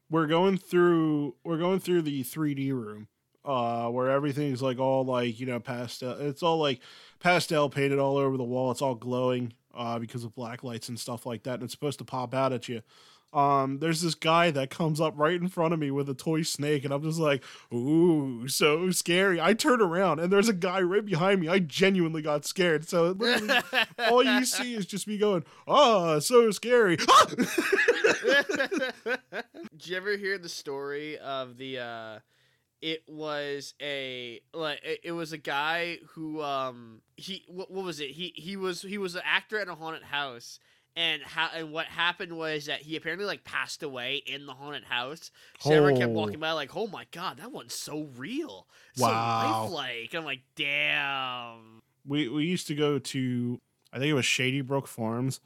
we're 0.09 0.27
going 0.27 0.57
through 0.57 1.35
we're 1.43 1.57
going 1.57 1.79
through 1.79 2.03
the 2.03 2.23
3D 2.23 2.71
room 2.71 3.09
uh 3.43 3.87
where 3.89 4.09
everything's 4.09 4.61
like 4.61 4.79
all 4.79 5.03
like 5.05 5.39
you 5.39 5.45
know 5.45 5.59
pastel 5.59 6.11
it's 6.19 6.41
all 6.41 6.57
like 6.57 6.79
pastel 7.19 7.69
painted 7.69 7.99
all 7.99 8.15
over 8.15 8.37
the 8.37 8.43
wall. 8.45 8.71
It's 8.71 8.81
all 8.81 8.95
glowing 8.95 9.51
uh, 9.77 9.99
because 9.99 10.23
of 10.23 10.35
black 10.35 10.63
lights 10.63 10.89
and 10.89 10.99
stuff 10.99 11.25
like 11.25 11.43
that, 11.43 11.55
and 11.55 11.63
it's 11.63 11.73
supposed 11.73 11.99
to 11.99 12.05
pop 12.05 12.33
out 12.33 12.51
at 12.51 12.67
you. 12.67 12.81
Um, 13.33 13.79
there's 13.79 14.01
this 14.01 14.15
guy 14.15 14.51
that 14.51 14.69
comes 14.69 15.01
up 15.01 15.13
right 15.17 15.39
in 15.39 15.49
front 15.49 15.73
of 15.73 15.79
me 15.79 15.91
with 15.91 16.09
a 16.09 16.13
toy 16.13 16.43
snake, 16.43 16.85
and 16.85 16.93
I'm 16.93 17.03
just 17.03 17.19
like, 17.19 17.43
ooh, 17.73 18.47
so 18.47 18.89
scary. 18.91 19.39
I 19.41 19.53
turn 19.53 19.81
around, 19.81 20.19
and 20.19 20.31
there's 20.31 20.47
a 20.47 20.53
guy 20.53 20.81
right 20.81 21.05
behind 21.05 21.41
me. 21.41 21.49
I 21.49 21.59
genuinely 21.59 22.21
got 22.21 22.45
scared. 22.45 22.87
So 22.87 23.17
all 24.09 24.23
you 24.23 24.45
see 24.45 24.75
is 24.75 24.85
just 24.85 25.07
me 25.07 25.17
going, 25.17 25.43
oh, 25.67 26.19
so 26.19 26.51
scary. 26.51 26.97
Did 27.35 27.47
you 29.83 29.97
ever 29.97 30.15
hear 30.15 30.37
the 30.37 30.49
story 30.49 31.17
of 31.17 31.57
the? 31.57 31.79
Uh 31.79 32.19
it 32.81 33.03
was 33.07 33.73
a 33.81 34.41
like 34.53 34.79
it 35.03 35.11
was 35.11 35.33
a 35.33 35.37
guy 35.37 35.97
who 36.09 36.41
um 36.41 37.01
he 37.15 37.43
what, 37.47 37.71
what 37.71 37.83
was 37.83 37.99
it 37.99 38.11
he 38.11 38.33
he 38.35 38.55
was 38.55 38.81
he 38.81 38.97
was 38.97 39.15
an 39.15 39.21
actor 39.25 39.59
at 39.59 39.67
a 39.67 39.75
haunted 39.75 40.03
house 40.03 40.59
and 40.95 41.21
how 41.23 41.49
and 41.55 41.71
what 41.71 41.85
happened 41.85 42.35
was 42.37 42.65
that 42.65 42.81
he 42.81 42.95
apparently 42.95 43.25
like 43.25 43.43
passed 43.43 43.83
away 43.83 44.23
in 44.25 44.47
the 44.47 44.53
haunted 44.53 44.83
house. 44.83 45.31
So 45.59 45.69
oh. 45.69 45.73
everyone 45.73 46.01
kept 46.01 46.11
walking 46.11 46.39
by 46.39 46.51
like, 46.53 46.75
"Oh 46.75 46.87
my 46.87 47.05
god, 47.11 47.37
that 47.37 47.51
one's 47.51 47.75
so 47.75 48.09
real, 48.17 48.65
wow. 48.97 49.67
so 49.67 49.73
lifelike." 49.73 50.15
I'm 50.15 50.25
like, 50.25 50.41
"Damn." 50.55 51.83
We 52.03 52.27
we 52.29 52.45
used 52.45 52.65
to 52.67 52.75
go 52.75 52.97
to 52.97 53.61
I 53.93 53.99
think 53.99 54.09
it 54.09 54.15
was 54.15 54.25
Shady 54.25 54.61
Brook 54.61 54.87
Farms, 54.87 55.39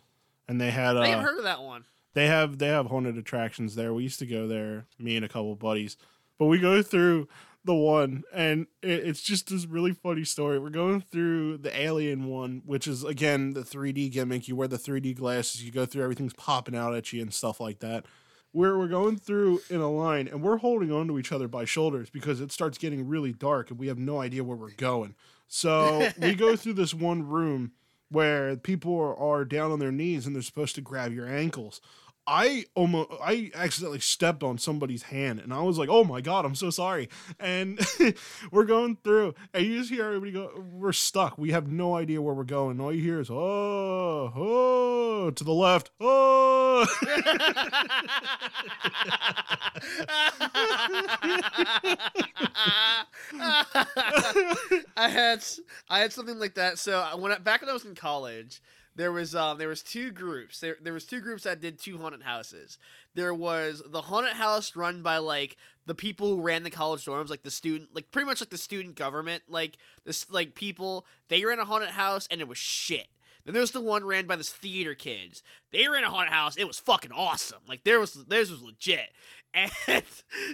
and 0.48 0.60
they 0.60 0.72
had. 0.72 0.96
Uh, 0.96 1.02
I 1.02 1.08
haven't 1.08 1.26
heard 1.26 1.38
of 1.38 1.44
that 1.44 1.62
one. 1.62 1.84
They 2.14 2.28
have 2.28 2.58
they 2.58 2.68
have 2.68 2.88
haunted 2.88 3.18
attractions 3.18 3.76
there. 3.76 3.94
We 3.94 4.04
used 4.04 4.20
to 4.20 4.26
go 4.26 4.48
there, 4.48 4.86
me 4.98 5.18
and 5.18 5.26
a 5.26 5.30
couple 5.30 5.54
buddies 5.56 5.98
but 6.42 6.48
we 6.48 6.58
go 6.58 6.82
through 6.82 7.28
the 7.64 7.76
one, 7.76 8.24
and 8.34 8.66
it, 8.82 9.06
it's 9.06 9.22
just 9.22 9.52
this 9.52 9.68
really 9.68 9.94
funny 9.94 10.24
story. 10.24 10.58
We're 10.58 10.72
going 10.72 11.00
through 11.00 11.60
the 11.60 11.80
Alien 11.80 12.26
one, 12.26 12.64
which 12.66 12.88
is 12.88 13.04
again 13.04 13.54
the 13.54 13.62
3D 13.62 14.12
gimmick. 14.12 14.48
You 14.48 14.56
wear 14.56 14.68
the 14.68 14.80
3D 14.80 15.16
glasses, 15.16 15.64
you 15.64 15.72
go 15.72 15.86
through, 15.86 16.02
everything's 16.02 16.34
popping 16.34 16.76
out 16.76 16.96
at 16.96 17.14
you 17.14 17.22
and 17.22 17.32
stuff 17.32 17.60
like 17.60 17.78
that. 17.82 18.06
We're, 18.54 18.76
we're 18.76 18.88
going 18.88 19.18
through 19.18 19.62
in 19.70 19.82
a 19.82 19.92
line 19.92 20.28
and 20.28 20.42
we're 20.42 20.58
holding 20.58 20.92
on 20.92 21.08
to 21.10 21.20
each 21.20 21.32
other 21.32 21.48
by 21.48 21.64
shoulders 21.66 22.10
because 22.10 22.42
it 22.42 22.52
starts 22.52 22.80
getting 22.80 23.08
really 23.08 23.34
dark 23.34 23.70
and 23.70 23.78
we 23.78 23.86
have 23.86 24.00
no 24.00 24.20
idea 24.20 24.44
where 24.44 24.58
we're 24.58 24.72
going. 24.72 25.14
So 25.48 26.10
we 26.18 26.34
go 26.34 26.56
through 26.56 26.74
this 26.74 26.96
one 26.96 27.28
room 27.28 27.74
where 28.10 28.58
people 28.58 28.98
are, 28.98 29.16
are 29.16 29.46
down 29.46 29.72
on 29.72 29.78
their 29.78 29.92
knees 29.92 30.26
and 30.26 30.36
they're 30.36 30.42
supposed 30.42 30.74
to 30.74 30.82
grab 30.82 31.14
your 31.14 31.30
ankles. 31.30 31.82
I 32.32 32.64
almost 32.76 33.10
I 33.22 33.52
accidentally 33.54 34.00
stepped 34.00 34.42
on 34.42 34.58
somebody's 34.58 35.04
hand 35.04 35.42
and 35.42 35.54
I 35.54 35.62
was 35.64 35.78
like, 35.78 35.90
"Oh 35.92 36.06
my 36.06 36.22
god, 36.22 36.46
I'm 36.46 36.56
so 36.56 36.70
sorry." 36.70 37.10
And 37.42 37.78
we're 38.54 38.64
going 38.64 38.98
through 39.04 39.36
and 39.54 39.66
you 39.66 39.78
just 39.78 39.90
hear 39.90 40.06
everybody 40.06 40.32
go, 40.32 40.50
"We're 40.72 40.94
stuck. 40.94 41.38
We 41.38 41.52
have 41.52 41.70
no 41.70 41.94
idea 41.94 42.22
where 42.22 42.34
we're 42.34 42.46
going." 42.46 42.80
All 42.80 42.94
you 42.94 43.02
hear 43.02 43.20
is, 43.20 43.30
"Oh, 43.30 44.32
oh, 44.34 45.32
to 45.32 45.44
the 45.44 45.52
left. 45.52 45.92
Oh." 46.00 46.86
I 54.96 55.10
had 55.10 55.44
I 55.90 56.00
had 56.00 56.14
something 56.14 56.40
like 56.40 56.56
that. 56.56 56.80
So 56.80 57.18
when 57.18 57.34
I, 57.34 57.40
back 57.40 57.60
when 57.60 57.70
I 57.70 57.74
was 57.74 57.84
in 57.84 57.94
college, 57.94 58.62
there 58.96 59.12
was 59.12 59.36
um 59.36 59.58
there 59.58 59.68
was 59.68 59.82
two 59.82 60.12
groups. 60.12 60.60
There 60.60 60.78
there 60.82 60.94
was 60.94 61.06
two 61.06 61.22
groups 61.22 61.44
that 61.44 61.62
did 61.62 61.80
two 61.80 61.98
haunted 61.98 62.24
houses. 62.24 62.78
There 63.14 63.34
was 63.34 63.82
the 63.86 64.02
haunted 64.02 64.34
house 64.34 64.76
run 64.76 65.02
by 65.02 65.18
like 65.18 65.58
the 65.86 65.96
people 65.96 66.28
who 66.28 66.42
ran 66.42 66.64
the 66.64 66.70
college 66.70 67.06
dorms, 67.06 67.30
like 67.30 67.44
the 67.44 67.52
student, 67.52 67.90
like 67.94 68.12
pretty 68.12 68.26
much 68.26 68.42
like 68.42 68.50
the 68.50 68.58
student 68.58 68.96
government, 68.96 69.44
like 69.48 69.78
this 70.04 70.30
like 70.30 70.56
people. 70.56 71.06
They 71.30 71.46
ran 71.46 71.60
a 71.60 71.66
haunted 71.66 71.92
house 71.92 72.28
and 72.30 72.42
it 72.42 72.48
was 72.48 72.58
shit. 72.58 73.08
Then 73.46 73.54
there 73.54 73.62
was 73.62 73.72
the 73.72 73.82
one 73.82 74.04
ran 74.04 74.28
by 74.28 74.36
this 74.36 74.52
theater 74.52 74.94
kids. 74.94 75.42
They 75.72 75.88
ran 75.88 76.04
a 76.04 76.10
haunted 76.10 76.34
house. 76.34 76.58
It 76.58 76.68
was 76.68 76.80
fucking 76.80 77.12
awesome. 77.12 77.62
Like 77.68 77.84
there 77.84 78.00
was 78.00 78.14
theirs 78.14 78.52
was 78.52 78.62
legit. 78.62 79.10
And 79.86 80.04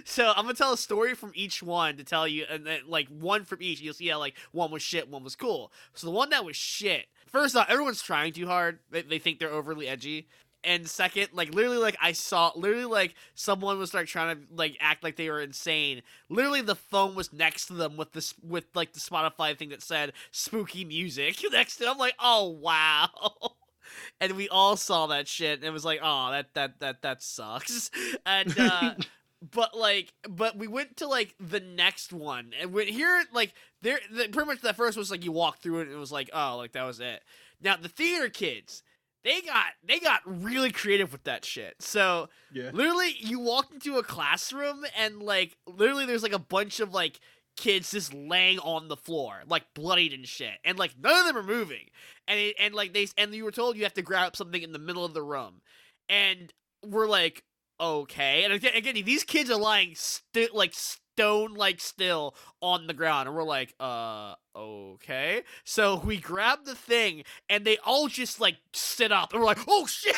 so 0.04 0.32
I'm 0.34 0.42
gonna 0.42 0.54
tell 0.54 0.72
a 0.72 0.76
story 0.76 1.14
from 1.14 1.30
each 1.36 1.62
one 1.62 1.96
to 1.98 2.02
tell 2.02 2.26
you, 2.26 2.46
and 2.50 2.66
then 2.66 2.80
like 2.88 3.06
one 3.06 3.44
from 3.44 3.62
each. 3.62 3.80
You'll 3.80 3.94
see 3.94 4.08
how 4.08 4.18
like 4.18 4.36
one 4.50 4.72
was 4.72 4.82
shit, 4.82 5.08
one 5.08 5.22
was 5.22 5.36
cool. 5.36 5.70
So 5.94 6.08
the 6.08 6.12
one 6.12 6.30
that 6.30 6.44
was 6.44 6.56
shit 6.56 7.06
first 7.30 7.56
off, 7.56 7.68
everyone's 7.68 8.02
trying 8.02 8.32
too 8.32 8.46
hard. 8.46 8.78
They, 8.90 9.02
they 9.02 9.18
think 9.18 9.38
they're 9.38 9.50
overly 9.50 9.88
edgy. 9.88 10.28
And 10.64 10.88
second, 10.88 11.28
like 11.32 11.54
literally, 11.54 11.78
like 11.78 11.96
I 12.02 12.12
saw, 12.12 12.50
literally, 12.56 12.84
like 12.84 13.14
someone 13.34 13.78
was 13.78 13.94
like 13.94 14.06
trying 14.06 14.36
to 14.36 14.42
like 14.52 14.76
act 14.80 15.04
like 15.04 15.16
they 15.16 15.30
were 15.30 15.40
insane. 15.40 16.02
Literally, 16.28 16.62
the 16.62 16.74
phone 16.74 17.14
was 17.14 17.32
next 17.32 17.66
to 17.66 17.74
them 17.74 17.96
with 17.96 18.12
this 18.12 18.34
with 18.42 18.64
like 18.74 18.92
the 18.92 19.00
Spotify 19.00 19.56
thing 19.56 19.68
that 19.68 19.82
said 19.82 20.12
spooky 20.32 20.84
music 20.84 21.36
next 21.52 21.76
to. 21.76 21.84
Them. 21.84 21.92
I'm 21.92 21.98
like, 21.98 22.14
oh 22.18 22.48
wow. 22.48 23.08
and 24.20 24.32
we 24.32 24.48
all 24.48 24.76
saw 24.76 25.06
that 25.06 25.28
shit 25.28 25.58
and 25.58 25.64
it 25.64 25.70
was 25.70 25.84
like 25.84 26.00
oh 26.02 26.30
that 26.30 26.52
that 26.54 26.80
that 26.80 27.02
that 27.02 27.22
sucks 27.22 27.90
and 28.26 28.58
uh 28.58 28.94
but 29.42 29.76
like 29.76 30.12
but 30.28 30.56
we 30.56 30.66
went 30.66 30.96
to 30.98 31.06
like 31.06 31.34
the 31.38 31.60
next 31.60 32.12
one. 32.12 32.52
And 32.60 32.72
we 32.72 32.86
here 32.86 33.24
like 33.32 33.52
there 33.82 34.00
the, 34.10 34.28
pretty 34.28 34.46
much 34.46 34.60
that 34.62 34.76
first 34.76 34.96
was 34.96 35.10
like 35.10 35.24
you 35.24 35.32
walk 35.32 35.58
through 35.58 35.80
it 35.80 35.88
and 35.88 35.92
it 35.92 35.98
was 35.98 36.12
like 36.12 36.30
oh 36.32 36.56
like 36.56 36.72
that 36.72 36.84
was 36.84 37.00
it. 37.00 37.22
Now 37.60 37.76
the 37.76 37.88
theater 37.88 38.28
kids 38.28 38.82
they 39.24 39.40
got 39.42 39.66
they 39.84 40.00
got 40.00 40.20
really 40.24 40.70
creative 40.70 41.12
with 41.12 41.24
that 41.24 41.44
shit. 41.44 41.76
So 41.80 42.28
yeah. 42.52 42.70
literally 42.72 43.14
you 43.18 43.38
walked 43.38 43.72
into 43.72 43.98
a 43.98 44.02
classroom 44.02 44.84
and 44.96 45.22
like 45.22 45.56
literally 45.66 46.06
there's 46.06 46.22
like 46.22 46.32
a 46.32 46.38
bunch 46.38 46.80
of 46.80 46.92
like 46.92 47.20
kids 47.56 47.90
just 47.90 48.14
laying 48.14 48.60
on 48.60 48.86
the 48.86 48.96
floor 48.96 49.42
like 49.46 49.64
bloodied 49.74 50.12
and 50.12 50.26
shit. 50.26 50.54
And 50.64 50.78
like 50.78 50.94
none 51.00 51.16
of 51.18 51.26
them 51.26 51.36
are 51.36 51.46
moving. 51.46 51.90
And 52.26 52.40
it, 52.40 52.56
and 52.58 52.74
like 52.74 52.92
they 52.92 53.06
and 53.16 53.32
you 53.34 53.44
were 53.44 53.52
told 53.52 53.76
you 53.76 53.84
have 53.84 53.94
to 53.94 54.02
grab 54.02 54.34
something 54.34 54.62
in 54.62 54.72
the 54.72 54.78
middle 54.78 55.04
of 55.04 55.14
the 55.14 55.22
room. 55.22 55.60
And 56.08 56.52
we're 56.84 57.08
like 57.08 57.44
okay. 57.80 58.44
And 58.44 58.52
again, 58.52 58.72
again 58.74 58.94
these 59.04 59.24
kids 59.24 59.50
are 59.50 59.58
lying 59.58 59.94
still, 59.94 60.48
like 60.52 60.74
stone 60.74 61.54
like 61.54 61.80
still 61.80 62.34
on 62.62 62.86
the 62.86 62.94
ground, 62.94 63.28
and 63.28 63.36
we're 63.36 63.42
like, 63.42 63.74
uh, 63.80 64.34
okay. 64.54 65.42
So 65.64 66.00
we 66.04 66.16
grab 66.16 66.64
the 66.64 66.74
thing, 66.74 67.24
and 67.48 67.64
they 67.64 67.78
all 67.78 68.08
just 68.08 68.40
like 68.40 68.56
sit 68.72 69.10
up, 69.10 69.32
and 69.32 69.40
we're 69.40 69.46
like, 69.46 69.58
oh 69.66 69.86
shit. 69.86 70.14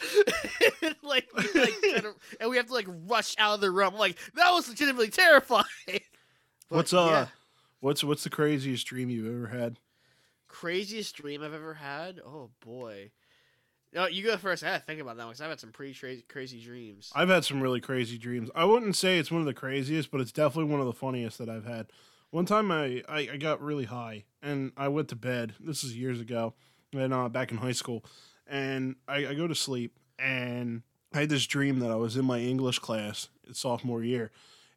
and, 0.82 0.96
like, 1.02 1.28
we, 1.36 1.60
like 1.60 2.04
and 2.40 2.50
we 2.50 2.56
have 2.56 2.66
to 2.66 2.72
like 2.72 2.86
rush 3.06 3.34
out 3.38 3.54
of 3.54 3.60
the 3.60 3.70
room. 3.70 3.94
like 3.94 4.18
that 4.34 4.50
was 4.50 4.68
legitimately 4.68 5.10
terrifying. 5.10 5.64
But, 6.68 6.76
what's 6.76 6.94
uh, 6.94 7.06
yeah. 7.10 7.26
what's 7.80 8.04
what's 8.04 8.22
the 8.22 8.30
craziest 8.30 8.86
dream 8.86 9.10
you've 9.10 9.26
ever 9.26 9.48
had? 9.48 9.80
Craziest 10.46 11.16
dream 11.16 11.42
I've 11.42 11.52
ever 11.52 11.74
had? 11.74 12.20
Oh 12.24 12.50
boy. 12.64 13.10
No, 13.92 14.06
you 14.06 14.22
go 14.22 14.36
first. 14.36 14.62
I 14.62 14.72
had 14.72 14.78
to 14.80 14.86
think 14.86 15.00
about 15.00 15.16
that 15.16 15.26
because 15.26 15.40
I've 15.40 15.50
had 15.50 15.60
some 15.60 15.72
pretty 15.72 15.94
crazy, 15.94 16.24
crazy 16.28 16.60
dreams. 16.60 17.10
I've 17.14 17.28
had 17.28 17.44
some 17.44 17.60
really 17.60 17.80
crazy 17.80 18.18
dreams. 18.18 18.48
I 18.54 18.64
wouldn't 18.64 18.94
say 18.94 19.18
it's 19.18 19.32
one 19.32 19.40
of 19.40 19.46
the 19.46 19.54
craziest, 19.54 20.10
but 20.10 20.20
it's 20.20 20.32
definitely 20.32 20.70
one 20.70 20.80
of 20.80 20.86
the 20.86 20.92
funniest 20.92 21.38
that 21.38 21.48
I've 21.48 21.66
had. 21.66 21.86
One 22.30 22.46
time 22.46 22.70
I, 22.70 23.02
I, 23.08 23.30
I 23.32 23.36
got 23.36 23.60
really 23.60 23.86
high 23.86 24.24
and 24.40 24.70
I 24.76 24.86
went 24.88 25.08
to 25.08 25.16
bed. 25.16 25.54
This 25.58 25.82
is 25.82 25.96
years 25.96 26.20
ago, 26.20 26.54
and 26.92 27.12
uh, 27.12 27.28
back 27.28 27.50
in 27.50 27.58
high 27.58 27.72
school, 27.72 28.04
and 28.46 28.94
I, 29.08 29.28
I 29.28 29.34
go 29.34 29.48
to 29.48 29.54
sleep 29.54 29.98
and 30.18 30.82
I 31.12 31.20
had 31.20 31.28
this 31.28 31.46
dream 31.46 31.80
that 31.80 31.90
I 31.90 31.96
was 31.96 32.16
in 32.16 32.24
my 32.24 32.38
English 32.38 32.78
class 32.78 33.28
sophomore 33.52 34.04
year, 34.04 34.30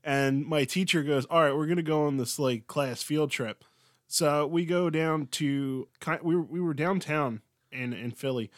and 0.03 0.45
my 0.45 0.63
teacher 0.63 1.03
goes, 1.03 1.25
"All 1.25 1.41
right, 1.41 1.55
we're 1.55 1.67
gonna 1.67 1.83
go 1.83 2.07
on 2.07 2.17
this 2.17 2.39
like 2.39 2.65
class 2.65 3.03
field 3.03 3.29
trip." 3.29 3.63
So 4.07 4.47
we 4.47 4.65
go 4.65 4.89
down 4.89 5.27
to 5.27 5.87
we 6.23 6.35
were, 6.35 6.41
we 6.41 6.59
were 6.59 6.73
downtown 6.73 7.41
in 7.71 7.93
in 7.93 8.11
Philly 8.11 8.49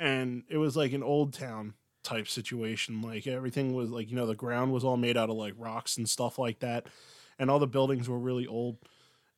and 0.00 0.42
it 0.48 0.56
was 0.56 0.76
like 0.76 0.92
an 0.92 1.02
old 1.02 1.34
town 1.34 1.74
type 2.02 2.26
situation. 2.26 3.02
Like 3.02 3.26
everything 3.26 3.74
was 3.74 3.90
like 3.90 4.10
you 4.10 4.16
know 4.16 4.26
the 4.26 4.34
ground 4.34 4.72
was 4.72 4.82
all 4.82 4.96
made 4.96 5.16
out 5.16 5.30
of 5.30 5.36
like 5.36 5.54
rocks 5.56 5.96
and 5.96 6.08
stuff 6.08 6.38
like 6.38 6.58
that, 6.60 6.86
and 7.38 7.50
all 7.50 7.60
the 7.60 7.66
buildings 7.68 8.08
were 8.08 8.18
really 8.18 8.46
old 8.46 8.78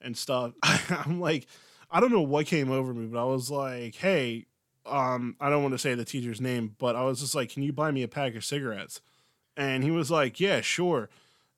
and 0.00 0.16
stuff. 0.16 0.52
I'm 0.62 1.20
like, 1.20 1.46
I 1.90 2.00
don't 2.00 2.12
know 2.12 2.22
what 2.22 2.46
came 2.46 2.70
over 2.70 2.94
me, 2.94 3.06
but 3.06 3.20
I 3.20 3.24
was 3.24 3.50
like, 3.50 3.96
hey, 3.96 4.46
um, 4.86 5.36
I 5.40 5.50
don't 5.50 5.62
want 5.62 5.72
to 5.72 5.78
say 5.78 5.94
the 5.94 6.04
teacher's 6.04 6.40
name, 6.40 6.76
but 6.78 6.96
I 6.96 7.02
was 7.02 7.20
just 7.20 7.34
like, 7.34 7.50
"Can 7.50 7.62
you 7.62 7.72
buy 7.72 7.90
me 7.90 8.02
a 8.02 8.08
pack 8.08 8.34
of 8.34 8.44
cigarettes?" 8.44 9.00
And 9.56 9.84
he 9.84 9.90
was 9.90 10.10
like, 10.10 10.40
"Yeah, 10.40 10.60
sure. 10.60 11.10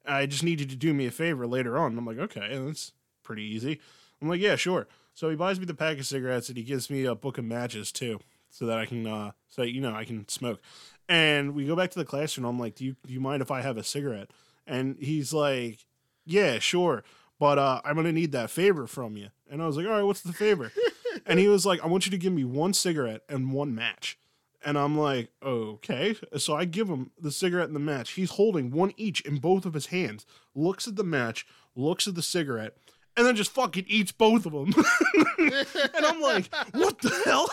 I 0.07 0.27
just 0.27 0.43
need 0.43 0.61
you 0.61 0.67
to 0.67 0.77
do 0.77 0.93
me 0.93 1.07
a 1.07 1.11
favor 1.11 1.47
later 1.47 1.79
on." 1.79 1.93
And 1.93 1.99
I'm 1.99 2.07
like, 2.07 2.19
"Okay, 2.19 2.59
that's 2.65 2.93
pretty 3.23 3.43
easy." 3.45 3.81
I'm 4.21 4.29
like, 4.29 4.41
"Yeah, 4.41 4.57
sure." 4.57 4.89
So 5.15 5.31
he 5.31 5.37
buys 5.37 5.61
me 5.61 5.67
the 5.67 5.75
pack 5.75 5.99
of 5.99 6.07
cigarettes 6.07 6.49
and 6.49 6.59
he 6.59 6.65
gives 6.65 6.91
me 6.91 7.05
a 7.05 7.15
book 7.15 7.39
of 7.39 7.45
matches 7.45 7.93
too, 7.93 8.21
so 8.55 8.67
that 8.67 8.79
I 8.79 8.87
can, 8.87 9.07
uh, 9.07 9.33
so 9.49 9.63
you 9.63 9.81
know, 9.81 9.95
I 9.95 10.05
can 10.05 10.29
smoke. 10.29 10.61
And 11.09 11.55
we 11.55 11.67
go 11.67 11.75
back 11.75 11.91
to 11.91 11.99
the 11.99 12.05
classroom. 12.05 12.47
I'm 12.47 12.59
like, 12.59 12.77
"Do 12.77 12.85
you 12.85 12.97
do 13.07 13.13
you 13.13 13.21
mind 13.21 13.43
if 13.43 13.51
I 13.51 13.61
have 13.63 13.77
a 13.77 13.83
cigarette?" 13.83 14.31
And 14.67 14.97
he's 14.99 15.33
like, 15.33 15.85
"Yeah, 16.25 16.61
sure." 16.61 17.03
But 17.41 17.59
uh, 17.59 17.81
I'm 17.85 17.97
gonna 17.97 18.13
need 18.13 18.33
that 18.33 18.51
favor 18.51 18.87
from 18.87 19.17
you. 19.17 19.29
And 19.51 19.61
I 19.61 19.67
was 19.67 19.77
like, 19.77 19.87
all 19.87 19.93
right, 19.93 20.03
what's 20.03 20.23
the 20.23 20.33
favor? 20.33 20.73
and 21.27 21.39
he 21.39 21.49
was 21.49 21.67
like, 21.67 21.83
I 21.83 21.87
want 21.87 22.07
you 22.07 22.11
to 22.11 22.19
give 22.19 22.33
me 22.33 22.45
one 22.45 22.73
cigarette 22.73 23.23
and 23.29 23.53
one 23.53 23.75
match. 23.75 24.19
And 24.65 24.79
I'm 24.79 24.97
like, 24.97 25.31
okay. 25.43 26.17
So 26.39 26.55
I 26.57 26.65
give 26.65 26.89
him 26.89 27.11
the 27.21 27.31
cigarette 27.31 27.67
and 27.67 27.77
the 27.77 27.81
match. 27.81 28.13
He's 28.13 28.31
holding 28.31 28.71
one 28.71 28.93
each 28.97 29.21
in 29.21 29.37
both 29.37 29.67
of 29.67 29.75
his 29.75 29.87
hands, 29.87 30.25
looks 30.55 30.89
at 30.89 30.97
the 30.97 31.05
match, 31.05 31.47
looks 31.77 32.09
at 32.09 32.15
the 32.15 32.23
cigarette, 32.23 32.77
and 33.17 33.27
then 33.27 33.37
just 33.37 33.53
fucking 33.53 33.85
eats 33.87 34.13
both 34.13 34.47
of 34.47 34.53
them. 34.53 34.75
and 35.39 36.07
I'm 36.07 36.21
like, 36.21 36.53
what 36.73 36.99
the 37.01 37.23
hell? 37.25 37.49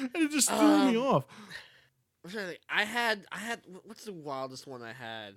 and 0.14 0.24
it 0.24 0.30
just 0.30 0.48
threw 0.48 0.58
um, 0.58 0.90
me 0.90 0.98
off. 0.98 1.24
I 2.68 2.84
had, 2.84 3.24
I 3.32 3.38
had, 3.38 3.62
what's 3.84 4.04
the 4.04 4.12
wildest 4.12 4.66
one 4.66 4.82
I 4.82 4.92
had? 4.92 5.36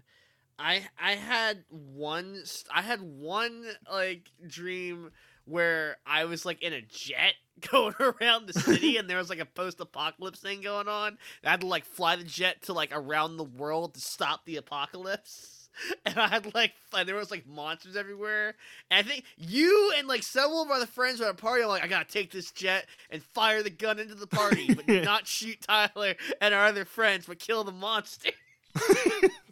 I 0.59 0.83
I 1.01 1.13
had 1.13 1.63
one 1.69 2.43
I 2.73 2.81
had 2.81 3.01
one 3.01 3.65
like 3.91 4.29
dream 4.47 5.11
where 5.45 5.97
I 6.05 6.25
was 6.25 6.45
like 6.45 6.61
in 6.61 6.73
a 6.73 6.81
jet 6.81 7.33
going 7.71 7.95
around 7.99 8.47
the 8.47 8.53
city 8.53 8.97
and 8.97 9.09
there 9.09 9.17
was 9.17 9.29
like 9.29 9.39
a 9.39 9.45
post 9.45 9.79
apocalypse 9.79 10.39
thing 10.39 10.61
going 10.61 10.87
on. 10.87 11.17
I 11.43 11.51
had 11.51 11.61
to 11.61 11.67
like 11.67 11.85
fly 11.85 12.15
the 12.15 12.23
jet 12.23 12.63
to 12.63 12.73
like 12.73 12.91
around 12.91 13.37
the 13.37 13.43
world 13.43 13.95
to 13.95 13.99
stop 14.01 14.45
the 14.45 14.57
apocalypse. 14.57 15.52
And 16.05 16.17
I 16.17 16.27
had 16.27 16.53
like 16.53 16.73
and 16.95 17.07
there 17.07 17.15
was 17.15 17.31
like 17.31 17.47
monsters 17.47 17.95
everywhere. 17.95 18.55
And 18.91 19.05
I 19.05 19.09
think 19.09 19.23
you 19.37 19.93
and 19.97 20.07
like 20.07 20.23
several 20.23 20.61
of 20.61 20.69
our 20.69 20.77
other 20.77 20.85
friends 20.85 21.19
were 21.19 21.25
at 21.25 21.31
a 21.31 21.35
party. 21.35 21.63
I'm 21.63 21.69
like, 21.69 21.83
I 21.83 21.87
gotta 21.87 22.09
take 22.09 22.31
this 22.31 22.51
jet 22.51 22.85
and 23.09 23.23
fire 23.23 23.63
the 23.63 23.69
gun 23.69 23.99
into 23.99 24.15
the 24.15 24.27
party, 24.27 24.73
but 24.73 24.87
not 25.03 25.27
shoot 25.27 25.61
Tyler 25.61 26.15
and 26.41 26.53
our 26.53 26.65
other 26.67 26.85
friends, 26.85 27.25
but 27.25 27.39
kill 27.39 27.63
the 27.63 27.71
monster. 27.71 28.31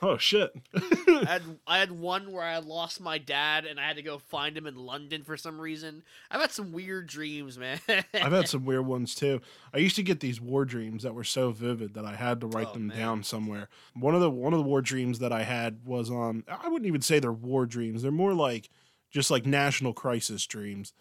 Oh 0.00 0.16
shit! 0.16 0.52
I 0.74 1.24
had 1.26 1.42
I 1.66 1.78
had 1.78 1.90
one 1.90 2.32
where 2.32 2.44
I 2.44 2.58
lost 2.58 3.00
my 3.00 3.18
dad 3.18 3.64
and 3.64 3.80
I 3.80 3.86
had 3.86 3.96
to 3.96 4.02
go 4.02 4.18
find 4.18 4.56
him 4.56 4.66
in 4.66 4.76
London 4.76 5.24
for 5.24 5.36
some 5.36 5.60
reason. 5.60 6.02
I've 6.30 6.40
had 6.40 6.52
some 6.52 6.72
weird 6.72 7.06
dreams, 7.06 7.58
man. 7.58 7.80
I've 7.88 8.32
had 8.32 8.48
some 8.48 8.64
weird 8.66 8.86
ones 8.86 9.14
too. 9.14 9.40
I 9.74 9.78
used 9.78 9.96
to 9.96 10.02
get 10.02 10.20
these 10.20 10.40
war 10.40 10.64
dreams 10.64 11.02
that 11.02 11.14
were 11.14 11.24
so 11.24 11.50
vivid 11.50 11.94
that 11.94 12.04
I 12.04 12.14
had 12.14 12.40
to 12.40 12.46
write 12.46 12.68
oh, 12.70 12.74
them 12.74 12.88
man. 12.88 12.98
down 12.98 13.22
somewhere. 13.22 13.68
One 13.94 14.14
of 14.14 14.20
the 14.20 14.30
one 14.30 14.52
of 14.52 14.58
the 14.58 14.64
war 14.64 14.82
dreams 14.82 15.18
that 15.18 15.32
I 15.32 15.42
had 15.42 15.80
was 15.84 16.10
on 16.10 16.44
I 16.48 16.68
wouldn't 16.68 16.86
even 16.86 17.02
say 17.02 17.18
they're 17.18 17.32
war 17.32 17.66
dreams. 17.66 18.02
They're 18.02 18.10
more 18.10 18.34
like 18.34 18.70
just 19.10 19.30
like 19.30 19.46
national 19.46 19.94
crisis 19.94 20.46
dreams. 20.46 20.92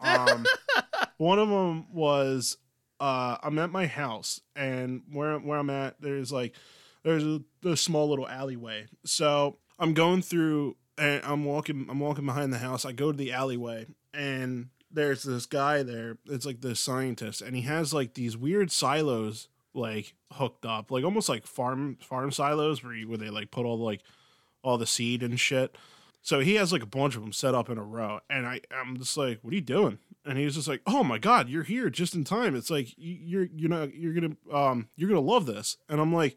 Um, 0.00 0.46
one 1.18 1.38
of 1.38 1.48
them 1.48 1.92
was 1.92 2.56
uh, 3.00 3.36
I'm 3.42 3.58
at 3.58 3.70
my 3.70 3.86
house 3.86 4.40
and 4.56 5.02
where 5.12 5.38
where 5.38 5.58
I'm 5.58 5.70
at 5.70 6.00
there's 6.00 6.32
like 6.32 6.54
there's 7.08 7.24
a, 7.24 7.40
a 7.64 7.76
small 7.76 8.08
little 8.08 8.28
alleyway. 8.28 8.86
So 9.04 9.58
I'm 9.78 9.94
going 9.94 10.22
through 10.22 10.76
and 10.96 11.22
I'm 11.24 11.44
walking 11.44 11.86
I'm 11.88 12.00
walking 12.00 12.26
behind 12.26 12.52
the 12.52 12.58
house. 12.58 12.84
I 12.84 12.92
go 12.92 13.12
to 13.12 13.16
the 13.16 13.32
alleyway 13.32 13.86
and 14.12 14.68
there's 14.90 15.22
this 15.22 15.46
guy 15.46 15.82
there. 15.82 16.18
It's 16.26 16.46
like 16.46 16.60
the 16.60 16.74
scientist 16.74 17.42
and 17.42 17.56
he 17.56 17.62
has 17.62 17.94
like 17.94 18.14
these 18.14 18.36
weird 18.36 18.70
silos 18.70 19.48
like 19.74 20.14
hooked 20.32 20.66
up, 20.66 20.90
like 20.90 21.04
almost 21.04 21.28
like 21.28 21.46
farm 21.46 21.96
farm 22.00 22.30
silos 22.30 22.82
where 22.82 22.94
you, 22.94 23.08
where 23.08 23.18
they 23.18 23.30
like 23.30 23.50
put 23.50 23.64
all 23.64 23.78
the, 23.78 23.84
like 23.84 24.02
all 24.62 24.78
the 24.78 24.86
seed 24.86 25.22
and 25.22 25.38
shit. 25.38 25.76
So 26.20 26.40
he 26.40 26.56
has 26.56 26.72
like 26.72 26.82
a 26.82 26.86
bunch 26.86 27.16
of 27.16 27.22
them 27.22 27.32
set 27.32 27.54
up 27.54 27.70
in 27.70 27.78
a 27.78 27.82
row, 27.82 28.20
and 28.28 28.46
I 28.46 28.60
I'm 28.70 28.98
just 28.98 29.16
like, 29.16 29.38
what 29.40 29.52
are 29.52 29.54
you 29.54 29.62
doing? 29.62 29.98
And 30.26 30.36
he 30.36 30.44
was 30.44 30.56
just 30.56 30.68
like, 30.68 30.82
oh 30.86 31.02
my 31.02 31.16
god, 31.16 31.48
you're 31.48 31.62
here 31.62 31.88
just 31.88 32.14
in 32.14 32.24
time. 32.24 32.54
It's 32.54 32.70
like 32.70 32.88
you're 32.98 33.48
you 33.54 33.68
know 33.68 33.90
you're 33.94 34.12
gonna 34.12 34.36
um 34.52 34.88
you're 34.96 35.08
gonna 35.08 35.20
love 35.20 35.46
this, 35.46 35.78
and 35.88 36.00
I'm 36.00 36.12
like, 36.12 36.36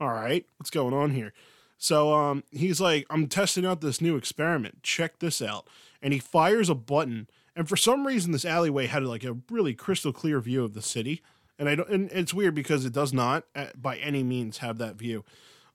all 0.00 0.12
right, 0.12 0.46
what's 0.56 0.70
going 0.70 0.94
on 0.94 1.10
here? 1.10 1.32
So 1.76 2.14
um, 2.14 2.44
he's 2.50 2.80
like, 2.80 3.06
I'm 3.10 3.26
testing 3.26 3.66
out 3.66 3.80
this 3.80 4.00
new 4.00 4.16
experiment. 4.16 4.82
Check 4.82 5.18
this 5.18 5.42
out. 5.42 5.68
And 6.00 6.12
he 6.12 6.18
fires 6.18 6.68
a 6.68 6.74
button. 6.74 7.28
And 7.56 7.68
for 7.68 7.76
some 7.76 8.06
reason, 8.06 8.32
this 8.32 8.44
alleyway 8.44 8.86
had 8.86 9.04
like 9.04 9.24
a 9.24 9.36
really 9.50 9.74
crystal 9.74 10.12
clear 10.12 10.40
view 10.40 10.64
of 10.64 10.74
the 10.74 10.82
city. 10.82 11.22
And 11.58 11.68
I 11.68 11.74
don't, 11.74 11.88
and 11.88 12.12
it's 12.12 12.34
weird 12.34 12.54
because 12.54 12.84
it 12.84 12.92
does 12.92 13.12
not 13.12 13.44
uh, 13.54 13.66
by 13.76 13.96
any 13.96 14.22
means 14.22 14.58
have 14.58 14.78
that 14.78 14.96
view. 14.96 15.24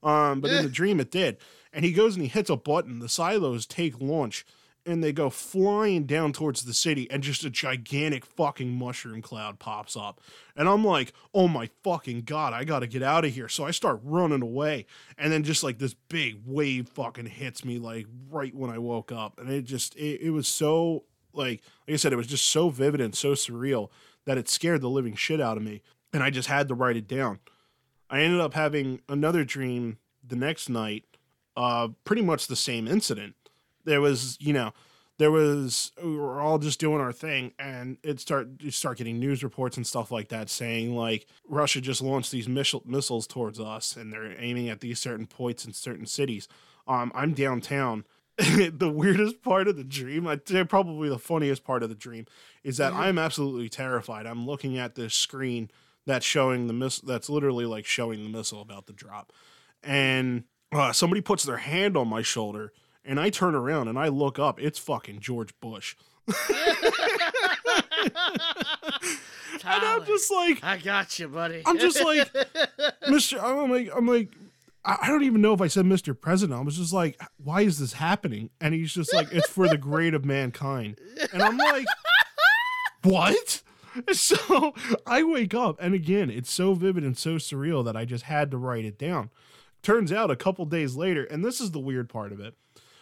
Um, 0.02 0.40
but 0.40 0.50
in 0.50 0.62
the 0.62 0.70
dream, 0.70 0.98
it 1.00 1.10
did. 1.10 1.36
And 1.72 1.84
he 1.84 1.92
goes 1.92 2.16
and 2.16 2.22
he 2.22 2.28
hits 2.28 2.50
a 2.50 2.56
button. 2.56 2.98
The 2.98 3.08
silos 3.08 3.66
take 3.66 4.00
launch 4.00 4.44
and 4.90 5.02
they 5.02 5.12
go 5.12 5.30
flying 5.30 6.04
down 6.04 6.32
towards 6.32 6.64
the 6.64 6.74
city 6.74 7.10
and 7.10 7.22
just 7.22 7.44
a 7.44 7.50
gigantic 7.50 8.24
fucking 8.26 8.70
mushroom 8.70 9.22
cloud 9.22 9.58
pops 9.58 9.96
up. 9.96 10.20
And 10.56 10.68
i'm 10.68 10.84
like 10.84 11.12
oh 11.34 11.48
my 11.48 11.70
fucking 11.82 12.22
god 12.22 12.52
i 12.52 12.64
gotta 12.64 12.86
get 12.86 13.02
out 13.02 13.24
of 13.24 13.32
here. 13.32 13.48
So 13.48 13.64
i 13.64 13.70
start 13.70 14.00
running 14.02 14.42
away 14.42 14.86
and 15.16 15.32
then 15.32 15.42
just 15.42 15.62
like 15.62 15.78
this 15.78 15.94
big 15.94 16.42
wave 16.44 16.88
fucking 16.88 17.26
hits 17.26 17.64
me 17.64 17.78
like 17.78 18.06
right 18.28 18.54
when 18.54 18.70
i 18.70 18.78
woke 18.78 19.12
up. 19.12 19.38
And 19.38 19.50
it 19.50 19.62
just 19.62 19.96
it, 19.96 20.20
it 20.20 20.30
was 20.30 20.48
so 20.48 21.04
like 21.32 21.62
like 21.86 21.94
i 21.94 21.96
said 21.96 22.12
it 22.12 22.16
was 22.16 22.26
just 22.26 22.48
so 22.48 22.70
vivid 22.70 23.00
and 23.00 23.14
so 23.14 23.32
surreal 23.32 23.90
that 24.26 24.38
it 24.38 24.48
scared 24.48 24.80
the 24.80 24.90
living 24.90 25.14
shit 25.14 25.40
out 25.40 25.56
of 25.56 25.62
me 25.62 25.82
and 26.12 26.22
i 26.22 26.30
just 26.30 26.48
had 26.48 26.68
to 26.68 26.74
write 26.74 26.96
it 26.96 27.08
down. 27.08 27.38
I 28.12 28.22
ended 28.22 28.40
up 28.40 28.54
having 28.54 29.02
another 29.08 29.44
dream 29.44 29.98
the 30.26 30.36
next 30.36 30.68
night 30.68 31.04
uh 31.56 31.88
pretty 32.04 32.22
much 32.22 32.46
the 32.46 32.56
same 32.56 32.88
incident 32.88 33.34
there 33.84 34.00
was 34.00 34.36
you 34.40 34.52
know 34.52 34.72
there 35.20 35.30
was 35.30 35.92
we 36.02 36.16
were 36.16 36.40
all 36.40 36.58
just 36.58 36.80
doing 36.80 36.98
our 36.98 37.12
thing 37.12 37.52
and 37.58 37.98
it 38.02 38.18
start 38.18 38.48
you 38.60 38.70
start 38.70 38.96
getting 38.96 39.20
news 39.20 39.44
reports 39.44 39.76
and 39.76 39.86
stuff 39.86 40.10
like 40.10 40.28
that 40.28 40.48
saying 40.48 40.96
like 40.96 41.26
Russia 41.46 41.78
just 41.78 42.00
launched 42.00 42.30
these 42.30 42.48
missile, 42.48 42.82
missiles 42.86 43.26
towards 43.26 43.60
us 43.60 43.96
and 43.96 44.10
they're 44.10 44.34
aiming 44.40 44.70
at 44.70 44.80
these 44.80 44.98
certain 44.98 45.26
points 45.26 45.66
in 45.66 45.74
certain 45.74 46.06
cities. 46.06 46.48
Um, 46.88 47.12
I'm 47.14 47.34
downtown. 47.34 48.04
the 48.38 48.90
weirdest 48.90 49.42
part 49.42 49.68
of 49.68 49.76
the 49.76 49.84
dream, 49.84 50.26
I 50.26 50.36
think 50.36 50.70
probably 50.70 51.10
the 51.10 51.18
funniest 51.18 51.64
part 51.64 51.82
of 51.82 51.90
the 51.90 51.94
dream, 51.94 52.24
is 52.64 52.78
that 52.78 52.92
mm-hmm. 52.92 53.02
I'm 53.02 53.18
absolutely 53.18 53.68
terrified. 53.68 54.24
I'm 54.24 54.46
looking 54.46 54.78
at 54.78 54.94
this 54.94 55.14
screen 55.14 55.70
that's 56.06 56.24
showing 56.24 56.66
the 56.66 56.72
miss 56.72 57.00
that's 57.00 57.28
literally 57.28 57.66
like 57.66 57.84
showing 57.84 58.22
the 58.22 58.30
missile 58.30 58.62
about 58.62 58.86
to 58.86 58.94
drop, 58.94 59.34
and 59.82 60.44
uh, 60.72 60.92
somebody 60.92 61.20
puts 61.20 61.44
their 61.44 61.58
hand 61.58 61.98
on 61.98 62.08
my 62.08 62.22
shoulder 62.22 62.72
and 63.04 63.18
I 63.18 63.30
turn 63.30 63.54
around 63.54 63.88
and 63.88 63.98
I 63.98 64.08
look 64.08 64.38
up. 64.38 64.60
It's 64.60 64.78
fucking 64.78 65.20
George 65.20 65.58
Bush. 65.60 65.96
and 66.28 66.36
I'm 69.64 70.04
just 70.04 70.30
like, 70.30 70.62
I 70.62 70.78
got 70.82 71.18
you, 71.18 71.28
buddy. 71.28 71.62
I'm 71.66 71.78
just 71.78 72.02
like, 72.02 72.32
Mr. 73.08 73.42
I'm 73.42 73.70
like, 73.70 73.90
I'm 73.94 74.06
like, 74.06 74.32
I 74.84 75.08
don't 75.08 75.24
even 75.24 75.42
know 75.42 75.52
if 75.52 75.60
I 75.60 75.66
said 75.66 75.84
Mr. 75.84 76.18
President. 76.18 76.58
I 76.58 76.62
was 76.62 76.76
just 76.76 76.92
like, 76.92 77.20
why 77.42 77.62
is 77.62 77.78
this 77.78 77.94
happening? 77.94 78.50
And 78.60 78.72
he's 78.72 78.92
just 78.92 79.12
like, 79.12 79.28
it's 79.32 79.48
for 79.48 79.68
the 79.68 79.76
great 79.76 80.14
of 80.14 80.24
mankind. 80.24 80.98
And 81.32 81.42
I'm 81.42 81.58
like, 81.58 81.86
what? 83.02 83.62
So 84.12 84.72
I 85.04 85.24
wake 85.24 85.52
up, 85.52 85.76
and 85.80 85.94
again, 85.94 86.30
it's 86.30 86.52
so 86.52 86.74
vivid 86.74 87.02
and 87.02 87.18
so 87.18 87.34
surreal 87.34 87.84
that 87.84 87.96
I 87.96 88.04
just 88.04 88.22
had 88.22 88.52
to 88.52 88.56
write 88.56 88.84
it 88.84 88.96
down. 88.96 89.30
Turns 89.82 90.12
out 90.12 90.30
a 90.30 90.36
couple 90.36 90.64
days 90.64 90.94
later, 90.94 91.24
and 91.24 91.44
this 91.44 91.60
is 91.60 91.72
the 91.72 91.80
weird 91.80 92.08
part 92.08 92.30
of 92.30 92.38
it 92.38 92.54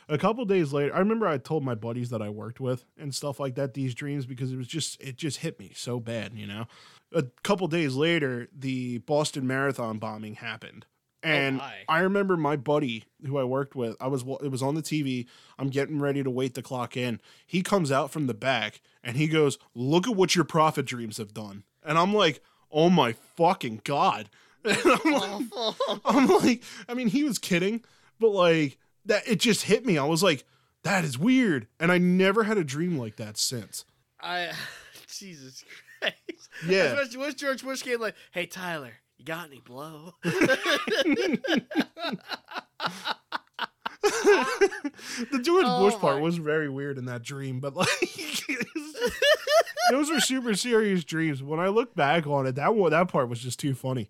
a 0.09 0.19
couple 0.19 0.45
days 0.45 0.73
later, 0.73 0.95
I 0.95 0.99
remember 1.01 1.27
I 1.27 1.39
told 1.39 1.65
my 1.65 1.75
buddies 1.75 2.11
that 2.11 2.23
I 2.23 2.31
worked 2.31 2.61
with 2.61 2.85
and 2.99 3.15
stuff 3.15 3.39
like 3.39 3.57
that 3.57 3.75
these 3.75 3.95
dreams 3.95 4.27
because 4.27 4.53
it 4.53 4.57
was 4.57 4.67
just 4.67 5.01
it 5.03 5.17
just 5.17 5.39
hit 5.39 5.59
me 5.59 5.73
so 5.75 6.01
bad, 6.01 6.33
you 6.35 6.47
know. 6.47 6.67
A 7.13 7.25
couple 7.43 7.69
days 7.69 7.95
later, 7.95 8.49
the 8.57 8.99
Boston 8.99 9.47
Marathon 9.47 9.99
bombing 9.99 10.37
happened. 10.37 10.87
Oh, 11.25 11.29
and 11.29 11.61
oh 11.61 11.71
I 11.89 12.01
remember 12.01 12.37
my 12.37 12.57
buddy 12.57 13.05
who 13.27 13.39
I 13.39 13.45
worked 13.45 13.75
with, 13.75 13.97
I 14.01 14.07
was 14.07 14.23
it 14.43 14.51
was 14.51 14.63
on 14.63 14.75
the 14.75 14.83
TV. 14.83 15.27
I'm 15.59 15.69
getting 15.69 16.01
ready 16.01 16.23
to 16.23 16.31
wait 16.31 16.55
the 16.55 16.63
clock 16.63 16.97
in. 16.97 17.21
He 17.47 17.63
comes 17.63 17.93
out 17.93 18.11
from 18.11 18.27
the 18.27 18.35
back 18.35 18.81
and 19.03 19.17
he 19.17 19.29
goes, 19.29 19.59
"Look 19.75 20.09
at 20.09 20.17
what 20.17 20.35
your 20.35 20.45
prophet 20.45 20.87
dreams 20.87 21.19
have 21.19 21.35
done." 21.35 21.65
And 21.85 21.99
I'm 21.99 22.15
like, 22.15 22.43
"Oh 22.71 22.89
my 22.89 23.13
fucking 23.37 23.83
god." 23.85 24.31
I'm 24.65 25.13
like, 25.13 25.75
I'm 26.05 26.27
like, 26.27 26.63
I 26.89 26.95
mean, 26.95 27.09
he 27.09 27.25
was 27.25 27.39
kidding, 27.39 27.85
but 28.19 28.31
like 28.31 28.79
that 29.09 29.27
it 29.27 29.41
just 29.41 29.63
hit 29.63 29.85
me. 29.85 29.99
I 29.99 30.05
was 30.05 30.23
like, 30.23 30.45
that 30.85 31.05
is 31.05 31.19
weird. 31.19 31.67
And 31.81 31.91
I 31.91 31.99
never 31.99 32.45
had 32.45 32.57
a 32.57 32.65
dream 32.65 32.97
like 32.97 33.17
that 33.17 33.37
since. 33.37 33.85
I 34.21 34.53
Jesus 35.09 35.65
Christ. 36.01 36.49
Yeah. 36.67 36.85
Especially 36.85 37.19
when 37.19 37.35
George 37.35 37.65
Bush 37.65 37.83
came 37.83 38.01
like, 38.01 38.15
hey 38.31 38.47
Tyler, 38.47 38.93
you 39.17 39.25
got 39.25 39.49
any 39.49 39.61
blow? 39.61 40.15
the 45.31 45.41
George 45.43 45.65
oh 45.67 45.85
Bush 45.85 45.95
part 45.95 46.23
was 46.23 46.39
very 46.39 46.69
weird 46.69 46.99
in 46.99 47.07
that 47.07 47.23
dream, 47.23 47.61
but 47.61 47.75
like 47.75 47.89
those 49.91 50.11
were 50.11 50.21
super 50.21 50.55
serious 50.55 51.05
dreams. 51.05 51.43
When 51.43 51.61
I 51.61 51.69
look 51.69 51.95
back 51.95 52.27
on 52.27 52.47
it, 52.47 52.55
that 52.57 52.75
one, 52.75 52.91
that 52.91 53.09
part 53.09 53.29
was 53.29 53.41
just 53.41 53.59
too 53.59 53.75
funny. 53.75 54.09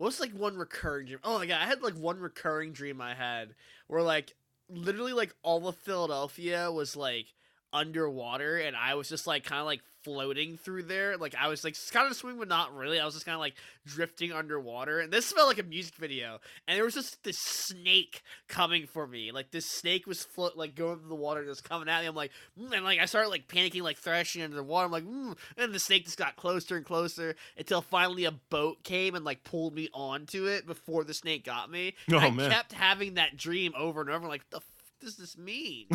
What's 0.00 0.18
like 0.18 0.32
one 0.32 0.56
recurring 0.56 1.08
dream? 1.08 1.18
Oh 1.22 1.38
my 1.38 1.44
god, 1.44 1.60
I 1.60 1.66
had 1.66 1.82
like 1.82 1.92
one 1.92 2.20
recurring 2.20 2.72
dream 2.72 3.02
I 3.02 3.12
had 3.14 3.54
where 3.86 4.00
like 4.00 4.34
literally 4.70 5.12
like 5.12 5.34
all 5.42 5.68
of 5.68 5.76
Philadelphia 5.76 6.72
was 6.72 6.96
like 6.96 7.26
underwater 7.72 8.58
and 8.58 8.76
I 8.76 8.94
was 8.94 9.08
just 9.08 9.26
like 9.26 9.44
kind 9.44 9.60
of 9.60 9.66
like 9.66 9.80
floating 10.02 10.56
through 10.56 10.84
there. 10.84 11.16
Like 11.16 11.34
I 11.38 11.48
was 11.48 11.64
like 11.64 11.76
kind 11.92 12.10
of 12.10 12.16
swimming, 12.16 12.38
but 12.38 12.48
not 12.48 12.74
really. 12.74 12.98
I 12.98 13.04
was 13.04 13.14
just 13.14 13.26
kind 13.26 13.34
of 13.34 13.40
like 13.40 13.54
drifting 13.86 14.32
underwater. 14.32 15.00
And 15.00 15.12
this 15.12 15.32
felt 15.32 15.48
like 15.48 15.58
a 15.58 15.62
music 15.62 15.94
video. 15.96 16.38
And 16.66 16.76
there 16.76 16.84
was 16.84 16.94
just 16.94 17.22
this 17.22 17.38
snake 17.38 18.22
coming 18.48 18.86
for 18.86 19.06
me. 19.06 19.32
Like 19.32 19.50
this 19.50 19.66
snake 19.66 20.06
was 20.06 20.24
float 20.24 20.56
like 20.56 20.74
going 20.74 20.98
through 20.98 21.08
the 21.08 21.14
water, 21.14 21.44
just 21.44 21.68
coming 21.68 21.88
at 21.88 22.02
me. 22.02 22.06
I'm 22.08 22.14
like, 22.14 22.32
mm, 22.58 22.72
and 22.72 22.84
like 22.84 22.98
I 22.98 23.06
started 23.06 23.28
like 23.28 23.48
panicking, 23.48 23.82
like 23.82 23.98
thrashing 23.98 24.42
under 24.42 24.56
the 24.56 24.62
water. 24.62 24.86
I'm 24.86 24.92
like, 24.92 25.04
mm, 25.04 25.36
and 25.56 25.74
the 25.74 25.78
snake 25.78 26.04
just 26.04 26.18
got 26.18 26.36
closer 26.36 26.76
and 26.76 26.84
closer 26.84 27.34
until 27.56 27.82
finally 27.82 28.24
a 28.24 28.32
boat 28.32 28.82
came 28.84 29.14
and 29.14 29.24
like 29.24 29.44
pulled 29.44 29.74
me 29.74 29.88
onto 29.92 30.46
it 30.46 30.66
before 30.66 31.04
the 31.04 31.14
snake 31.14 31.44
got 31.44 31.70
me. 31.70 31.94
Oh, 32.12 32.18
I 32.18 32.30
man. 32.30 32.50
kept 32.50 32.72
having 32.72 33.14
that 33.14 33.36
dream 33.36 33.72
over 33.76 34.00
and 34.00 34.10
over. 34.10 34.26
Like, 34.26 34.48
the 34.50 34.60
does 35.00 35.16
this 35.16 35.36
mean? 35.36 35.86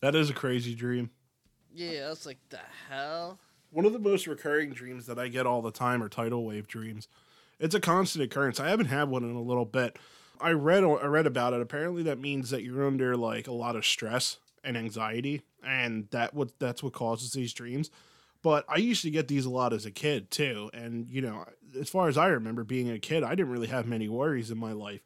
that 0.00 0.14
is 0.14 0.30
a 0.30 0.34
crazy 0.34 0.74
dream. 0.74 1.10
yeah, 1.74 2.06
I 2.06 2.10
was 2.10 2.26
like, 2.26 2.38
the 2.48 2.60
hell. 2.88 3.38
One 3.70 3.84
of 3.84 3.92
the 3.92 3.98
most 3.98 4.26
recurring 4.26 4.70
dreams 4.70 5.06
that 5.06 5.18
I 5.18 5.28
get 5.28 5.46
all 5.46 5.62
the 5.62 5.70
time 5.70 6.02
are 6.02 6.08
tidal 6.08 6.44
wave 6.44 6.66
dreams. 6.66 7.08
It's 7.60 7.74
a 7.74 7.80
constant 7.80 8.24
occurrence. 8.24 8.58
I 8.58 8.68
haven't 8.68 8.86
had 8.86 9.08
one 9.08 9.22
in 9.22 9.36
a 9.36 9.42
little 9.42 9.66
bit. 9.66 9.98
I 10.40 10.50
read 10.52 10.82
I 10.82 11.06
read 11.06 11.26
about 11.26 11.52
it. 11.52 11.60
Apparently, 11.60 12.02
that 12.04 12.18
means 12.18 12.50
that 12.50 12.62
you're 12.62 12.86
under 12.86 13.16
like 13.16 13.46
a 13.46 13.52
lot 13.52 13.76
of 13.76 13.84
stress 13.84 14.38
and 14.64 14.76
anxiety, 14.76 15.42
and 15.62 16.08
that 16.10 16.34
what 16.34 16.58
that's 16.58 16.82
what 16.82 16.94
causes 16.94 17.32
these 17.32 17.52
dreams. 17.52 17.90
But 18.42 18.64
I 18.68 18.76
used 18.76 19.02
to 19.02 19.10
get 19.10 19.28
these 19.28 19.44
a 19.44 19.50
lot 19.50 19.74
as 19.74 19.84
a 19.84 19.90
kid 19.90 20.30
too, 20.30 20.70
and 20.72 21.08
you 21.10 21.20
know, 21.20 21.44
as 21.78 21.90
far 21.90 22.08
as 22.08 22.16
I 22.16 22.28
remember 22.28 22.64
being 22.64 22.90
a 22.90 22.98
kid, 22.98 23.22
I 23.22 23.34
didn't 23.34 23.52
really 23.52 23.66
have 23.66 23.86
many 23.86 24.08
worries 24.08 24.50
in 24.50 24.58
my 24.58 24.72
life. 24.72 25.02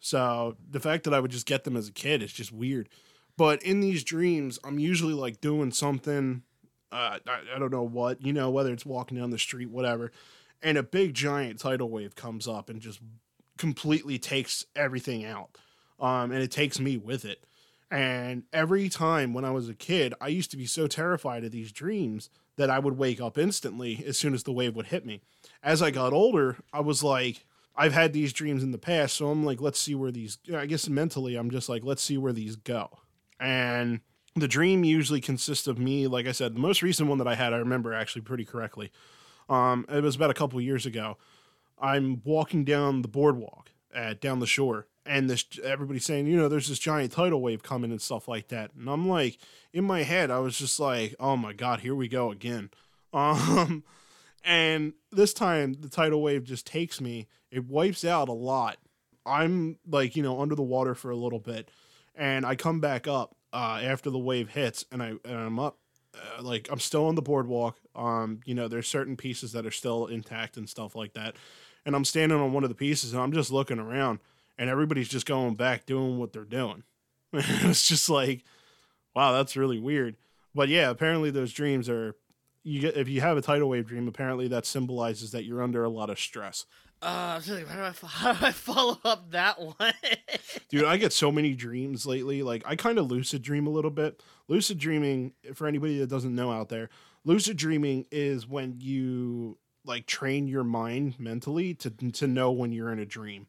So 0.00 0.56
the 0.68 0.80
fact 0.80 1.04
that 1.04 1.14
I 1.14 1.20
would 1.20 1.30
just 1.30 1.46
get 1.46 1.64
them 1.64 1.76
as 1.76 1.88
a 1.88 1.92
kid 1.92 2.22
is 2.22 2.32
just 2.32 2.52
weird. 2.52 2.88
But 3.36 3.62
in 3.62 3.80
these 3.80 4.02
dreams, 4.02 4.58
I'm 4.64 4.78
usually 4.78 5.14
like 5.14 5.40
doing 5.40 5.70
something 5.72 6.42
uh, 6.92 7.18
I, 7.26 7.40
I 7.54 7.58
don't 7.58 7.70
know 7.70 7.82
what, 7.82 8.24
you 8.24 8.32
know, 8.32 8.50
whether 8.50 8.72
it's 8.72 8.86
walking 8.86 9.18
down 9.18 9.30
the 9.30 9.38
street, 9.38 9.70
whatever, 9.70 10.10
and 10.62 10.76
a 10.76 10.82
big 10.82 11.14
giant 11.14 11.60
tidal 11.60 11.88
wave 11.88 12.14
comes 12.14 12.48
up 12.48 12.68
and 12.68 12.80
just 12.80 13.00
completely 13.56 14.18
takes 14.18 14.66
everything 14.74 15.24
out. 15.24 15.56
Um, 15.98 16.32
and 16.32 16.42
it 16.42 16.50
takes 16.50 16.80
me 16.80 16.96
with 16.96 17.24
it. 17.24 17.44
And 17.90 18.44
every 18.52 18.88
time 18.88 19.34
when 19.34 19.44
I 19.44 19.50
was 19.50 19.68
a 19.68 19.74
kid, 19.74 20.14
I 20.20 20.28
used 20.28 20.50
to 20.52 20.56
be 20.56 20.66
so 20.66 20.86
terrified 20.86 21.44
of 21.44 21.50
these 21.50 21.72
dreams 21.72 22.30
that 22.56 22.70
I 22.70 22.78
would 22.78 22.96
wake 22.96 23.20
up 23.20 23.36
instantly 23.36 24.04
as 24.06 24.16
soon 24.16 24.32
as 24.32 24.44
the 24.44 24.52
wave 24.52 24.76
would 24.76 24.86
hit 24.86 25.04
me. 25.04 25.20
As 25.62 25.82
I 25.82 25.90
got 25.90 26.12
older, 26.12 26.56
I 26.72 26.80
was 26.80 27.02
like, 27.02 27.44
I've 27.80 27.94
had 27.94 28.12
these 28.12 28.34
dreams 28.34 28.62
in 28.62 28.72
the 28.72 28.78
past, 28.78 29.16
so 29.16 29.30
I'm 29.30 29.42
like, 29.42 29.58
let's 29.58 29.80
see 29.80 29.94
where 29.94 30.10
these. 30.10 30.36
I 30.54 30.66
guess 30.66 30.86
mentally, 30.86 31.34
I'm 31.34 31.50
just 31.50 31.66
like, 31.66 31.82
let's 31.82 32.02
see 32.02 32.18
where 32.18 32.34
these 32.34 32.54
go. 32.54 32.90
And 33.40 34.00
the 34.36 34.46
dream 34.46 34.84
usually 34.84 35.22
consists 35.22 35.66
of 35.66 35.78
me, 35.78 36.06
like 36.06 36.26
I 36.26 36.32
said, 36.32 36.54
the 36.54 36.60
most 36.60 36.82
recent 36.82 37.08
one 37.08 37.16
that 37.16 37.26
I 37.26 37.36
had, 37.36 37.54
I 37.54 37.56
remember 37.56 37.94
actually 37.94 38.20
pretty 38.20 38.44
correctly. 38.44 38.92
Um, 39.48 39.86
it 39.88 40.02
was 40.02 40.14
about 40.14 40.28
a 40.28 40.34
couple 40.34 40.60
years 40.60 40.84
ago. 40.84 41.16
I'm 41.80 42.20
walking 42.22 42.66
down 42.66 43.00
the 43.00 43.08
boardwalk 43.08 43.70
at 43.94 44.20
down 44.20 44.40
the 44.40 44.46
shore, 44.46 44.86
and 45.06 45.30
this 45.30 45.46
everybody's 45.64 46.04
saying, 46.04 46.26
you 46.26 46.36
know, 46.36 46.50
there's 46.50 46.68
this 46.68 46.78
giant 46.78 47.12
tidal 47.12 47.40
wave 47.40 47.62
coming 47.62 47.90
and 47.90 48.02
stuff 48.02 48.28
like 48.28 48.48
that. 48.48 48.72
And 48.78 48.90
I'm 48.90 49.08
like, 49.08 49.38
in 49.72 49.84
my 49.84 50.02
head, 50.02 50.30
I 50.30 50.40
was 50.40 50.58
just 50.58 50.80
like, 50.80 51.14
oh 51.18 51.38
my 51.38 51.54
god, 51.54 51.80
here 51.80 51.94
we 51.94 52.08
go 52.08 52.30
again. 52.30 52.70
Um, 53.12 53.82
and 54.44 54.92
this 55.10 55.34
time 55.34 55.72
the 55.80 55.88
tidal 55.88 56.22
wave 56.22 56.44
just 56.44 56.64
takes 56.64 57.00
me. 57.00 57.26
It 57.50 57.66
wipes 57.66 58.04
out 58.04 58.28
a 58.28 58.32
lot. 58.32 58.78
I'm 59.26 59.78
like, 59.86 60.16
you 60.16 60.22
know, 60.22 60.40
under 60.40 60.54
the 60.54 60.62
water 60.62 60.94
for 60.94 61.10
a 61.10 61.16
little 61.16 61.38
bit, 61.38 61.70
and 62.14 62.44
I 62.46 62.54
come 62.54 62.80
back 62.80 63.06
up 63.06 63.36
uh, 63.52 63.80
after 63.82 64.10
the 64.10 64.18
wave 64.18 64.50
hits, 64.50 64.84
and 64.90 65.02
I 65.02 65.08
and 65.24 65.36
I'm 65.36 65.58
up. 65.58 65.78
Uh, 66.14 66.42
like 66.42 66.68
I'm 66.70 66.80
still 66.80 67.06
on 67.06 67.14
the 67.14 67.22
boardwalk. 67.22 67.76
Um, 67.94 68.40
you 68.44 68.54
know, 68.54 68.66
there's 68.68 68.88
certain 68.88 69.16
pieces 69.16 69.52
that 69.52 69.66
are 69.66 69.70
still 69.70 70.06
intact 70.06 70.56
and 70.56 70.68
stuff 70.68 70.96
like 70.96 71.12
that. 71.14 71.36
And 71.86 71.94
I'm 71.94 72.04
standing 72.04 72.38
on 72.38 72.52
one 72.52 72.64
of 72.64 72.68
the 72.68 72.74
pieces, 72.74 73.12
and 73.12 73.22
I'm 73.22 73.32
just 73.32 73.50
looking 73.50 73.78
around, 73.78 74.18
and 74.58 74.68
everybody's 74.68 75.08
just 75.08 75.26
going 75.26 75.54
back 75.54 75.86
doing 75.86 76.18
what 76.18 76.32
they're 76.32 76.44
doing. 76.44 76.82
it's 77.32 77.86
just 77.86 78.10
like, 78.10 78.44
wow, 79.14 79.32
that's 79.32 79.56
really 79.56 79.78
weird. 79.78 80.16
But 80.54 80.68
yeah, 80.68 80.90
apparently 80.90 81.30
those 81.30 81.52
dreams 81.52 81.88
are. 81.88 82.16
You 82.62 82.80
get 82.80 82.96
if 82.96 83.08
you 83.08 83.22
have 83.22 83.38
a 83.38 83.42
tidal 83.42 83.70
wave 83.70 83.86
dream, 83.86 84.06
apparently 84.06 84.46
that 84.48 84.66
symbolizes 84.66 85.30
that 85.30 85.44
you're 85.44 85.62
under 85.62 85.82
a 85.82 85.88
lot 85.88 86.10
of 86.10 86.18
stress. 86.18 86.66
Uh, 87.02 87.40
like, 87.48 87.66
how 87.66 87.76
do 87.76 87.82
I, 87.82 87.92
how 88.06 88.32
do 88.32 88.46
I 88.46 88.52
follow 88.52 88.98
up 89.04 89.30
that 89.30 89.60
one? 89.60 89.74
Dude, 90.68 90.84
I 90.84 90.96
get 90.96 91.12
so 91.12 91.32
many 91.32 91.54
dreams 91.54 92.06
lately. 92.06 92.42
Like 92.42 92.62
I 92.66 92.76
kind 92.76 92.98
of 92.98 93.10
lucid 93.10 93.42
dream 93.42 93.66
a 93.66 93.70
little 93.70 93.90
bit. 93.90 94.22
Lucid 94.48 94.78
dreaming, 94.78 95.32
for 95.54 95.66
anybody 95.66 95.98
that 95.98 96.08
doesn't 96.10 96.34
know 96.34 96.50
out 96.52 96.68
there, 96.68 96.90
lucid 97.24 97.56
dreaming 97.56 98.06
is 98.10 98.46
when 98.46 98.76
you 98.78 99.58
like 99.84 100.06
train 100.06 100.46
your 100.46 100.64
mind 100.64 101.18
mentally 101.18 101.74
to 101.74 101.90
to 101.90 102.26
know 102.26 102.50
when 102.50 102.72
you're 102.72 102.92
in 102.92 102.98
a 102.98 103.06
dream. 103.06 103.46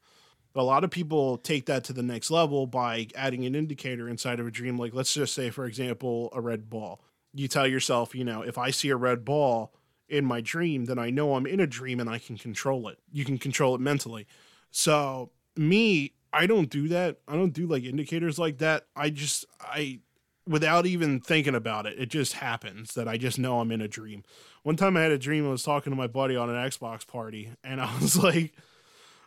A 0.53 0.63
lot 0.63 0.83
of 0.83 0.91
people 0.91 1.37
take 1.37 1.65
that 1.67 1.85
to 1.85 1.93
the 1.93 2.03
next 2.03 2.29
level 2.29 2.67
by 2.67 3.07
adding 3.15 3.45
an 3.45 3.55
indicator 3.55 4.09
inside 4.09 4.39
of 4.39 4.47
a 4.47 4.51
dream. 4.51 4.77
Like 4.77 4.93
let's 4.93 5.13
just 5.13 5.33
say, 5.33 5.49
for 5.49 5.65
example, 5.65 6.29
a 6.33 6.41
red 6.41 6.69
ball. 6.69 7.01
You 7.33 7.47
tell 7.47 7.67
yourself, 7.67 8.13
you 8.13 8.25
know, 8.25 8.41
if 8.41 8.57
I 8.57 8.71
see 8.71 8.89
a 8.89 8.97
red 8.97 9.23
ball 9.23 9.73
in 10.11 10.25
my 10.25 10.41
dream, 10.41 10.85
then 10.85 10.99
I 10.99 11.09
know 11.09 11.35
I'm 11.35 11.47
in 11.47 11.59
a 11.59 11.65
dream 11.65 11.99
and 11.99 12.09
I 12.09 12.19
can 12.19 12.37
control 12.37 12.87
it. 12.89 12.99
You 13.11 13.23
can 13.23 13.37
control 13.37 13.73
it 13.73 13.81
mentally. 13.81 14.27
So 14.69 15.31
me, 15.55 16.13
I 16.33 16.45
don't 16.45 16.69
do 16.69 16.89
that. 16.89 17.17
I 17.27 17.33
don't 17.33 17.53
do 17.53 17.65
like 17.65 17.83
indicators 17.83 18.37
like 18.37 18.57
that. 18.59 18.85
I 18.95 19.09
just 19.09 19.45
I 19.59 19.99
without 20.45 20.85
even 20.85 21.21
thinking 21.21 21.55
about 21.55 21.85
it, 21.85 21.97
it 21.97 22.09
just 22.09 22.33
happens 22.33 22.93
that 22.95 23.07
I 23.07 23.17
just 23.17 23.39
know 23.39 23.59
I'm 23.59 23.71
in 23.71 23.79
a 23.79 23.87
dream. 23.87 24.23
One 24.63 24.75
time 24.75 24.97
I 24.97 25.01
had 25.01 25.11
a 25.11 25.17
dream 25.17 25.47
I 25.47 25.51
was 25.51 25.63
talking 25.63 25.91
to 25.91 25.97
my 25.97 26.07
buddy 26.07 26.35
on 26.35 26.49
an 26.49 26.55
Xbox 26.55 27.07
party 27.07 27.51
and 27.63 27.79
I 27.79 27.97
was 27.99 28.17
like 28.23 28.53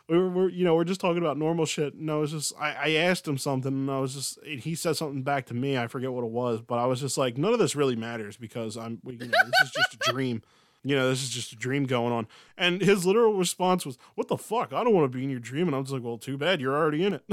we 0.07 0.17
were, 0.17 0.29
we're, 0.29 0.49
you 0.49 0.63
know, 0.63 0.75
we're 0.75 0.83
just 0.83 1.01
talking 1.01 1.17
about 1.17 1.37
normal 1.37 1.65
shit. 1.65 1.95
And 1.95 2.11
I 2.11 2.15
was 2.15 2.31
just, 2.31 2.53
I, 2.59 2.73
I 2.73 2.89
asked 2.91 3.27
him 3.27 3.39
something 3.39 3.71
and 3.71 3.89
I 3.89 3.99
was 3.99 4.13
just, 4.13 4.43
he 4.45 4.75
said 4.75 4.97
something 4.97 5.23
back 5.23 5.47
to 5.47 5.55
me. 5.55 5.77
I 5.77 5.87
forget 5.87 6.11
what 6.11 6.23
it 6.23 6.29
was, 6.29 6.61
but 6.61 6.77
I 6.77 6.85
was 6.85 6.99
just 6.99 7.17
like, 7.17 7.37
none 7.37 7.53
of 7.53 7.59
this 7.59 7.75
really 7.75 7.95
matters 7.95 8.37
because 8.37 8.77
I'm, 8.77 8.99
you 9.03 9.17
know, 9.17 9.25
this 9.27 9.61
is 9.63 9.71
just 9.71 9.95
a 9.95 10.11
dream. 10.11 10.43
You 10.85 10.95
know, 10.95 11.09
this 11.09 11.23
is 11.23 11.29
just 11.29 11.51
a 11.51 11.55
dream 11.55 11.85
going 11.85 12.13
on. 12.13 12.27
And 12.59 12.79
his 12.79 13.07
literal 13.07 13.33
response 13.33 13.87
was, 13.87 13.97
What 14.13 14.27
the 14.27 14.37
fuck? 14.37 14.71
I 14.71 14.83
don't 14.83 14.93
want 14.93 15.11
to 15.11 15.17
be 15.17 15.23
in 15.23 15.31
your 15.31 15.39
dream. 15.39 15.65
And 15.65 15.75
I 15.75 15.79
was 15.79 15.91
like, 15.91 16.03
Well, 16.03 16.19
too 16.19 16.37
bad. 16.37 16.61
You're 16.61 16.75
already 16.77 17.03
in 17.03 17.13
it. 17.13 17.23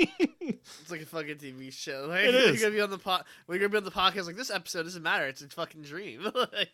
it's 0.00 0.90
like 0.90 1.00
a 1.00 1.06
fucking 1.06 1.36
TV 1.36 1.72
show. 1.72 2.06
Like, 2.08 2.24
It 2.24 2.34
is. 2.36 2.60
You're 2.60 2.70
gonna 2.70 2.76
be 2.76 2.80
on 2.80 2.90
the 2.90 2.98
po- 2.98 3.22
We're 3.48 3.58
gonna 3.58 3.68
be 3.70 3.78
on 3.78 3.84
the 3.84 3.90
podcast. 3.90 4.26
Like 4.26 4.36
this 4.36 4.50
episode 4.50 4.84
doesn't 4.84 5.02
matter. 5.02 5.26
It's 5.26 5.42
a 5.42 5.48
fucking 5.48 5.82
dream. 5.82 6.30
like, 6.34 6.70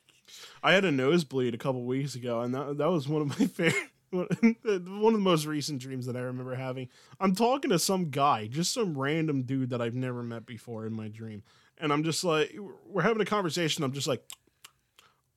I 0.62 0.72
had 0.72 0.84
a 0.84 0.92
nosebleed 0.92 1.54
a 1.54 1.58
couple 1.58 1.82
weeks 1.84 2.14
ago, 2.14 2.42
and 2.42 2.54
that, 2.54 2.76
that 2.76 2.90
was 2.90 3.08
one 3.08 3.22
of 3.22 3.28
my 3.40 3.46
favorite. 3.46 3.90
One 4.10 4.26
of 4.30 5.12
the 5.12 5.18
most 5.18 5.46
recent 5.46 5.80
dreams 5.80 6.06
that 6.06 6.16
I 6.16 6.20
remember 6.20 6.54
having. 6.54 6.88
I'm 7.18 7.34
talking 7.34 7.70
to 7.70 7.78
some 7.80 8.10
guy, 8.10 8.46
just 8.46 8.72
some 8.72 8.96
random 8.96 9.42
dude 9.42 9.70
that 9.70 9.82
I've 9.82 9.96
never 9.96 10.22
met 10.22 10.46
before 10.46 10.86
in 10.86 10.92
my 10.92 11.08
dream. 11.08 11.42
And 11.78 11.92
I'm 11.92 12.04
just 12.04 12.22
like, 12.22 12.54
we're 12.86 13.02
having 13.02 13.20
a 13.20 13.24
conversation. 13.24 13.82
I'm 13.82 13.92
just 13.92 14.06
like, 14.06 14.22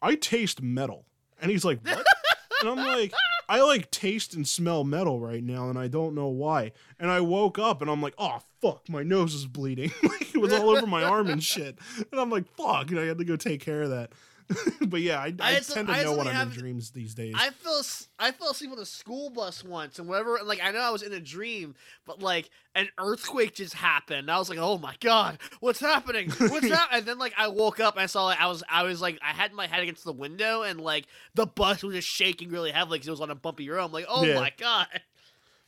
I 0.02 0.16
taste 0.16 0.62
metal. 0.62 1.06
And 1.42 1.52
he's 1.52 1.66
like, 1.66 1.80
what? 1.86 2.06
and 2.62 2.70
I'm 2.70 2.78
like, 2.78 3.14
I 3.50 3.62
like 3.62 3.92
taste 3.92 4.34
and 4.34 4.48
smell 4.48 4.84
metal 4.84 5.20
right 5.20 5.44
now, 5.44 5.70
and 5.70 5.78
I 5.78 5.88
don't 5.88 6.16
know 6.16 6.28
why. 6.28 6.72
And 7.00 7.10
I 7.10 7.22
woke 7.22 7.58
up 7.58 7.82
and 7.82 7.90
I'm 7.90 8.02
like, 8.02 8.16
oh, 8.18 8.40
fuck, 8.62 8.90
my 8.90 9.04
nose 9.04 9.34
is 9.34 9.46
bleeding. 9.46 9.92
like, 10.04 10.36
it 10.36 10.40
was 10.40 10.54
all 10.54 10.70
over 10.70 10.86
my 10.86 11.04
arm 11.04 11.28
and 11.28 11.44
shit. 11.44 11.78
And 12.12 12.20
I'm 12.20 12.30
like, 12.30 12.48
fuck, 12.56 12.90
and 12.90 13.00
I 13.00 13.06
had 13.06 13.18
to 13.20 13.26
go 13.26 13.36
take 13.36 13.62
care 13.62 13.84
of 13.84 13.90
that. 13.92 14.12
but 14.88 15.02
yeah, 15.02 15.20
I, 15.20 15.34
I, 15.40 15.56
I 15.58 15.60
tend 15.60 15.88
to 15.88 15.94
I 15.94 16.04
know 16.04 16.14
when 16.14 16.28
I'm 16.28 16.48
in 16.48 16.50
dreams 16.50 16.92
these 16.92 17.14
days. 17.14 17.34
I 17.38 17.50
fell 17.50 17.82
I 18.18 18.32
fell 18.32 18.52
asleep 18.52 18.72
on 18.72 18.80
a 18.80 18.86
school 18.86 19.30
bus 19.30 19.64
once, 19.64 20.00
and 20.00 20.08
whatever. 20.08 20.40
Like 20.44 20.60
I 20.64 20.72
know 20.72 20.80
I 20.80 20.90
was 20.90 21.02
in 21.04 21.12
a 21.14 21.20
dream, 21.20 21.76
but 22.06 22.22
like 22.22 22.50
an 22.74 22.88
earthquake 22.98 23.56
just 23.56 23.74
happened. 23.74 24.32
I 24.32 24.38
was 24.40 24.50
like, 24.50 24.60
"Oh 24.60 24.78
my 24.78 24.96
god, 25.02 25.40
what's 25.60 25.80
happening? 25.82 26.30
What's 26.32 26.70
that?" 26.70 26.88
And 26.94 27.06
then 27.06 27.18
like 27.20 27.34
I 27.38 27.50
woke 27.50 27.80
up, 27.82 27.96
and 27.96 28.04
I 28.04 28.06
saw 28.06 28.26
like 28.26 28.40
I 28.40 28.48
was 28.48 28.64
I 28.70 28.84
was 28.84 29.02
like 29.02 29.20
I 29.22 29.32
had 29.34 29.52
my 29.52 29.68
head 29.68 29.84
against 29.84 30.06
the 30.06 30.14
window, 30.14 30.62
and 30.62 30.80
like 30.80 31.08
the 31.36 31.46
bus 31.46 31.84
was 31.84 31.96
just 31.96 32.08
shaking 32.08 32.50
really 32.50 32.72
heavily 32.72 33.00
because 33.00 33.10
it 33.10 33.12
was 33.12 33.22
on 33.22 33.30
a 33.32 33.36
bumpy 33.36 33.70
road. 33.70 33.84
I'm 33.86 33.92
like, 33.92 34.06
"Oh 34.08 34.26
Yeah. 34.26 34.36
my 34.36 34.54
god." 34.58 34.88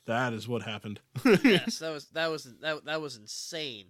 that 0.06 0.34
is 0.34 0.48
what 0.48 0.62
happened. 0.64 1.02
yes, 1.44 1.80
that 1.80 1.92
was 1.92 2.06
that 2.14 2.28
was 2.32 2.48
that 2.62 2.86
that 2.86 3.02
was 3.02 3.18
insane. 3.18 3.88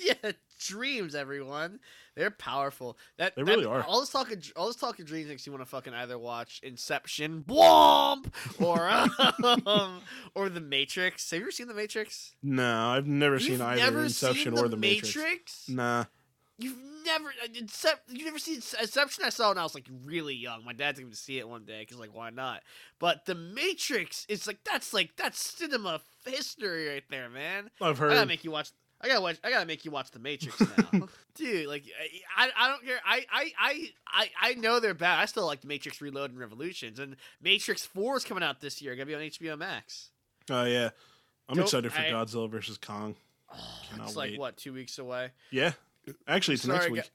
yeah, 0.00 0.32
dreams, 0.66 1.14
everyone. 1.14 1.80
They're 2.14 2.30
powerful. 2.30 2.98
That 3.16 3.34
They 3.36 3.42
that- 3.42 3.50
really 3.50 3.64
are. 3.64 3.82
All 3.84 4.00
this 4.00 4.10
talk 4.10 4.30
of 4.30 4.52
all 4.56 4.66
this 4.66 4.76
talk 4.76 4.98
of 4.98 5.06
dreams 5.06 5.28
makes 5.28 5.46
you 5.46 5.52
want 5.52 5.62
to 5.62 5.68
fucking 5.68 5.94
either 5.94 6.18
watch 6.18 6.60
Inception, 6.62 7.42
Blomp, 7.46 8.26
or 8.60 8.88
um, 9.68 10.00
or 10.34 10.48
The 10.48 10.60
Matrix. 10.60 11.30
Have 11.30 11.38
you 11.40 11.44
ever 11.46 11.50
seen 11.52 11.68
The 11.68 11.74
Matrix? 11.74 12.34
no, 12.42 12.88
I've 12.88 13.06
never 13.06 13.34
You've 13.36 13.42
seen 13.44 13.60
either 13.62 13.80
never 13.82 14.02
Inception 14.04 14.54
seen 14.56 14.64
or 14.64 14.68
The 14.68 14.76
Matrix. 14.76 15.16
Matrix? 15.16 15.68
Nah. 15.68 16.04
you've 16.58 16.76
never 17.06 17.28
uh, 17.42 17.48
except 17.56 18.10
you 18.12 18.24
never 18.26 18.38
seen 18.38 18.56
Inception. 18.56 19.24
I 19.24 19.30
saw 19.30 19.48
when 19.48 19.58
I 19.58 19.62
was 19.62 19.74
like 19.74 19.86
really 20.04 20.34
young. 20.34 20.64
My 20.64 20.72
dad 20.74 20.94
took 20.96 21.04
me 21.06 21.10
to 21.10 21.16
see 21.16 21.38
it 21.38 21.48
one 21.48 21.64
day 21.64 21.80
because 21.80 21.98
like 21.98 22.14
why 22.14 22.28
not? 22.30 22.62
But 22.98 23.24
The 23.24 23.34
Matrix 23.34 24.26
is 24.28 24.46
like 24.46 24.58
that's 24.64 24.92
like 24.92 25.16
that's 25.16 25.40
cinema 25.42 26.00
history 26.26 26.88
right 26.88 27.02
there, 27.10 27.30
man. 27.30 27.70
I've 27.80 27.98
heard. 27.98 28.12
I 28.12 28.16
gotta 28.16 28.26
make 28.28 28.44
you 28.44 28.50
watch. 28.50 28.70
I 29.02 29.08
gotta 29.08 29.20
watch. 29.20 29.38
I 29.42 29.50
gotta 29.50 29.66
make 29.66 29.84
you 29.84 29.90
watch 29.90 30.10
The 30.12 30.18
Matrix 30.20 30.60
now, 30.60 31.08
dude. 31.34 31.66
Like, 31.66 31.84
I, 32.36 32.50
I 32.56 32.68
don't 32.68 32.84
care. 32.84 33.00
I, 33.04 33.24
I, 33.32 33.52
I, 33.58 33.88
I, 34.06 34.30
I 34.50 34.54
know 34.54 34.78
they're 34.80 34.94
bad. 34.94 35.18
I 35.18 35.24
still 35.24 35.44
like 35.46 35.60
The 35.60 35.66
Matrix 35.66 36.00
Reload 36.00 36.30
and 36.30 36.38
Revolutions, 36.38 36.98
and 36.98 37.16
Matrix 37.42 37.84
Four 37.84 38.16
is 38.16 38.24
coming 38.24 38.44
out 38.44 38.60
this 38.60 38.80
year. 38.80 38.94
Gonna 38.94 39.06
be 39.06 39.14
on 39.14 39.20
HBO 39.22 39.58
Max. 39.58 40.10
Oh 40.50 40.64
yeah, 40.64 40.90
I'm 41.48 41.56
Don't- 41.56 41.64
excited 41.64 41.92
for 41.92 42.00
I- 42.00 42.10
Godzilla 42.10 42.48
versus 42.50 42.78
Kong. 42.78 43.16
Oh, 43.54 44.04
it's 44.04 44.16
like 44.16 44.30
wait. 44.30 44.38
what 44.40 44.56
two 44.56 44.72
weeks 44.72 44.98
away. 44.98 45.28
Yeah, 45.50 45.72
actually, 46.26 46.54
it's 46.54 46.62
Sorry, 46.62 46.78
next 46.78 46.90
week. 46.90 47.02
got- 47.02 47.10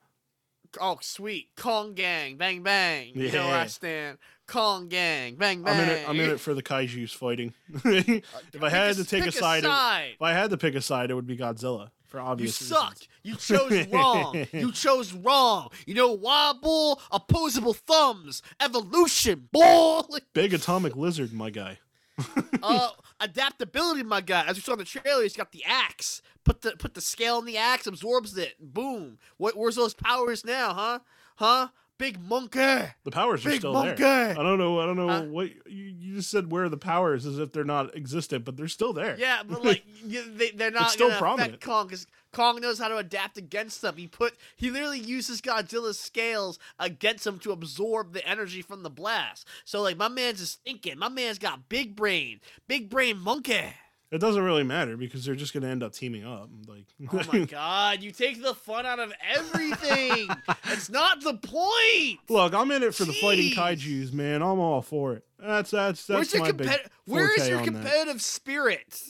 Oh, 0.82 0.97
sweet 1.01 1.49
Kong 1.55 1.93
Gang, 1.93 2.38
bang 2.38 2.63
bang. 2.63 3.11
You 3.15 3.32
know 3.32 3.47
where 3.47 3.55
I 3.55 3.67
stand. 3.67 4.17
Kong 4.47 4.88
Gang, 4.88 5.36
bang 5.36 5.61
bang. 5.63 5.75
I'm 5.75 5.84
in 5.84 5.89
it. 5.89 6.09
I'm 6.09 6.19
in 6.19 6.30
it 6.32 6.39
for 6.39 6.53
the 6.53 6.63
kaiju's 6.63 7.11
fighting. 7.11 7.53
if 7.86 8.61
I 8.63 8.69
had 8.69 8.95
to 8.95 9.03
take 9.05 9.25
a 9.25 9.32
side, 9.32 9.63
it- 9.63 9.67
side. 9.67 10.11
if 10.15 10.21
I 10.21 10.34
had 10.34 10.49
to 10.51 10.57
pick 10.57 10.75
a 10.75 10.82
side, 10.82 11.11
it 11.11 11.15
would 11.15 11.28
be 11.28 11.38
Godzilla 11.38 11.89
for 12.05 12.19
You 12.19 12.25
obvious 12.25 12.55
sucked. 12.55 13.07
reasons. 13.25 13.49
You 13.51 13.67
chose 13.67 13.88
wrong. 13.91 14.45
you 14.53 14.71
chose 14.71 15.11
wrong. 15.13 15.69
You 15.86 15.95
know 15.95 16.13
why, 16.13 16.53
bull? 16.61 17.01
Opposable 17.11 17.73
thumbs. 17.73 18.41
Evolution, 18.61 19.49
bull. 19.51 20.07
Big 20.34 20.53
atomic 20.53 20.95
lizard, 20.95 21.34
my 21.34 21.49
guy. 21.49 21.80
uh, 22.63 22.89
adaptability, 23.20 24.03
my 24.03 24.22
guy. 24.22 24.45
As 24.45 24.55
we 24.55 24.61
saw 24.61 24.74
in 24.74 24.80
the 24.80 24.86
trailer, 24.86 25.24
he's 25.24 25.36
got 25.36 25.51
the 25.51 25.63
axe. 25.65 26.22
Put 26.43 26.61
the 26.61 26.72
put 26.72 26.93
the 26.93 27.01
scale 27.01 27.39
in 27.39 27.45
the 27.45 27.57
axe, 27.57 27.88
absorbs 27.88 28.38
it. 28.38 28.55
Boom. 28.59 29.18
What? 29.38 29.57
Where's 29.57 29.76
those 29.76 29.93
powers 29.93 30.45
now, 30.45 30.74
huh? 30.74 30.99
Huh? 31.38 31.68
Big 31.97 32.19
monkey. 32.21 32.59
The 33.03 33.11
powers 33.11 33.43
are 33.45 33.49
Big 33.49 33.59
still 33.61 33.73
monkey. 33.73 34.03
there. 34.03 34.31
I 34.31 34.43
don't 34.43 34.59
know. 34.59 34.79
I 34.79 34.85
don't 34.85 34.97
know 34.97 35.07
Huh? 35.07 35.23
what 35.23 35.49
you, 35.67 35.95
you 35.99 36.15
just 36.15 36.29
said. 36.29 36.51
Where 36.51 36.65
are 36.65 36.69
the 36.69 36.77
powers? 36.77 37.25
As 37.25 37.39
if 37.39 37.51
they're 37.53 37.63
not 37.63 37.95
existent, 37.95 38.45
but 38.45 38.55
they're 38.55 38.67
still 38.67 38.93
there. 38.93 39.15
Yeah, 39.17 39.41
but 39.47 39.65
like 39.65 39.83
they, 40.05 40.51
they're 40.51 40.69
not 40.71 40.91
still 40.91 41.07
gonna 41.07 41.19
prominent. 41.19 41.61
Kong 41.61 41.87
because 41.87 42.05
Kong 42.33 42.61
knows 42.61 42.77
how 42.77 42.87
to 42.87 42.97
adapt 42.97 43.37
against 43.37 43.81
them. 43.81 43.95
He 43.97 44.05
put 44.05 44.35
he 44.55 44.69
literally 44.69 44.99
uses 44.99 45.41
Godzilla's 45.41 45.97
scales 45.99 46.59
against 46.77 47.25
him 47.25 47.39
to 47.39 47.51
absorb 47.51 48.13
the 48.13 48.27
energy 48.27 48.61
from 48.61 48.83
the 48.83 48.89
blast. 48.91 49.47
So 49.65 49.81
like 49.81 49.97
my 49.97 50.07
man's 50.07 50.39
is 50.39 50.53
thinking. 50.63 50.99
My 50.99 51.09
man's 51.09 51.39
got 51.39 51.67
big 51.67 51.95
brain, 51.95 52.41
big 52.67 52.89
brain 52.91 53.19
monkey. 53.19 53.73
It 54.10 54.20
doesn't 54.20 54.41
really 54.41 54.64
matter 54.64 54.95
because 54.95 55.26
they're 55.26 55.36
just 55.36 55.51
going 55.53 55.64
to 55.64 55.70
end 55.70 55.84
up 55.84 55.91
teaming 55.91 56.24
up. 56.26 56.49
Like, 56.66 56.86
Oh 57.14 57.22
my 57.34 57.45
god, 57.45 58.01
you 58.01 58.12
take 58.12 58.41
the 58.41 58.53
fun 58.53 58.86
out 58.86 58.99
of 58.99 59.12
everything. 59.36 60.30
it's 60.72 60.89
not 60.89 61.22
the 61.22 61.34
point. 61.34 62.20
look, 62.30 62.53
I'm 62.53 62.72
in 62.72 62.84
it 62.84 62.95
for 62.95 63.03
the 63.05 63.12
fighting 63.14 63.51
Jeez. 63.51 63.55
kaiju's, 63.55 64.14
man. 64.14 64.41
I'm 64.41 64.60
all 64.60 64.82
for 64.82 65.14
it. 65.14 65.26
That's 65.39 65.72
that's 65.72 66.08
that's 66.08 66.18
Where's 66.18 66.34
your 66.34 66.41
my 66.43 66.51
big. 66.53 66.68
competi- 66.68 66.88
Where 67.05 67.30
is 67.32 67.36
forte 67.38 67.49
your 67.49 67.58
on 67.60 67.66
that. 67.66 67.72
competitive 67.74 68.22
spirit? 68.22 69.01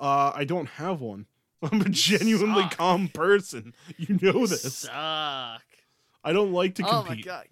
Uh, 0.00 0.32
I 0.34 0.44
don't 0.44 0.66
have 0.68 1.00
one. 1.00 1.26
I'm 1.62 1.80
a 1.80 1.88
genuinely 1.88 2.62
suck. 2.62 2.76
calm 2.76 3.08
person. 3.08 3.72
You 3.96 4.18
know 4.20 4.46
this. 4.46 4.74
Suck. 4.78 4.92
I 4.92 6.32
don't 6.32 6.52
like 6.52 6.74
to 6.76 6.82
compete. 6.82 6.96
Oh 6.98 7.02
my 7.02 7.08
compete. 7.08 7.24
god. 7.24 7.46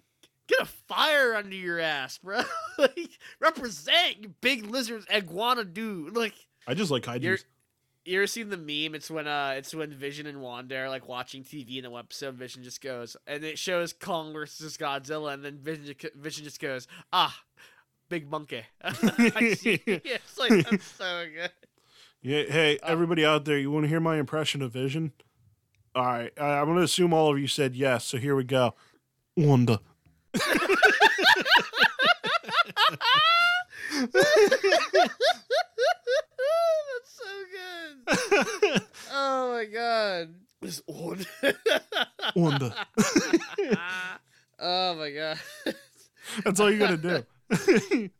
Get 0.47 0.61
a 0.61 0.65
fire 0.65 1.33
under 1.35 1.55
your 1.55 1.79
ass, 1.79 2.19
bro. 2.19 2.41
like 2.77 3.09
represent 3.41 4.21
you 4.21 4.33
big 4.41 4.65
lizards 4.65 5.05
iguana 5.13 5.65
dude. 5.65 6.15
Like 6.15 6.33
I 6.67 6.73
just 6.73 6.91
like 6.91 7.05
You're- 7.05 7.37
kaiju's. 7.37 7.45
you 8.05 8.19
ever 8.19 8.27
seen 8.27 8.49
the 8.49 8.57
meme? 8.57 8.93
It's 8.95 9.09
when 9.09 9.27
uh 9.27 9.55
it's 9.57 9.73
when 9.73 9.91
Vision 9.93 10.27
and 10.27 10.41
Wanda 10.41 10.77
are 10.77 10.89
like 10.89 11.07
watching 11.07 11.43
TV 11.43 11.77
and 11.83 11.85
the 11.93 11.97
episode 11.97 12.35
Vision 12.35 12.63
just 12.63 12.81
goes 12.81 13.15
and 13.25 13.43
it 13.43 13.57
shows 13.57 13.93
Kong 13.93 14.33
versus 14.33 14.77
Godzilla 14.77 15.33
and 15.33 15.43
then 15.43 15.57
Vision 15.59 15.95
Vision 16.15 16.43
just 16.43 16.59
goes, 16.59 16.87
Ah, 17.13 17.35
big 18.09 18.29
monkey. 18.29 18.63
I 18.83 19.53
see. 19.57 19.81
it's 19.85 20.37
like 20.37 20.69
that's 20.69 20.85
so 20.85 21.25
good. 21.33 21.51
Yeah, 22.21 22.43
hey, 22.49 22.79
Uh, 22.79 22.87
everybody 22.87 23.23
out 23.23 23.45
there, 23.45 23.57
you 23.57 23.71
want 23.71 23.83
to 23.83 23.87
hear 23.87 23.99
my 23.99 24.17
impression 24.17 24.61
of 24.61 24.73
Vision? 24.73 25.13
All 25.95 26.03
right, 26.05 26.31
I, 26.39 26.59
I'm 26.59 26.65
going 26.65 26.77
to 26.77 26.83
assume 26.83 27.13
all 27.13 27.31
of 27.31 27.39
you 27.39 27.47
said 27.47 27.75
yes, 27.75 28.05
so 28.05 28.17
here 28.17 28.35
we 28.35 28.43
go. 28.43 28.73
Wanda. 29.35 29.79
That's 38.07 38.29
so 38.29 38.43
good. 38.61 38.81
Oh 39.11 39.53
my 39.53 39.65
god. 39.65 40.35
This 40.61 40.81
one. 40.85 41.25
Wanda. 42.35 42.87
oh 44.59 44.95
my 44.95 45.11
god. 45.11 45.39
That's 46.43 46.59
all 46.59 46.71
you 46.71 46.79
got 46.79 47.01
to 47.01 47.25
do. 47.49 48.09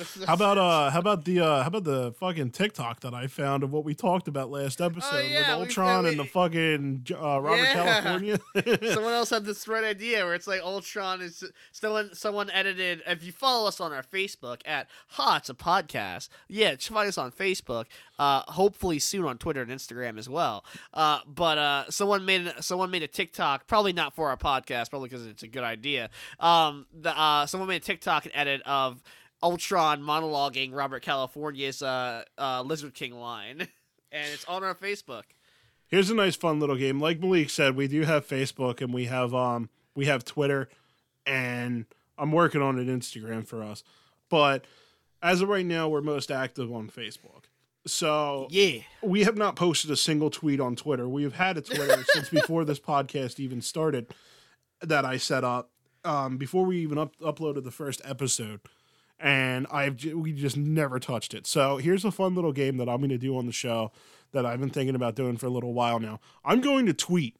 how 0.26 0.34
about 0.34 0.58
uh 0.58 0.90
how 0.90 0.98
about 0.98 1.24
the 1.24 1.40
uh 1.40 1.62
how 1.62 1.68
about 1.68 1.84
the 1.84 2.12
fucking 2.12 2.50
TikTok 2.50 3.00
that 3.00 3.14
I 3.14 3.26
found 3.26 3.62
of 3.62 3.72
what 3.72 3.84
we 3.84 3.94
talked 3.94 4.28
about 4.28 4.50
last 4.50 4.80
episode 4.80 5.08
Oh, 5.12 5.18
yeah, 5.18 5.56
with 5.56 5.68
Ultron 5.68 5.86
found- 6.04 6.06
and 6.08 6.18
the 6.18 6.24
fucking 6.24 7.06
uh, 7.12 7.40
Robert 7.40 7.56
Yeah. 7.62 7.72
California? 8.00 8.38
someone 8.94 9.12
else 9.12 9.30
had 9.30 9.44
this 9.44 9.66
right 9.68 9.84
idea 9.84 10.24
where 10.24 10.34
it's 10.34 10.46
like 10.46 10.60
Ultron 10.62 11.20
is 11.20 11.44
someone 11.72 12.14
someone 12.14 12.50
edited. 12.50 13.02
If 13.06 13.22
you 13.24 13.32
follow 13.32 13.68
us 13.68 13.80
on 13.80 13.92
our 13.92 14.02
Facebook 14.02 14.60
at 14.64 14.88
Ha, 15.08 15.36
it's 15.36 15.50
a 15.50 15.54
podcast. 15.54 16.28
Yeah, 16.48 16.76
find 16.76 17.08
us 17.08 17.18
on 17.18 17.32
Facebook. 17.32 17.86
Uh, 18.18 18.42
hopefully 18.48 18.98
soon 18.98 19.24
on 19.24 19.36
Twitter 19.38 19.62
and 19.62 19.70
Instagram 19.70 20.16
as 20.18 20.28
well. 20.28 20.64
Uh, 20.94 21.18
but 21.26 21.58
uh, 21.58 21.84
someone 21.90 22.24
made 22.24 22.52
someone 22.60 22.90
made 22.90 23.02
a 23.02 23.08
TikTok, 23.08 23.66
probably 23.66 23.92
not 23.92 24.14
for 24.14 24.28
our 24.30 24.36
podcast, 24.36 24.90
probably 24.90 25.08
because 25.08 25.26
it's 25.26 25.42
a 25.42 25.48
good 25.48 25.64
idea. 25.64 26.08
Um, 26.38 26.86
the 26.92 27.18
uh, 27.18 27.46
someone 27.46 27.68
made 27.68 27.82
a 27.82 27.84
TikTok 27.84 28.28
edit 28.34 28.62
of 28.64 29.02
Ultron 29.42 30.02
monologuing 30.02 30.72
Robert 30.72 31.02
California's 31.02 31.82
uh, 31.82 32.24
uh, 32.38 32.62
Lizard 32.62 32.94
King 32.94 33.14
line, 33.14 33.60
and 34.12 34.32
it's 34.32 34.44
on 34.46 34.62
our 34.64 34.74
Facebook. 34.74 35.22
Here's 35.88 36.10
a 36.10 36.14
nice 36.14 36.36
fun 36.36 36.58
little 36.60 36.76
game. 36.76 37.00
Like 37.00 37.20
Malik 37.20 37.50
said, 37.50 37.76
we 37.76 37.86
do 37.88 38.02
have 38.02 38.26
Facebook 38.26 38.80
and 38.80 38.94
we 38.94 39.04
have 39.06 39.34
um 39.34 39.68
we 39.94 40.06
have 40.06 40.24
Twitter 40.24 40.70
and 41.26 41.84
I'm 42.16 42.32
working 42.32 42.62
on 42.62 42.78
an 42.78 42.86
Instagram 42.86 43.46
for 43.46 43.62
us. 43.62 43.82
But 44.30 44.64
as 45.22 45.42
of 45.42 45.48
right 45.50 45.66
now, 45.66 45.88
we're 45.90 46.00
most 46.00 46.30
active 46.30 46.72
on 46.72 46.88
Facebook. 46.88 47.44
So 47.86 48.46
Yeah. 48.50 48.78
we 49.02 49.24
have 49.24 49.36
not 49.36 49.54
posted 49.56 49.90
a 49.90 49.96
single 49.96 50.30
tweet 50.30 50.60
on 50.60 50.76
Twitter. 50.76 51.06
We 51.08 51.24
have 51.24 51.34
had 51.34 51.58
a 51.58 51.60
Twitter 51.60 52.02
since 52.14 52.30
before 52.30 52.64
this 52.64 52.80
podcast 52.80 53.38
even 53.38 53.60
started 53.60 54.14
that 54.80 55.04
I 55.04 55.18
set 55.18 55.44
up 55.44 55.70
um, 56.04 56.38
before 56.38 56.64
we 56.64 56.78
even 56.78 56.96
up- 56.96 57.18
uploaded 57.18 57.64
the 57.64 57.70
first 57.70 58.00
episode. 58.04 58.60
And 59.22 59.68
I've 59.70 60.04
we 60.04 60.32
just 60.32 60.56
never 60.56 60.98
touched 60.98 61.32
it. 61.32 61.46
So 61.46 61.76
here's 61.76 62.04
a 62.04 62.10
fun 62.10 62.34
little 62.34 62.52
game 62.52 62.76
that 62.78 62.88
I'm 62.88 62.98
going 62.98 63.10
to 63.10 63.18
do 63.18 63.36
on 63.38 63.46
the 63.46 63.52
show 63.52 63.92
that 64.32 64.44
I've 64.44 64.58
been 64.58 64.70
thinking 64.70 64.96
about 64.96 65.14
doing 65.14 65.36
for 65.36 65.46
a 65.46 65.50
little 65.50 65.72
while 65.72 66.00
now. 66.00 66.18
I'm 66.44 66.60
going 66.60 66.86
to 66.86 66.92
tweet 66.92 67.36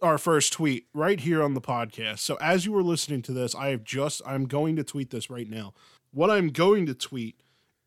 our 0.00 0.16
first 0.16 0.52
tweet 0.52 0.86
right 0.94 1.20
here 1.20 1.42
on 1.42 1.52
the 1.54 1.60
podcast. 1.60 2.20
So 2.20 2.36
as 2.40 2.64
you 2.64 2.72
were 2.72 2.82
listening 2.82 3.20
to 3.22 3.32
this, 3.32 3.54
I 3.54 3.68
have 3.68 3.84
just 3.84 4.22
I'm 4.26 4.46
going 4.46 4.76
to 4.76 4.84
tweet 4.84 5.10
this 5.10 5.28
right 5.28 5.48
now. 5.48 5.74
What 6.10 6.30
I'm 6.30 6.48
going 6.48 6.86
to 6.86 6.94
tweet 6.94 7.40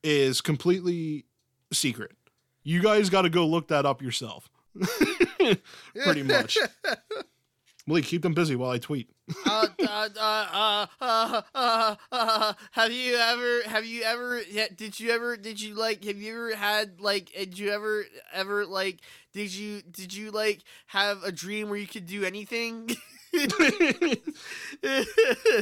is 0.03 0.39
completely 0.39 1.25
secret. 1.73 2.11
You 2.63 2.83
guys 2.83 3.09
got 3.09 3.23
to 3.23 3.29
go 3.29 3.47
look 3.47 3.69
that 3.69 3.85
up 3.85 4.01
yourself. 4.01 4.49
Pretty 6.03 6.23
much. 6.23 6.57
Malik, 7.87 8.05
keep 8.05 8.21
them 8.21 8.33
busy 8.33 8.55
while 8.55 8.71
I 8.71 8.77
tweet. 8.79 9.09
Uh, 9.45 9.67
uh, 9.87 10.09
uh, 10.19 10.85
uh, 11.01 11.41
uh, 11.53 11.95
uh, 12.11 12.53
have 12.71 12.91
you 12.91 13.15
ever 13.15 13.61
have 13.67 13.85
you 13.85 14.03
ever 14.03 14.41
did 14.75 14.99
you 14.99 15.11
ever 15.11 15.35
did 15.37 15.61
you 15.61 15.73
like 15.75 16.03
have 16.05 16.17
you 16.17 16.31
ever 16.33 16.55
had 16.55 17.01
like 17.01 17.31
did 17.33 17.59
you 17.59 17.69
ever 17.71 18.05
ever 18.33 18.65
like 18.65 18.99
did 19.33 19.53
you 19.53 19.81
did 19.91 20.13
you 20.13 20.31
like 20.31 20.61
have 20.87 21.23
a 21.23 21.31
dream 21.31 21.69
where 21.69 21.77
you 21.77 21.87
could 21.87 22.05
do 22.05 22.23
anything 22.23 22.89
Here 23.31 23.47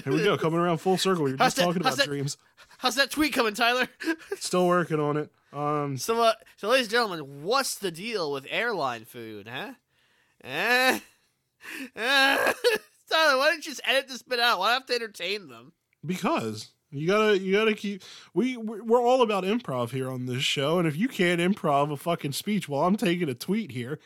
we 0.06 0.24
go, 0.24 0.38
coming 0.38 0.60
around 0.60 0.78
full 0.78 0.98
circle. 0.98 1.28
You're 1.28 1.38
How's 1.38 1.48
just 1.48 1.58
that- 1.58 1.64
talking 1.64 1.82
about 1.82 1.98
that- 1.98 2.06
dreams. 2.08 2.38
how's 2.78 2.96
that 2.96 3.10
tweet 3.12 3.34
coming 3.34 3.54
tyler 3.56 3.88
Still 4.40 4.68
working 4.68 5.00
on 5.00 5.18
it. 5.18 5.32
Um, 5.52 5.98
so 5.98 6.22
uh, 6.22 6.34
so 6.58 6.68
ladies 6.70 6.86
and 6.88 6.92
gentlemen 6.92 7.44
what's 7.44 7.76
the 7.76 7.90
deal 7.92 8.32
with 8.32 8.46
airline 8.50 9.06
food 9.06 9.48
huh 9.48 9.74
eh? 10.44 11.00
Tyler 13.10 13.38
why 13.38 13.50
don't 13.50 13.66
you 13.66 13.72
just 13.72 13.82
edit 13.86 14.08
this 14.08 14.22
bit 14.22 14.40
out? 14.40 14.60
Why 14.60 14.68
do 14.68 14.72
I 14.72 14.74
have 14.74 14.86
to 14.88 14.96
entertain 14.96 15.48
them? 15.48 15.74
Because 16.06 16.72
you 16.92 17.08
gotta 17.08 17.38
you 17.38 17.54
gotta 17.54 17.74
keep 17.74 18.04
we 18.34 18.58
we're 18.58 18.84
we're 18.84 19.02
all 19.02 19.22
about 19.22 19.44
improv 19.44 19.92
here 19.92 20.10
on 20.10 20.26
this 20.26 20.44
show 20.44 20.80
and 20.80 20.88
if 20.88 20.96
you 20.96 21.08
can't 21.08 21.42
improv 21.42 21.92
a 21.92 21.98
fucking 21.98 22.32
speech 22.32 22.70
while 22.70 22.84
i'm 22.86 22.96
taking 22.96 23.28
a 23.28 23.34
tweet 23.34 23.72
here 23.72 24.00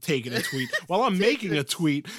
taking 0.00 0.32
a 0.32 0.42
tweet 0.42 0.68
while 0.88 1.02
i'm 1.02 1.16
making 1.30 1.52
a 1.54 1.64
tweet. 1.64 2.06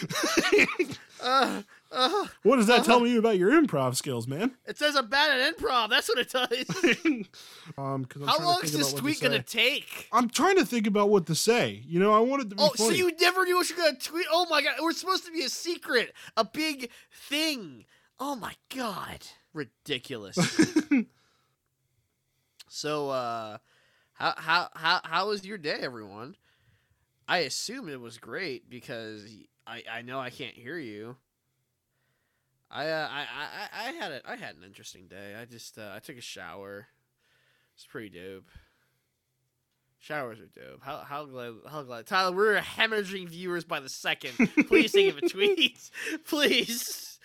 Uh, 1.22 1.64
Uh, 1.96 2.28
What 2.44 2.58
does 2.58 2.68
that 2.68 2.84
tell 2.84 2.98
Uh-huh. 2.98 3.06
me 3.06 3.18
about 3.18 3.38
your 3.38 3.52
improv 3.52 3.96
skills, 3.96 4.28
man? 4.28 4.52
it 4.66 4.78
says 4.78 4.96
I'm 4.96 5.08
bad 5.08 5.40
at 5.40 5.58
improv. 5.58 5.90
That's 5.90 6.10
what 6.10 6.20
it 6.20 6.30
does. 6.30 6.66
um, 7.78 8.06
How 8.26 8.26
trying 8.26 8.38
to 8.38 8.44
long 8.46 8.56
think 8.56 8.64
is 8.66 8.72
this 8.74 8.94
to 8.94 9.00
tweet 9.00 9.22
gonna 9.22 9.42
take? 9.42 10.08
I'm 10.12 10.30
trying 10.30 10.58
to 10.58 10.66
think 10.66 10.88
about 10.88 11.10
what 11.10 11.26
to 11.28 11.36
say. 11.36 11.82
You 11.88 12.00
know, 12.00 12.14
I 12.14 12.20
wanted 12.20 12.50
to 12.50 12.56
be 12.58 12.62
Oh, 12.62 12.70
funny. 12.70 12.90
so 12.90 12.96
you 12.96 13.12
never 13.20 13.46
knew 13.46 13.56
what 13.56 13.70
you're 13.70 13.78
gonna 13.78 13.98
tweet? 13.98 14.26
Oh 14.30 14.46
my 14.50 14.62
god, 14.62 14.76
we're 14.82 14.92
supposed 14.92 15.26
to 15.26 15.32
be 15.32 15.44
a 15.44 15.50
secret, 15.50 16.14
a 16.38 16.44
big 16.46 16.90
thing. 17.12 17.86
Oh 18.20 18.36
my 18.36 18.56
god, 18.76 19.26
ridiculous. 19.54 20.38
so, 22.68 23.10
uh, 23.10 23.58
how 24.14 24.34
how 24.38 24.70
how 24.74 25.02
how 25.04 25.28
was 25.30 25.46
your 25.46 25.58
day, 25.58 25.78
everyone? 25.82 26.36
I 27.28 27.40
assume 27.40 27.90
it 27.90 28.00
was 28.00 28.18
great 28.18 28.70
because 28.70 29.26
I 29.66 29.84
I 29.92 30.02
know 30.02 30.20
I 30.20 30.30
can't 30.30 30.56
hear 30.56 30.78
you. 30.78 31.16
I 32.70 32.90
uh, 32.90 33.10
I, 33.12 33.20
I 33.22 33.90
I 33.90 33.92
had 33.92 34.12
a 34.12 34.22
I 34.26 34.36
had 34.36 34.56
an 34.56 34.64
interesting 34.64 35.08
day. 35.08 35.36
I 35.40 35.46
just 35.46 35.78
uh, 35.78 35.92
I 35.96 36.00
took 36.00 36.18
a 36.18 36.22
shower. 36.22 36.88
It's 37.76 37.86
pretty 37.86 38.10
dope. 38.10 38.48
Showers 40.00 40.40
are 40.40 40.48
dope. 40.48 40.82
How 40.84 40.98
how 40.98 41.26
glad 41.26 41.54
how 41.70 41.84
glad 41.84 42.06
Tyler, 42.06 42.36
we're 42.36 42.60
hemorrhaging 42.60 43.30
viewers 43.30 43.64
by 43.64 43.80
the 43.80 43.90
second. 43.90 44.34
Please 44.68 44.92
think 44.92 45.12
of 45.14 45.24
a 45.24 45.30
tweet. 45.30 45.90
Please. 46.28 47.20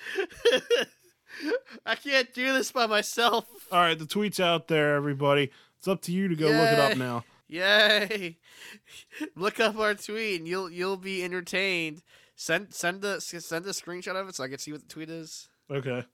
I 1.86 1.94
can't 1.94 2.32
do 2.34 2.52
this 2.52 2.72
by 2.72 2.86
myself. 2.86 3.46
All 3.70 3.80
right, 3.80 3.98
the 3.98 4.06
tweet's 4.06 4.40
out 4.40 4.68
there, 4.68 4.96
everybody. 4.96 5.50
It's 5.78 5.88
up 5.88 6.02
to 6.02 6.12
you 6.12 6.28
to 6.28 6.36
go 6.36 6.46
look 6.46 6.72
it 6.72 6.78
up 6.78 6.96
now. 6.96 7.24
Yay! 7.50 8.38
Look 9.36 9.58
up 9.58 9.76
our 9.76 9.94
tweet 9.94 10.38
and 10.40 10.48
you'll 10.48 10.70
you'll 10.70 10.96
be 10.96 11.24
entertained. 11.24 12.02
Send 12.36 12.72
send 12.72 13.04
a 13.04 13.20
send 13.20 13.66
a 13.66 13.70
screenshot 13.70 14.14
of 14.14 14.28
it 14.28 14.36
so 14.36 14.44
I 14.44 14.48
can 14.48 14.58
see 14.58 14.70
what 14.72 14.82
the 14.82 14.88
tweet 14.88 15.10
is. 15.10 15.48
Okay, 15.70 16.04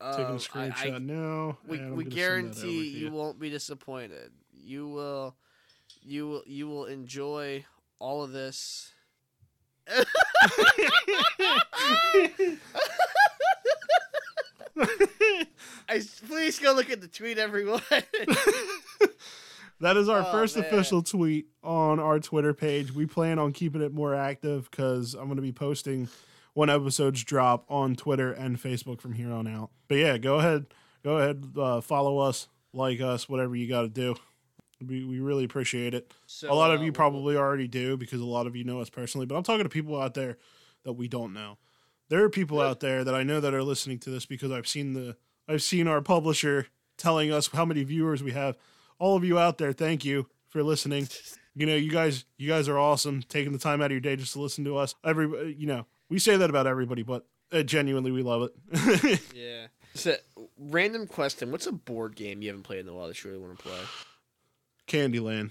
taking 0.00 0.24
a 0.24 0.28
Um, 0.28 0.34
I- 0.34 0.38
screenshot 0.38 0.94
I- 0.94 0.98
now. 0.98 1.58
we 1.66 1.78
we 1.78 1.78
gonna 1.78 1.88
send 1.88 1.90
that 1.90 1.92
over 2.06 2.10
guarantee 2.10 2.92
to 2.92 2.98
you 2.98 3.10
won't 3.10 3.38
be 3.40 3.50
disappointed. 3.50 4.30
You 4.52 4.88
will 4.88 5.34
you 6.02 6.28
will 6.28 6.42
you 6.46 6.68
will 6.68 6.84
enjoy 6.86 7.64
all 7.98 8.22
of 8.22 8.30
this. 8.32 8.92
I, 15.88 16.02
please 16.28 16.58
go 16.58 16.72
look 16.72 16.90
at 16.90 17.00
the 17.00 17.08
tweet, 17.08 17.38
everyone. 17.38 17.82
That 19.80 19.96
is 19.96 20.08
our 20.08 20.20
Oh, 20.20 20.32
first 20.32 20.56
man. 20.56 20.64
official 20.64 21.02
tweet 21.02 21.46
on 21.62 21.98
our 22.00 22.20
Twitter 22.20 22.54
page. 22.54 22.92
We 22.92 23.06
plan 23.06 23.38
on 23.38 23.52
keeping 23.52 23.82
it 23.82 23.92
more 23.92 24.14
active 24.14 24.70
because 24.70 25.14
I'm 25.14 25.24
going 25.26 25.36
to 25.36 25.42
be 25.42 25.52
posting 25.52 26.08
when 26.54 26.70
episodes 26.70 27.24
drop 27.24 27.64
on 27.68 27.96
Twitter 27.96 28.32
and 28.32 28.60
Facebook 28.60 29.00
from 29.00 29.12
here 29.12 29.32
on 29.32 29.46
out. 29.46 29.70
But 29.88 29.96
yeah, 29.96 30.18
go 30.18 30.36
ahead, 30.36 30.66
go 31.02 31.18
ahead, 31.18 31.44
uh, 31.58 31.80
follow 31.80 32.18
us, 32.18 32.48
like 32.72 33.00
us, 33.00 33.28
whatever 33.28 33.56
you 33.56 33.68
got 33.68 33.82
to 33.82 33.88
do. 33.88 34.14
We, 34.86 35.04
we 35.04 35.18
really 35.20 35.44
appreciate 35.44 35.94
it. 35.94 36.12
so, 36.26 36.52
a 36.52 36.54
lot 36.54 36.72
of 36.72 36.80
uh, 36.80 36.84
you 36.84 36.92
probably 36.92 37.36
already 37.36 37.68
do 37.68 37.96
because 37.96 38.20
a 38.20 38.24
lot 38.26 38.46
of 38.46 38.54
you 38.54 38.64
know 38.64 38.80
us 38.80 38.90
personally, 38.90 39.26
but 39.26 39.34
I'm 39.34 39.42
talking 39.42 39.62
to 39.64 39.68
people 39.68 40.00
out 40.00 40.14
there 40.14 40.36
that 40.84 40.92
we 40.92 41.08
don't 41.08 41.32
know. 41.32 41.58
There 42.10 42.22
are 42.22 42.28
people 42.28 42.60
out 42.60 42.80
there 42.80 43.02
that 43.02 43.14
I 43.14 43.22
know 43.22 43.40
that 43.40 43.54
are 43.54 43.62
listening 43.62 43.98
to 44.00 44.10
this 44.10 44.26
because 44.26 44.52
I've 44.52 44.68
seen 44.68 44.92
the 44.92 45.16
I've 45.48 45.62
seen 45.62 45.88
our 45.88 46.02
publisher 46.02 46.66
telling 46.98 47.32
us 47.32 47.48
how 47.48 47.64
many 47.64 47.82
viewers 47.82 48.22
we 48.22 48.32
have. 48.32 48.56
All 48.98 49.16
of 49.16 49.24
you 49.24 49.38
out 49.38 49.58
there, 49.58 49.72
thank 49.72 50.04
you 50.04 50.28
for 50.48 50.62
listening. 50.62 51.08
You 51.54 51.66
know, 51.66 51.76
you 51.76 51.90
guys 51.90 52.24
you 52.36 52.48
guys 52.48 52.68
are 52.68 52.78
awesome 52.78 53.22
taking 53.28 53.52
the 53.52 53.58
time 53.58 53.80
out 53.80 53.86
of 53.86 53.90
your 53.92 54.00
day 54.00 54.16
just 54.16 54.32
to 54.34 54.40
listen 54.40 54.64
to 54.64 54.76
us. 54.76 54.94
Every 55.04 55.54
you 55.58 55.66
know, 55.66 55.86
we 56.08 56.18
say 56.18 56.36
that 56.36 56.50
about 56.50 56.66
everybody, 56.66 57.02
but 57.02 57.26
uh, 57.52 57.62
genuinely 57.62 58.10
we 58.10 58.22
love 58.22 58.50
it. 58.72 59.20
Yeah. 59.34 59.66
So, 59.96 60.16
random 60.58 61.06
question: 61.06 61.52
What's 61.52 61.66
a 61.68 61.72
board 61.72 62.16
game 62.16 62.42
you 62.42 62.48
haven't 62.48 62.64
played 62.64 62.80
in 62.80 62.88
a 62.88 62.94
while 62.94 63.06
that 63.06 63.22
you 63.22 63.30
really 63.30 63.42
want 63.42 63.58
to 63.58 63.62
play? 63.62 63.78
Candyland. 64.88 65.50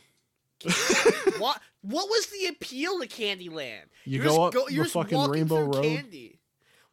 what 1.39 1.61
What 1.81 2.09
was 2.09 2.27
the 2.27 2.47
appeal 2.47 2.99
to 2.99 3.07
Candyland? 3.07 3.83
You 4.05 4.17
You're 4.17 4.23
go 4.23 4.29
just 4.29 4.39
up 4.39 4.53
go- 4.53 4.67
you're 4.69 4.83
just 4.85 4.93
fucking 4.93 5.29
Rainbow 5.29 5.63
through 5.71 5.73
Road. 5.81 5.83
Candy. 5.83 6.39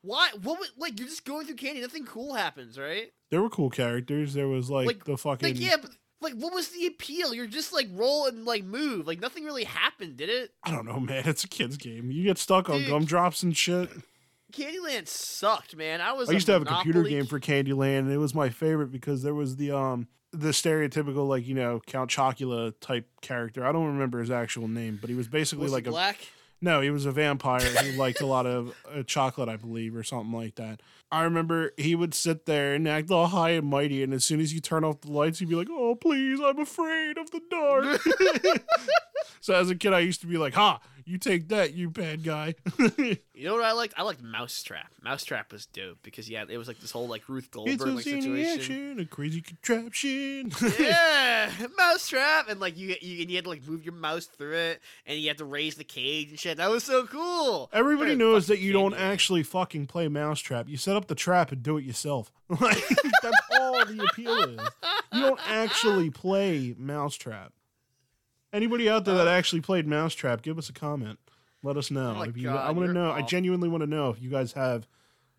Why? 0.03 0.31
What? 0.43 0.59
Was, 0.61 0.73
like 0.79 0.99
you're 0.99 1.09
just 1.09 1.25
going 1.25 1.47
through 1.47 1.57
candy. 1.57 1.81
Nothing 1.81 2.07
cool 2.07 2.35
happens, 2.35 2.79
right? 2.79 3.13
There 3.31 3.43
were 3.43 3.51
cool 3.51 3.71
characters. 3.71 4.33
There 4.35 4.49
was 4.49 4.71
like, 4.71 4.87
Like- 4.87 5.05
the 5.05 5.17
fucking 5.19 5.49
Like 5.49 5.61
yeah, 5.61 5.77
but 5.81 5.91
like 6.21 6.35
what 6.35 6.53
was 6.53 6.69
the 6.69 6.87
appeal? 6.87 7.35
You're 7.35 7.47
just 7.47 7.73
like 7.73 7.89
roll 7.93 8.27
and 8.27 8.45
like 8.45 8.65
move. 8.65 9.07
Like 9.07 9.21
nothing 9.21 9.45
really 9.45 9.65
happened, 9.65 10.17
did 10.17 10.29
it? 10.29 10.53
I 10.65 10.71
don't 10.71 10.87
know, 10.87 11.01
man. 11.01 11.25
It's 11.27 11.45
a 11.45 11.49
kid's 11.49 11.77
game. 11.77 12.11
You 12.11 12.25
get 12.25 12.39
stuck 12.39 12.69
on 12.69 12.79
Dude. 12.79 12.89
gumdrops 12.89 13.43
and 13.43 13.57
shit. 13.57 13.91
Candyland 14.53 15.07
sucked, 15.07 15.77
man. 15.77 16.01
I 16.01 16.13
was. 16.13 16.29
I 16.29 16.33
used 16.33 16.47
to 16.47 16.53
have 16.53 16.63
a 16.63 16.67
computer 16.67 17.05
game 17.05 17.27
for 17.27 17.39
Candyland, 17.39 18.01
and 18.01 18.13
it 18.13 18.19
was 18.19 18.35
my 18.35 18.49
favorite 18.49 18.91
because 18.91 19.23
there 19.23 19.35
was 19.35 19.57
the 19.57 19.71
um 19.71 20.09
the 20.33 20.49
stereotypical 20.49 21.29
like 21.29 21.47
you 21.47 21.55
know 21.55 21.81
Count 21.87 22.11
Chocula 22.11 22.75
type 22.81 23.09
character. 23.21 23.65
I 23.65 23.73
don't 23.73 23.87
remember 23.87 24.21
his 24.21 24.31
actual 24.31 24.69
name, 24.69 24.99
but 25.01 25.11
he 25.11 25.17
was 25.17 25.29
basically 25.29 25.65
Was 25.65 25.73
like 25.73 25.87
a 25.87 25.91
black? 25.91 26.19
No, 26.61 26.81
he 26.81 26.91
was 26.91 27.07
a 27.07 27.13
vampire 27.13 27.61
who 27.61 27.99
liked 27.99 28.21
a 28.21 28.27
lot 28.27 28.47
of 28.47 28.75
uh, 28.93 29.03
chocolate, 29.03 29.49
I 29.49 29.57
believe, 29.57 29.97
or 29.97 30.03
something 30.03 30.33
like 30.33 30.57
that. 30.57 30.81
I 31.11 31.23
remember 31.23 31.73
he 31.77 31.95
would 31.95 32.15
sit 32.15 32.47
there 32.47 32.75
and 32.75 32.87
act 32.87 33.11
all 33.11 33.27
high 33.29 33.51
and 33.51 33.67
mighty, 33.67 34.03
and 34.03 34.15
as 34.15 34.25
soon 34.25 34.41
as 34.41 34.53
you 34.55 34.61
turn 34.61 34.85
off 34.85 35.01
the 35.01 35.11
lights, 35.11 35.39
he'd 35.41 35.49
be 35.49 35.57
like, 35.57 35.69
"Oh, 35.71 35.95
please, 35.95 36.39
I'm 36.41 36.59
afraid 36.59 37.19
of 37.19 37.31
the 37.31 37.41
dark." 37.51 38.01
so 39.41 39.55
as 39.55 39.71
a 39.71 39.75
kid, 39.75 39.93
I 39.93 40.01
used 40.01 40.21
to 40.23 40.27
be 40.27 40.37
like, 40.37 40.55
"Ha, 40.55 40.81
you 41.05 41.19
take 41.19 41.49
that, 41.49 41.75
you 41.75 41.91
bad 41.91 42.23
guy." 42.25 42.55
You 43.41 43.47
know 43.47 43.55
what 43.55 43.65
I 43.65 43.73
liked? 43.73 43.95
I 43.97 44.03
liked 44.03 44.23
Mousetrap. 44.23 44.93
Mousetrap 45.03 45.51
was 45.51 45.65
dope 45.65 45.97
because 46.03 46.29
yeah, 46.29 46.45
it 46.47 46.59
was 46.59 46.69
like 46.69 46.79
this 46.81 46.91
whole 46.91 47.09
like 47.09 47.27
Rube 47.27 47.45
it's 47.45 47.49
Goldberg 47.49 47.89
a 47.89 47.93
like 47.93 48.05
situation. 48.05 48.61
action, 48.61 49.01
a 49.01 49.07
crazy 49.07 49.41
contraption. 49.41 50.53
yeah, 50.79 51.51
Mousetrap, 51.79 52.51
and 52.51 52.61
like 52.61 52.77
you, 52.77 52.97
you 53.01 53.23
and 53.23 53.31
you 53.31 53.37
had 53.37 53.45
to 53.45 53.49
like 53.49 53.67
move 53.67 53.83
your 53.83 53.95
mouse 53.95 54.27
through 54.27 54.57
it, 54.57 54.83
and 55.07 55.19
you 55.19 55.29
had 55.29 55.39
to 55.39 55.47
raise 55.47 55.77
the 55.77 55.85
cage 55.85 56.29
and 56.29 56.39
shit. 56.39 56.59
That 56.59 56.69
was 56.69 56.85
so 56.85 57.07
cool. 57.07 57.71
Everybody 57.73 58.11
Very 58.11 58.19
knows 58.19 58.47
that 58.49 58.59
you 58.59 58.75
don't 58.75 58.93
actually 58.93 59.43
fucking 59.43 59.87
play 59.87 60.07
Mousetrap. 60.09 60.69
You 60.69 60.77
set 60.77 60.97
up 60.97 61.07
the 61.07 61.15
trap 61.15 61.51
and 61.51 61.63
do 61.63 61.79
it 61.79 61.85
yourself. 61.85 62.31
Like 62.61 62.85
that's 63.23 63.39
all 63.59 63.87
the 63.87 64.05
appeal 64.11 64.37
is. 64.37 64.61
You 65.15 65.21
don't 65.21 65.41
actually 65.49 66.11
play 66.11 66.75
Mousetrap. 66.77 67.53
Anybody 68.53 68.89
out 68.89 69.05
there 69.05 69.15
that 69.15 69.27
Uh, 69.29 69.31
actually 69.31 69.61
played 69.61 69.87
Mousetrap, 69.87 70.43
give 70.43 70.59
us 70.59 70.69
a 70.69 70.73
comment. 70.73 71.19
Let 71.63 71.77
us 71.77 71.91
know. 71.91 72.17
Oh 72.19 72.23
if 72.23 72.37
you, 72.37 72.45
God, 72.45 72.57
I 72.67 72.71
want 72.73 72.89
to 72.89 72.93
know. 72.93 73.11
I 73.11 73.23
genuinely 73.23 73.69
want 73.69 73.83
to 73.83 73.87
know 73.87 74.11
if 74.11 74.21
you 74.21 74.31
guys 74.31 74.53
have 74.55 74.87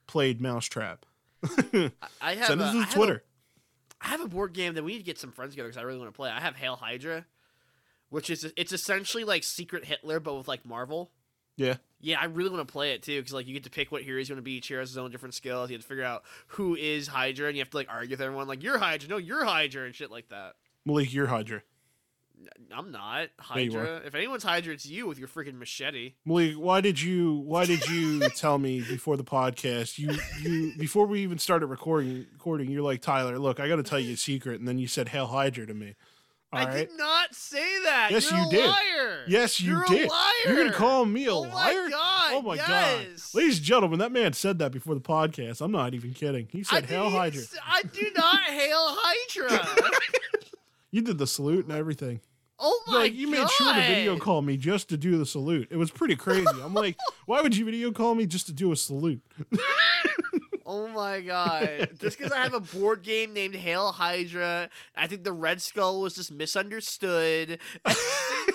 played 0.07 0.39
Mousetrap. 0.39 1.05
I- 1.43 1.91
I 2.21 2.35
have 2.35 2.47
Send 2.47 2.61
a, 2.61 2.65
us 2.65 2.69
I 2.69 2.73
to 2.73 2.79
have 2.79 2.89
a- 2.91 2.93
Twitter. 2.95 3.23
I 4.03 4.07
have 4.07 4.21
a 4.21 4.27
board 4.27 4.53
game 4.53 4.73
that 4.75 4.83
we 4.83 4.93
need 4.93 4.97
to 4.99 5.03
get 5.03 5.19
some 5.19 5.31
friends 5.31 5.51
together 5.53 5.69
because 5.69 5.79
I 5.81 5.83
really 5.85 5.99
want 5.99 6.09
to 6.11 6.15
play. 6.15 6.29
I 6.29 6.39
have 6.39 6.55
Hail 6.55 6.75
Hydra, 6.75 7.25
which 8.09 8.29
is 8.29 8.51
it's 8.57 8.71
essentially 8.71 9.23
like 9.23 9.43
Secret 9.43 9.85
Hitler 9.85 10.19
but 10.19 10.35
with 10.35 10.47
like 10.47 10.65
Marvel. 10.65 11.11
Yeah. 11.57 11.75
Yeah, 11.99 12.19
I 12.19 12.25
really 12.25 12.49
want 12.49 12.67
to 12.67 12.71
play 12.71 12.93
it 12.93 13.03
too 13.03 13.19
because 13.19 13.33
like 13.33 13.45
you 13.45 13.53
get 13.53 13.63
to 13.65 13.69
pick 13.69 13.91
what 13.91 14.01
heroes 14.01 14.27
you 14.29 14.33
want 14.33 14.39
to 14.39 14.43
be. 14.43 14.53
Each 14.53 14.67
hero 14.67 14.81
has 14.81 14.89
his 14.89 14.97
own 14.97 15.11
different 15.11 15.35
skills. 15.35 15.69
You 15.69 15.75
have 15.75 15.83
to 15.83 15.87
figure 15.87 16.03
out 16.03 16.23
who 16.47 16.75
is 16.75 17.07
Hydra, 17.09 17.47
and 17.47 17.55
you 17.57 17.61
have 17.61 17.69
to 17.71 17.77
like 17.77 17.89
argue 17.91 18.11
with 18.13 18.21
everyone 18.21 18.47
like 18.47 18.63
you're 18.63 18.79
Hydra, 18.79 19.07
no, 19.09 19.17
you're 19.17 19.43
Hydra, 19.45 19.85
and 19.85 19.93
shit 19.93 20.09
like 20.09 20.29
that. 20.29 20.53
Malik, 20.85 21.13
you're 21.13 21.27
Hydra. 21.27 21.61
I'm 22.75 22.91
not 22.91 23.21
Yeah, 23.21 23.27
Hydra. 23.39 24.01
if 24.05 24.15
anyone's 24.15 24.43
Hydra, 24.43 24.73
it's 24.73 24.85
you 24.85 25.07
with 25.07 25.19
your 25.19 25.27
freaking 25.27 25.57
machete. 25.57 26.13
Malik, 26.25 26.55
why 26.55 26.81
did 26.81 27.01
you 27.01 27.35
why 27.45 27.65
did 27.65 27.87
you 27.87 28.19
tell 28.35 28.57
me 28.57 28.81
before 28.81 29.17
the 29.17 29.23
podcast? 29.23 29.97
You 29.97 30.17
you 30.41 30.73
before 30.77 31.05
we 31.05 31.21
even 31.21 31.37
started 31.37 31.67
recording 31.67 32.25
recording, 32.33 32.69
you're 32.69 32.81
like, 32.81 33.01
Tyler, 33.01 33.37
look, 33.39 33.59
I 33.59 33.67
gotta 33.67 33.83
tell 33.83 33.99
you 33.99 34.13
a 34.13 34.17
secret, 34.17 34.59
and 34.59 34.67
then 34.67 34.77
you 34.77 34.87
said 34.87 35.09
Hail 35.09 35.27
Hydra 35.27 35.65
to 35.67 35.73
me. 35.73 35.95
All 36.53 36.59
I 36.59 36.65
right. 36.65 36.89
did 36.89 36.97
not 36.97 37.33
say 37.33 37.83
that. 37.85 38.09
Yes, 38.11 38.29
You're 38.29 38.41
you 38.41 38.47
a 38.47 38.51
did. 38.51 38.65
Liar. 38.65 39.23
Yes, 39.25 39.59
you 39.61 39.67
did 39.67 39.89
You're 39.89 39.99
did. 39.99 40.07
A 40.07 40.11
liar. 40.11 40.31
You're 40.47 40.55
gonna 40.57 40.73
call 40.73 41.05
me 41.05 41.25
a 41.27 41.31
oh 41.31 41.41
liar? 41.41 41.83
My 41.85 41.89
god, 41.89 42.31
oh 42.33 42.41
my 42.41 42.55
yes. 42.55 42.67
god. 42.67 43.37
Ladies 43.37 43.57
and 43.57 43.65
gentlemen, 43.65 43.99
that 43.99 44.11
man 44.11 44.33
said 44.33 44.59
that 44.59 44.73
before 44.73 44.93
the 44.93 44.99
podcast. 45.01 45.61
I'm 45.61 45.71
not 45.71 45.93
even 45.93 46.13
kidding. 46.13 46.49
He 46.51 46.59
I 46.59 46.63
said 46.63 46.85
Hail 46.87 47.09
Hydra. 47.09 47.43
I 47.65 47.83
do 47.83 48.05
not 48.17 48.41
hail 48.41 48.87
Hydra. 48.89 49.67
You 50.93 51.01
did 51.01 51.17
the 51.17 51.25
salute 51.27 51.63
and 51.65 51.73
everything. 51.73 52.19
Oh 52.61 52.81
my 52.87 52.93
like 52.93 53.13
you 53.13 53.29
made 53.29 53.49
sure 53.49 53.73
to 53.73 53.81
video 53.81 54.17
call 54.17 54.41
me 54.41 54.55
just 54.55 54.89
to 54.89 54.97
do 54.97 55.17
the 55.17 55.25
salute. 55.25 55.67
It 55.71 55.77
was 55.77 55.91
pretty 55.91 56.15
crazy. 56.15 56.47
I'm 56.63 56.73
like, 56.73 56.97
why 57.25 57.41
would 57.41 57.57
you 57.57 57.65
video 57.65 57.91
call 57.91 58.15
me 58.15 58.25
just 58.25 58.45
to 58.45 58.53
do 58.53 58.71
a 58.71 58.75
salute? 58.75 59.21
Oh 60.73 60.87
my 60.87 61.19
god! 61.19 61.89
Just 61.99 62.17
because 62.17 62.31
I 62.31 62.37
have 62.37 62.53
a 62.53 62.61
board 62.61 63.03
game 63.03 63.33
named 63.33 63.55
Hail 63.55 63.91
Hydra, 63.91 64.69
I 64.95 65.07
think 65.07 65.25
the 65.25 65.33
Red 65.33 65.61
Skull 65.61 65.99
was 65.99 66.15
just 66.15 66.31
misunderstood. 66.31 67.59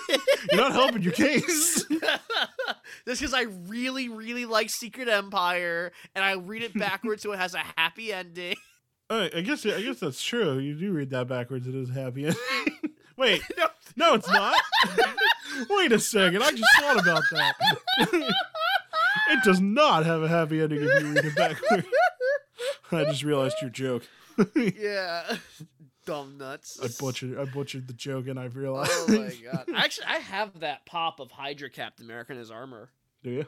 You're 0.09 0.61
not 0.61 0.71
helping 0.71 1.03
your 1.03 1.13
case. 1.13 1.85
Just 1.85 3.21
because 3.21 3.35
I 3.35 3.43
really, 3.67 4.09
really 4.09 4.45
like 4.45 4.71
Secret 4.71 5.07
Empire, 5.07 5.91
and 6.15 6.25
I 6.25 6.33
read 6.33 6.63
it 6.63 6.73
backwards 6.73 7.21
so 7.21 7.33
it 7.33 7.39
has 7.39 7.53
a 7.53 7.63
happy 7.77 8.11
ending. 8.11 8.55
All 9.11 9.19
right, 9.19 9.35
I 9.35 9.41
guess 9.41 9.63
I 9.65 9.83
guess 9.83 9.99
that's 9.99 10.23
true. 10.23 10.57
You 10.57 10.73
do 10.73 10.93
read 10.93 11.11
that 11.11 11.27
backwards. 11.27 11.67
It 11.67 11.75
is 11.75 11.89
happy. 11.91 12.25
ending. 12.25 12.86
Wait, 13.17 13.41
No, 13.57 13.65
no, 13.95 14.13
it's 14.13 14.27
not. 14.29 14.55
Wait 15.69 15.91
a 15.91 15.99
second. 15.99 16.43
I 16.43 16.51
just 16.51 16.71
thought 16.79 16.99
about 17.01 17.23
that. 17.31 17.55
it 19.31 19.43
does 19.43 19.59
not 19.59 20.05
have 20.05 20.21
a 20.21 20.27
happy 20.27 20.61
ending 20.61 20.83
if 20.83 21.01
you 21.03 21.13
read 21.13 21.25
it 21.25 21.35
backward. 21.35 21.85
I 22.91 23.05
just 23.05 23.23
realized 23.23 23.55
your 23.61 23.71
joke. 23.71 24.03
yeah. 24.55 25.37
Dumb 26.05 26.37
nuts. 26.37 26.79
I 26.81 26.87
butchered 27.03 27.37
I 27.37 27.45
butchered 27.45 27.87
the 27.87 27.93
joke 27.93 28.27
and 28.27 28.39
I 28.39 28.45
realized. 28.45 28.91
Oh 28.93 29.07
my 29.09 29.33
god! 29.43 29.65
Actually, 29.75 30.05
I 30.07 30.19
have 30.19 30.61
that 30.61 30.85
pop 30.85 31.19
of 31.19 31.31
Hydra 31.31 31.69
Captain 31.69 32.05
America 32.05 32.31
in 32.31 32.39
his 32.39 32.49
armor. 32.49 32.91
Do 33.23 33.31
you? 33.31 33.45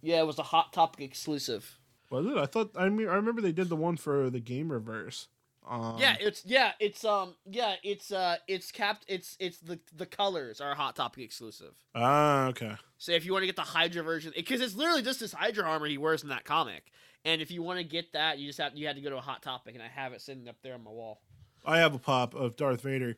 Yeah, 0.00 0.18
it 0.20 0.26
was 0.26 0.40
a 0.40 0.42
Hot 0.42 0.72
Topic 0.72 1.00
exclusive. 1.04 1.78
Was 2.10 2.26
it? 2.26 2.36
I 2.36 2.46
thought 2.46 2.72
I 2.76 2.88
mean 2.88 3.08
I 3.08 3.14
remember 3.14 3.40
they 3.40 3.52
did 3.52 3.68
the 3.68 3.76
one 3.76 3.96
for 3.96 4.30
the 4.30 4.40
game 4.40 4.72
reverse. 4.72 5.28
Um, 5.68 5.96
yeah, 5.98 6.16
it's 6.20 6.44
yeah, 6.44 6.72
it's 6.80 7.04
um 7.04 7.34
yeah, 7.48 7.76
it's 7.82 8.10
uh 8.10 8.36
it's 8.48 8.72
capped 8.72 9.04
it's 9.08 9.36
it's 9.38 9.58
the 9.58 9.78
the 9.96 10.06
colors 10.06 10.60
are 10.60 10.74
Hot 10.74 10.96
Topic 10.96 11.22
exclusive. 11.22 11.74
Ah, 11.94 12.46
okay. 12.48 12.74
So 12.98 13.12
if 13.12 13.24
you 13.24 13.32
want 13.32 13.42
to 13.42 13.46
get 13.46 13.56
the 13.56 13.62
Hydra 13.62 14.02
version, 14.02 14.32
because 14.34 14.60
it's 14.60 14.74
literally 14.74 15.02
just 15.02 15.20
this 15.20 15.32
Hydra 15.32 15.64
armor 15.64 15.86
he 15.86 15.98
wears 15.98 16.22
in 16.22 16.30
that 16.30 16.44
comic, 16.44 16.90
and 17.24 17.40
if 17.40 17.50
you 17.50 17.62
want 17.62 17.78
to 17.78 17.84
get 17.84 18.12
that, 18.12 18.38
you 18.38 18.48
just 18.48 18.58
have 18.58 18.76
you 18.76 18.86
had 18.86 18.96
to 18.96 19.02
go 19.02 19.10
to 19.10 19.18
a 19.18 19.20
Hot 19.20 19.42
Topic, 19.42 19.74
and 19.74 19.82
I 19.82 19.88
have 19.88 20.12
it 20.12 20.20
sitting 20.20 20.48
up 20.48 20.56
there 20.62 20.74
on 20.74 20.82
my 20.82 20.90
wall. 20.90 21.20
I 21.64 21.78
have 21.78 21.94
a 21.94 21.98
pop 21.98 22.34
of 22.34 22.56
Darth 22.56 22.80
Vader 22.82 23.16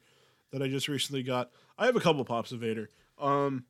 that 0.53 0.63
I 0.63 0.69
just 0.69 0.87
recently 0.87 1.23
got. 1.23 1.51
I 1.79 1.87
have 1.87 1.97
a 1.97 2.01
couple 2.01 2.25
pops 2.25 2.53
of 2.53 2.61
Vader. 2.61 2.91
Um, 3.19 3.65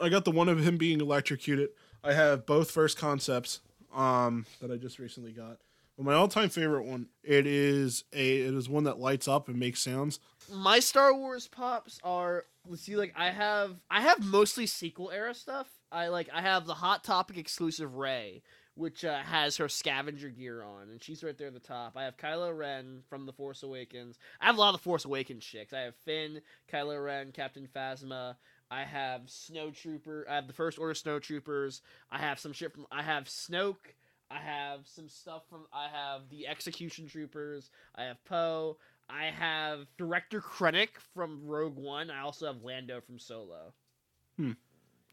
I 0.00 0.08
got 0.08 0.24
the 0.24 0.30
one 0.30 0.48
of 0.48 0.66
him 0.66 0.78
being 0.78 1.00
electrocuted. 1.00 1.70
I 2.02 2.14
have 2.14 2.46
both 2.46 2.70
first 2.70 2.96
concepts 2.96 3.60
um, 3.94 4.46
that 4.60 4.70
I 4.70 4.76
just 4.76 4.98
recently 4.98 5.32
got. 5.32 5.58
But 6.00 6.06
my 6.06 6.14
all-time 6.14 6.48
favorite 6.48 6.86
one, 6.86 7.08
it 7.22 7.46
is 7.46 8.04
a 8.14 8.38
it 8.40 8.54
is 8.54 8.70
one 8.70 8.84
that 8.84 8.98
lights 8.98 9.28
up 9.28 9.48
and 9.48 9.58
makes 9.58 9.80
sounds. 9.80 10.18
My 10.50 10.80
Star 10.80 11.14
Wars 11.14 11.46
pops 11.46 12.00
are 12.02 12.46
let's 12.66 12.80
see, 12.80 12.96
like 12.96 13.12
I 13.14 13.28
have 13.28 13.76
I 13.90 14.00
have 14.00 14.24
mostly 14.24 14.64
sequel 14.64 15.10
era 15.10 15.34
stuff. 15.34 15.68
I 15.92 16.08
like 16.08 16.30
I 16.32 16.40
have 16.40 16.64
the 16.64 16.72
Hot 16.72 17.04
Topic 17.04 17.36
exclusive 17.36 17.96
Rey, 17.96 18.40
which 18.76 19.04
uh, 19.04 19.18
has 19.18 19.58
her 19.58 19.68
scavenger 19.68 20.30
gear 20.30 20.62
on, 20.62 20.88
and 20.88 21.02
she's 21.02 21.22
right 21.22 21.36
there 21.36 21.48
at 21.48 21.52
the 21.52 21.60
top. 21.60 21.98
I 21.98 22.04
have 22.04 22.16
Kylo 22.16 22.56
Ren 22.56 23.02
from 23.10 23.26
The 23.26 23.34
Force 23.34 23.62
Awakens. 23.62 24.16
I 24.40 24.46
have 24.46 24.56
a 24.56 24.58
lot 24.58 24.72
of 24.72 24.80
The 24.80 24.84
Force 24.84 25.04
Awakens 25.04 25.44
chicks. 25.44 25.74
I 25.74 25.80
have 25.80 25.96
Finn, 25.96 26.40
Kylo 26.72 27.04
Ren, 27.04 27.30
Captain 27.30 27.68
Phasma. 27.76 28.36
I 28.70 28.84
have 28.84 29.26
Snowtrooper. 29.26 30.22
I 30.30 30.36
have 30.36 30.46
the 30.46 30.54
First 30.54 30.78
Order 30.78 30.94
Snowtroopers. 30.94 31.82
I 32.10 32.20
have 32.20 32.40
some 32.40 32.54
shit 32.54 32.72
from. 32.72 32.86
I 32.90 33.02
have 33.02 33.24
Snoke. 33.24 33.96
I 34.30 34.38
have 34.38 34.80
some 34.86 35.08
stuff 35.08 35.42
from. 35.50 35.66
I 35.72 35.88
have 35.88 36.22
the 36.30 36.46
Execution 36.46 37.08
Troopers. 37.08 37.70
I 37.96 38.04
have 38.04 38.24
Poe. 38.24 38.76
I 39.08 39.24
have 39.24 39.86
Director 39.98 40.40
Krennic 40.40 40.90
from 41.14 41.40
Rogue 41.44 41.76
One. 41.76 42.10
I 42.10 42.20
also 42.20 42.46
have 42.46 42.62
Lando 42.62 43.00
from 43.00 43.18
Solo. 43.18 43.72
Hmm. 44.36 44.52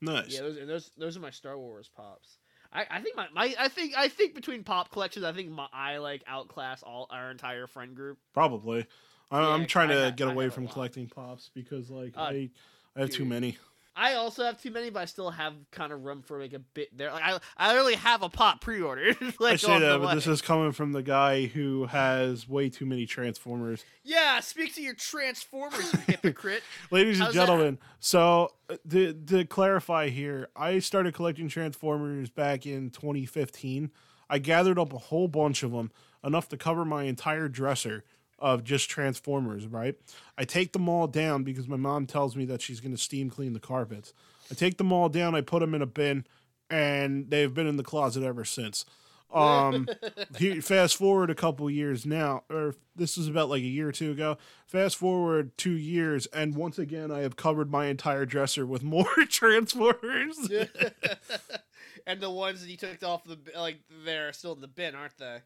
Nice. 0.01 0.33
Yeah, 0.35 0.41
those 0.41 0.57
those 0.67 0.91
those 0.97 1.17
are 1.17 1.19
my 1.21 1.31
Star 1.31 1.57
Wars 1.57 1.89
pops. 1.95 2.37
I, 2.71 2.85
I 2.91 3.01
think 3.01 3.15
my, 3.15 3.27
my 3.33 3.55
I 3.57 3.69
think 3.69 3.93
I 3.97 4.07
think 4.09 4.35
between 4.35 4.63
pop 4.63 4.91
collections, 4.91 5.25
I 5.25 5.31
think 5.31 5.49
my 5.49 5.67
I 5.73 5.97
like 5.97 6.23
outclass 6.27 6.83
all 6.83 7.07
our 7.09 7.31
entire 7.31 7.65
friend 7.65 7.95
group. 7.95 8.19
Probably. 8.33 8.85
I, 9.31 9.41
Yeah, 9.41 9.47
I'm 9.49 9.65
trying 9.65 9.89
to 9.89 9.95
have- 9.95 10.15
get 10.15 10.27
I 10.27 10.31
away 10.31 10.49
from 10.49 10.67
collecting 10.67 11.07
pops 11.07 11.49
because 11.55 11.89
like 11.89 12.13
Uh, 12.15 12.21
I 12.21 12.49
I 12.95 12.99
have 13.01 13.09
too 13.09 13.25
many. 13.25 13.57
I 13.97 14.13
also 14.13 14.43
have 14.43 14.61
too 14.61 14.69
many, 14.69 14.91
but 14.91 14.99
I 15.01 15.05
still 15.05 15.31
have 15.31 15.53
kind 15.71 15.91
of 15.91 16.03
room 16.03 16.21
for 16.21 16.39
like 16.39 16.53
a 16.53 16.59
bit 16.59 16.95
there. 16.95 17.11
Like 17.11 17.23
I 17.23 17.39
I 17.57 17.69
literally 17.69 17.95
have 17.95 18.21
a 18.21 18.29
pot 18.29 18.61
pre-ordered. 18.61 19.17
like 19.39 19.53
I 19.53 19.55
say 19.55 19.79
that, 19.79 19.99
but 19.99 20.09
way. 20.09 20.15
this 20.15 20.27
is 20.27 20.41
coming 20.41 20.71
from 20.71 20.91
the 20.91 21.01
guy 21.01 21.47
who 21.47 21.87
has 21.87 22.47
way 22.47 22.69
too 22.69 22.85
many 22.85 23.07
Transformers. 23.07 23.83
yeah. 24.03 24.39
Speak 24.39 24.75
to 24.75 24.81
your 24.83 24.93
Transformers, 24.93 25.91
you 25.91 25.99
hypocrite. 26.05 26.61
Ladies 26.91 27.17
and 27.17 27.25
How's 27.25 27.33
that? 27.33 27.47
gentlemen, 27.47 27.79
so 27.99 28.51
uh, 28.69 28.75
to, 28.87 29.13
to 29.13 29.45
clarify 29.45 30.09
here, 30.09 30.49
I 30.55 30.77
started 30.77 31.15
collecting 31.15 31.49
Transformers 31.49 32.29
back 32.29 32.67
in 32.67 32.91
2015. 32.91 33.89
I 34.29 34.37
gathered 34.37 34.77
up 34.77 34.93
a 34.93 34.97
whole 34.97 35.27
bunch 35.27 35.63
of 35.63 35.71
them, 35.71 35.91
enough 36.23 36.49
to 36.49 36.57
cover 36.57 36.85
my 36.85 37.03
entire 37.03 37.47
dresser 37.47 38.03
of 38.39 38.63
just 38.63 38.89
Transformers, 38.89 39.67
right? 39.67 39.95
I 40.37 40.45
take 40.45 40.73
them 40.73 40.87
all 40.87 41.07
down 41.07 41.43
because 41.43 41.67
my 41.67 41.77
mom 41.77 42.05
tells 42.05 42.35
me 42.35 42.45
that 42.45 42.61
she's 42.61 42.79
going 42.79 42.95
to 42.95 43.01
steam 43.01 43.29
clean 43.29 43.53
the 43.53 43.59
carpets. 43.59 44.13
I 44.51 44.55
take 44.55 44.77
them 44.77 44.91
all 44.91 45.09
down, 45.09 45.35
I 45.35 45.41
put 45.41 45.59
them 45.59 45.73
in 45.73 45.81
a 45.81 45.87
bin, 45.87 46.25
and 46.69 47.29
they've 47.29 47.53
been 47.53 47.67
in 47.67 47.77
the 47.77 47.83
closet 47.83 48.23
ever 48.23 48.45
since. 48.45 48.85
Um, 49.33 49.89
fast 50.61 50.95
forward 50.95 51.29
a 51.29 51.35
couple 51.35 51.69
years 51.69 52.05
now, 52.05 52.43
or 52.49 52.75
this 52.95 53.17
is 53.17 53.27
about 53.27 53.49
like 53.49 53.61
a 53.61 53.65
year 53.65 53.89
or 53.89 53.91
two 53.91 54.11
ago. 54.11 54.37
Fast 54.65 54.95
forward 54.95 55.57
two 55.57 55.75
years, 55.75 56.27
and 56.27 56.55
once 56.55 56.79
again, 56.79 57.11
I 57.11 57.19
have 57.19 57.35
covered 57.35 57.69
my 57.69 57.87
entire 57.87 58.25
dresser 58.25 58.65
with 58.65 58.83
more 58.83 59.05
Transformers. 59.29 60.37
and 62.07 62.21
the 62.21 62.29
ones 62.29 62.61
that 62.61 62.69
you 62.69 62.77
took 62.77 63.03
off 63.03 63.25
the 63.25 63.37
like 63.55 63.79
they're 64.05 64.31
still 64.33 64.53
in 64.53 64.61
the 64.61 64.67
bin, 64.67 64.95
aren't 64.95 65.17
they? 65.17 65.39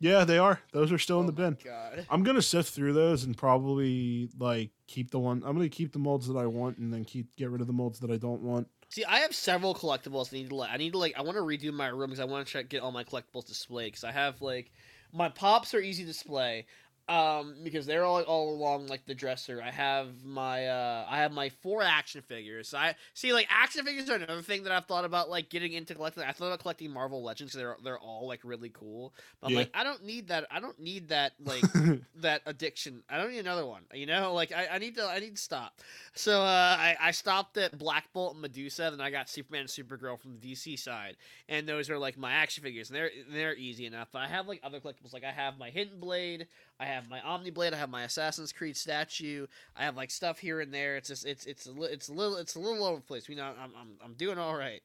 Yeah, 0.00 0.24
they 0.24 0.38
are. 0.38 0.60
Those 0.72 0.92
are 0.92 0.98
still 0.98 1.20
in 1.20 1.26
oh 1.26 1.30
the 1.30 1.42
Oh 1.42 1.50
bin. 1.50 1.58
God. 1.64 2.06
I'm 2.10 2.22
gonna 2.22 2.42
sift 2.42 2.72
through 2.72 2.92
those 2.92 3.24
and 3.24 3.36
probably 3.36 4.28
like 4.38 4.70
keep 4.86 5.10
the 5.10 5.18
one. 5.18 5.42
I'm 5.44 5.56
gonna 5.56 5.68
keep 5.68 5.92
the 5.92 5.98
molds 5.98 6.26
that 6.28 6.36
I 6.36 6.46
want, 6.46 6.78
and 6.78 6.92
then 6.92 7.04
keep 7.04 7.34
get 7.36 7.50
rid 7.50 7.60
of 7.60 7.66
the 7.66 7.72
molds 7.72 7.98
that 8.00 8.10
I 8.10 8.16
don't 8.16 8.42
want. 8.42 8.68
See, 8.90 9.04
I 9.04 9.18
have 9.18 9.34
several 9.34 9.74
collectibles. 9.74 10.32
I 10.32 10.38
need 10.38 10.48
to 10.48 10.56
like. 10.56 10.70
I 10.70 10.76
need 10.76 10.92
to 10.92 10.98
like. 10.98 11.14
I 11.16 11.22
want 11.22 11.36
to 11.36 11.42
redo 11.42 11.72
my 11.72 11.88
room 11.88 12.10
because 12.10 12.20
I 12.20 12.24
want 12.24 12.46
to 12.46 12.50
try 12.50 12.62
to 12.62 12.68
get 12.68 12.82
all 12.82 12.92
my 12.92 13.04
collectibles 13.04 13.46
displayed. 13.46 13.88
Because 13.88 14.04
I 14.04 14.12
have 14.12 14.40
like, 14.40 14.72
my 15.12 15.28
pops 15.28 15.74
are 15.74 15.80
easy 15.80 16.04
to 16.04 16.08
display, 16.08 16.66
um, 17.08 17.56
because 17.64 17.86
they're 17.86 18.04
all 18.04 18.20
all 18.22 18.54
along 18.54 18.86
like 18.88 19.06
the 19.06 19.14
dresser. 19.14 19.62
I 19.62 19.70
have 19.70 20.24
my 20.24 20.66
uh, 20.66 21.06
I 21.08 21.18
have 21.18 21.32
my 21.32 21.48
four 21.48 21.82
action 21.82 22.22
figures. 22.22 22.74
I 22.74 22.94
see 23.14 23.32
like 23.32 23.46
action 23.50 23.84
figures 23.84 24.10
are 24.10 24.16
another 24.16 24.42
thing 24.42 24.64
that 24.64 24.72
I've 24.72 24.86
thought 24.86 25.04
about 25.04 25.30
like 25.30 25.48
getting 25.50 25.72
into 25.72 25.94
collecting. 25.94 26.24
I 26.24 26.32
thought 26.32 26.46
about 26.48 26.60
collecting 26.60 26.90
Marvel 26.92 27.22
Legends. 27.22 27.52
they're 27.52 27.76
they're 27.82 27.98
all 27.98 28.26
like 28.26 28.40
really 28.44 28.70
cool. 28.70 29.14
But 29.40 29.48
I'm 29.48 29.52
Yeah. 29.52 29.54
like, 29.54 29.70
I 29.74 29.84
don't 29.84 30.04
need 30.04 30.28
that. 30.28 30.46
I 30.50 30.60
don't 30.60 30.78
need 30.78 31.08
that 31.08 31.32
like 31.44 31.68
that 32.16 32.42
addiction. 32.46 33.02
I 33.08 33.18
don't 33.18 33.30
need 33.30 33.38
another 33.38 33.66
one. 33.66 33.82
You 33.94 34.06
know, 34.06 34.34
like 34.34 34.52
I, 34.52 34.66
I 34.72 34.78
need 34.78 34.96
to 34.96 35.04
I 35.06 35.18
need 35.20 35.36
to 35.36 35.42
stop. 35.42 35.80
So 36.14 36.40
uh, 36.42 36.76
I 36.78 36.96
I 37.00 37.10
stopped 37.12 37.56
at 37.56 37.76
Black 37.78 38.12
Bolt 38.12 38.32
and 38.34 38.42
Medusa, 38.42 38.88
then 38.90 39.00
I 39.00 39.10
got 39.10 39.28
Superman 39.28 39.62
and 39.62 39.68
Supergirl 39.68 40.18
from 40.18 40.32
the 40.32 40.38
DC 40.38 40.76
side, 40.76 41.16
and 41.48 41.68
those 41.68 41.88
are 41.90 41.98
like 41.98 42.16
my 42.18 42.32
action 42.32 42.62
figures, 42.62 42.90
and 42.90 42.96
they're 42.96 43.10
they're 43.30 43.56
easy 43.56 43.86
enough. 43.86 44.08
But 44.12 44.22
I 44.22 44.28
have 44.28 44.46
like 44.48 44.60
other 44.62 44.80
collectibles, 44.80 45.12
like 45.12 45.24
I 45.24 45.30
have 45.32 45.58
my 45.58 45.70
Hidden 45.70 46.00
Blade, 46.00 46.46
I 46.80 46.86
have 46.86 46.97
my 47.08 47.20
Omni 47.20 47.50
Blade, 47.50 47.74
I 47.74 47.76
have 47.76 47.90
my 47.90 48.04
Assassin's 48.04 48.52
Creed 48.52 48.76
statue, 48.76 49.46
I 49.76 49.84
have 49.84 49.96
like 49.96 50.10
stuff 50.10 50.38
here 50.38 50.60
and 50.60 50.72
there. 50.72 50.96
It's 50.96 51.08
just 51.08 51.26
it's 51.26 51.46
it's 51.46 51.66
a 51.66 51.72
li- 51.72 51.90
it's 51.92 52.08
a 52.08 52.12
little 52.12 52.36
it's 52.36 52.54
a 52.54 52.60
little 52.60 52.84
over 52.84 52.96
the 52.96 53.02
place. 53.02 53.28
You 53.28 53.36
know, 53.36 53.44
I'm 53.44 53.72
I'm 53.78 53.88
I'm 54.04 54.14
doing 54.14 54.38
all 54.38 54.56
right. 54.56 54.80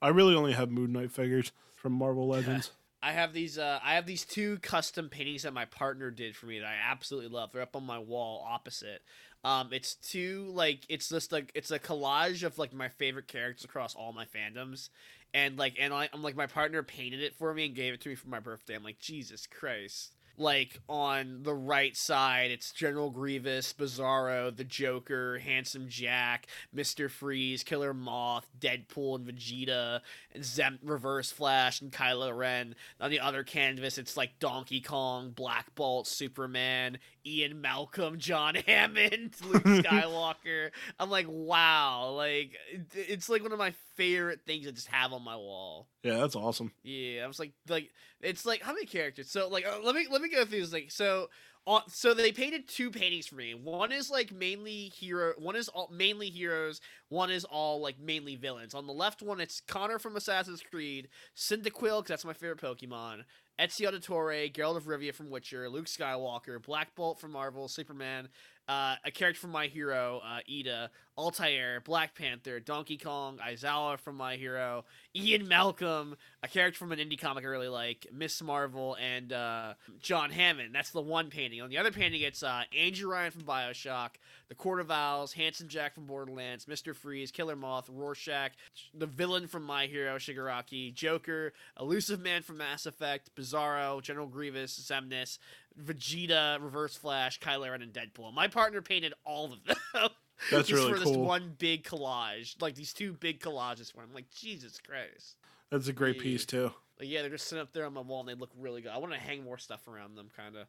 I 0.00 0.08
really 0.08 0.34
only 0.34 0.52
have 0.52 0.70
Moon 0.70 0.92
Knight 0.92 1.12
figures 1.12 1.52
from 1.76 1.92
Marvel 1.92 2.26
Legends. 2.28 2.70
I 3.02 3.12
have 3.12 3.32
these 3.32 3.58
uh 3.58 3.80
I 3.84 3.94
have 3.94 4.06
these 4.06 4.24
two 4.24 4.58
custom 4.58 5.08
paintings 5.08 5.42
that 5.42 5.52
my 5.52 5.64
partner 5.64 6.10
did 6.10 6.36
for 6.36 6.46
me 6.46 6.60
that 6.60 6.66
I 6.66 6.76
absolutely 6.90 7.30
love. 7.30 7.50
They're 7.52 7.62
up 7.62 7.76
on 7.76 7.84
my 7.84 7.98
wall 7.98 8.46
opposite. 8.48 9.02
Um 9.44 9.70
it's 9.72 9.94
two 9.96 10.50
like 10.52 10.80
it's 10.88 11.08
just 11.08 11.32
like 11.32 11.50
it's 11.54 11.70
a 11.72 11.80
collage 11.80 12.44
of 12.44 12.58
like 12.58 12.72
my 12.72 12.88
favorite 12.88 13.26
characters 13.26 13.64
across 13.64 13.94
all 13.94 14.12
my 14.12 14.26
fandoms. 14.26 14.88
And 15.34 15.58
like 15.58 15.76
and 15.80 15.92
I, 15.92 16.08
I'm 16.12 16.22
like 16.22 16.36
my 16.36 16.46
partner 16.46 16.82
painted 16.82 17.22
it 17.22 17.34
for 17.34 17.52
me 17.52 17.66
and 17.66 17.74
gave 17.74 17.94
it 17.94 18.00
to 18.02 18.08
me 18.08 18.14
for 18.14 18.28
my 18.28 18.40
birthday. 18.40 18.74
I'm 18.74 18.84
like, 18.84 19.00
Jesus 19.00 19.46
Christ. 19.46 20.14
Like 20.38 20.80
on 20.88 21.42
the 21.42 21.54
right 21.54 21.96
side, 21.96 22.50
it's 22.50 22.72
General 22.72 23.10
Grievous, 23.10 23.72
Bizarro, 23.72 24.54
the 24.54 24.64
Joker, 24.64 25.38
Handsome 25.38 25.88
Jack, 25.88 26.46
Mister 26.72 27.08
Freeze, 27.08 27.62
Killer 27.62 27.92
Moth, 27.94 28.46
Deadpool, 28.58 29.16
and 29.16 29.26
Vegeta, 29.26 30.00
and 30.34 30.44
Zem- 30.44 30.78
Reverse 30.82 31.30
Flash, 31.30 31.80
and 31.80 31.92
Kylo 31.92 32.36
Ren. 32.36 32.74
On 33.00 33.10
the 33.10 33.20
other 33.20 33.44
canvas, 33.44 33.98
it's 33.98 34.16
like 34.16 34.38
Donkey 34.38 34.80
Kong, 34.80 35.30
Black 35.30 35.74
Bolt, 35.74 36.06
Superman, 36.06 36.98
Ian 37.26 37.60
Malcolm, 37.60 38.18
John 38.18 38.54
Hammond, 38.66 39.36
Luke 39.44 39.62
Skywalker. 39.64 40.70
I'm 40.98 41.10
like, 41.10 41.26
wow, 41.28 42.10
like 42.16 42.56
it's 42.94 43.28
like 43.28 43.42
one 43.42 43.52
of 43.52 43.58
my 43.58 43.74
favorite 44.02 44.40
things 44.46 44.66
I 44.66 44.70
just 44.72 44.88
have 44.88 45.12
on 45.12 45.22
my 45.22 45.36
wall. 45.36 45.88
Yeah, 46.02 46.18
that's 46.18 46.36
awesome. 46.36 46.72
Yeah, 46.82 47.22
I 47.24 47.26
was 47.26 47.38
like, 47.38 47.52
like 47.68 47.90
it's 48.20 48.44
like 48.44 48.62
how 48.62 48.72
many 48.72 48.86
characters? 48.86 49.30
So 49.30 49.48
like, 49.48 49.66
uh, 49.66 49.78
let 49.82 49.94
me 49.94 50.06
let 50.10 50.22
me 50.22 50.28
go 50.28 50.44
through 50.44 50.60
this. 50.60 50.72
Like, 50.72 50.90
so 50.90 51.28
on, 51.66 51.82
so 51.88 52.12
they 52.12 52.32
painted 52.32 52.66
two 52.66 52.90
paintings 52.90 53.26
for 53.26 53.36
me. 53.36 53.54
One 53.54 53.92
is 53.92 54.10
like 54.10 54.32
mainly 54.32 54.88
hero. 54.88 55.34
One 55.38 55.54
is 55.54 55.68
all 55.68 55.88
mainly 55.92 56.28
heroes. 56.28 56.80
One 57.08 57.30
is 57.30 57.44
all 57.44 57.80
like 57.80 58.00
mainly 58.00 58.34
villains. 58.34 58.74
On 58.74 58.86
the 58.86 58.92
left 58.92 59.22
one, 59.22 59.40
it's 59.40 59.60
Connor 59.60 59.98
from 59.98 60.16
Assassin's 60.16 60.62
Creed, 60.62 61.08
Cyndaquil 61.36 62.00
because 62.00 62.08
that's 62.08 62.24
my 62.24 62.32
favorite 62.32 62.60
Pokemon, 62.60 63.22
Ezio 63.60 63.92
Auditore, 63.92 64.52
Geralt 64.52 64.76
of 64.76 64.84
Rivia 64.84 65.14
from 65.14 65.30
Witcher, 65.30 65.68
Luke 65.68 65.86
Skywalker, 65.86 66.60
Black 66.60 66.94
Bolt 66.96 67.20
from 67.20 67.32
Marvel, 67.32 67.68
Superman, 67.68 68.28
uh, 68.68 68.96
a 69.04 69.10
character 69.10 69.40
from 69.40 69.50
My 69.50 69.66
Hero, 69.66 70.20
uh, 70.24 70.38
Iida, 70.50 70.88
Altair, 71.18 71.80
Black 71.84 72.14
Panther, 72.14 72.58
Donkey 72.60 72.96
Kong, 72.96 73.38
Aizawa 73.44 73.98
from 73.98 74.16
My 74.16 74.36
Hero, 74.36 74.84
Ian 75.14 75.46
Malcolm, 75.46 76.16
a 76.42 76.48
character 76.48 76.78
from 76.78 76.92
an 76.92 76.98
indie 76.98 77.20
comic 77.20 77.44
I 77.44 77.48
really 77.48 77.68
like, 77.68 78.06
Miss 78.12 78.40
Marvel, 78.42 78.96
and 78.96 79.32
uh, 79.32 79.74
John 80.00 80.30
Hammond. 80.30 80.74
That's 80.74 80.90
the 80.90 81.02
one 81.02 81.28
painting. 81.28 81.60
On 81.60 81.68
the 81.68 81.78
other 81.78 81.90
painting, 81.90 82.22
it's 82.22 82.42
uh, 82.42 82.62
Andrew 82.76 83.10
Ryan 83.10 83.30
from 83.32 83.42
Bioshock, 83.42 84.10
The 84.48 84.54
Court 84.54 84.80
of 84.80 84.90
Owls, 84.90 85.32
Handsome 85.34 85.68
Jack 85.68 85.94
from 85.94 86.06
Borderlands, 86.06 86.64
Mr. 86.64 86.94
Freeze, 86.94 87.30
Killer 87.30 87.56
Moth, 87.56 87.90
Rorschach, 87.90 88.52
the 88.94 89.06
villain 89.06 89.48
from 89.48 89.64
My 89.64 89.86
Hero, 89.86 90.16
Shigaraki, 90.16 90.94
Joker, 90.94 91.52
Illusive 91.78 92.20
Man 92.20 92.42
from 92.42 92.58
Mass 92.58 92.86
Effect, 92.86 93.34
Bizarro, 93.36 94.00
General 94.00 94.28
Grievous, 94.28 94.78
Xemnas, 94.78 95.38
Vegeta, 95.80 96.62
Reverse 96.62 96.96
Flash, 96.96 97.38
Kylo 97.40 97.70
Ren, 97.70 97.82
and 97.82 97.92
Deadpool. 97.92 98.32
My 98.34 98.48
partner 98.48 98.82
painted 98.82 99.14
all 99.24 99.52
of 99.52 99.64
them. 99.64 99.76
That's 100.50 100.68
just 100.68 100.82
really 100.82 100.92
for 100.98 101.04
cool. 101.04 101.12
this 101.12 101.16
one 101.16 101.54
big 101.58 101.84
collage, 101.84 102.60
like 102.60 102.74
these 102.74 102.92
two 102.92 103.12
big 103.12 103.40
collages 103.40 103.92
for 103.92 104.02
him. 104.02 104.10
Like 104.12 104.30
Jesus 104.30 104.80
Christ. 104.84 105.36
That's 105.70 105.88
a 105.88 105.92
great 105.92 106.16
Yeah. 106.16 106.22
piece 106.22 106.44
too. 106.44 106.72
Like 106.98 107.08
yeah, 107.08 107.20
they're 107.22 107.30
just 107.30 107.46
sitting 107.46 107.62
up 107.62 107.72
there 107.72 107.86
on 107.86 107.94
my 107.94 108.00
wall 108.00 108.20
and 108.20 108.28
they 108.28 108.34
look 108.34 108.50
really 108.58 108.82
good. 108.82 108.90
I 108.90 108.98
want 108.98 109.12
to 109.12 109.18
hang 109.18 109.44
more 109.44 109.58
stuff 109.58 109.86
around 109.88 110.16
them, 110.16 110.28
kind 110.36 110.56
of. 110.56 110.66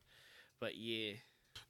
But 0.60 0.76
yeah, 0.78 1.14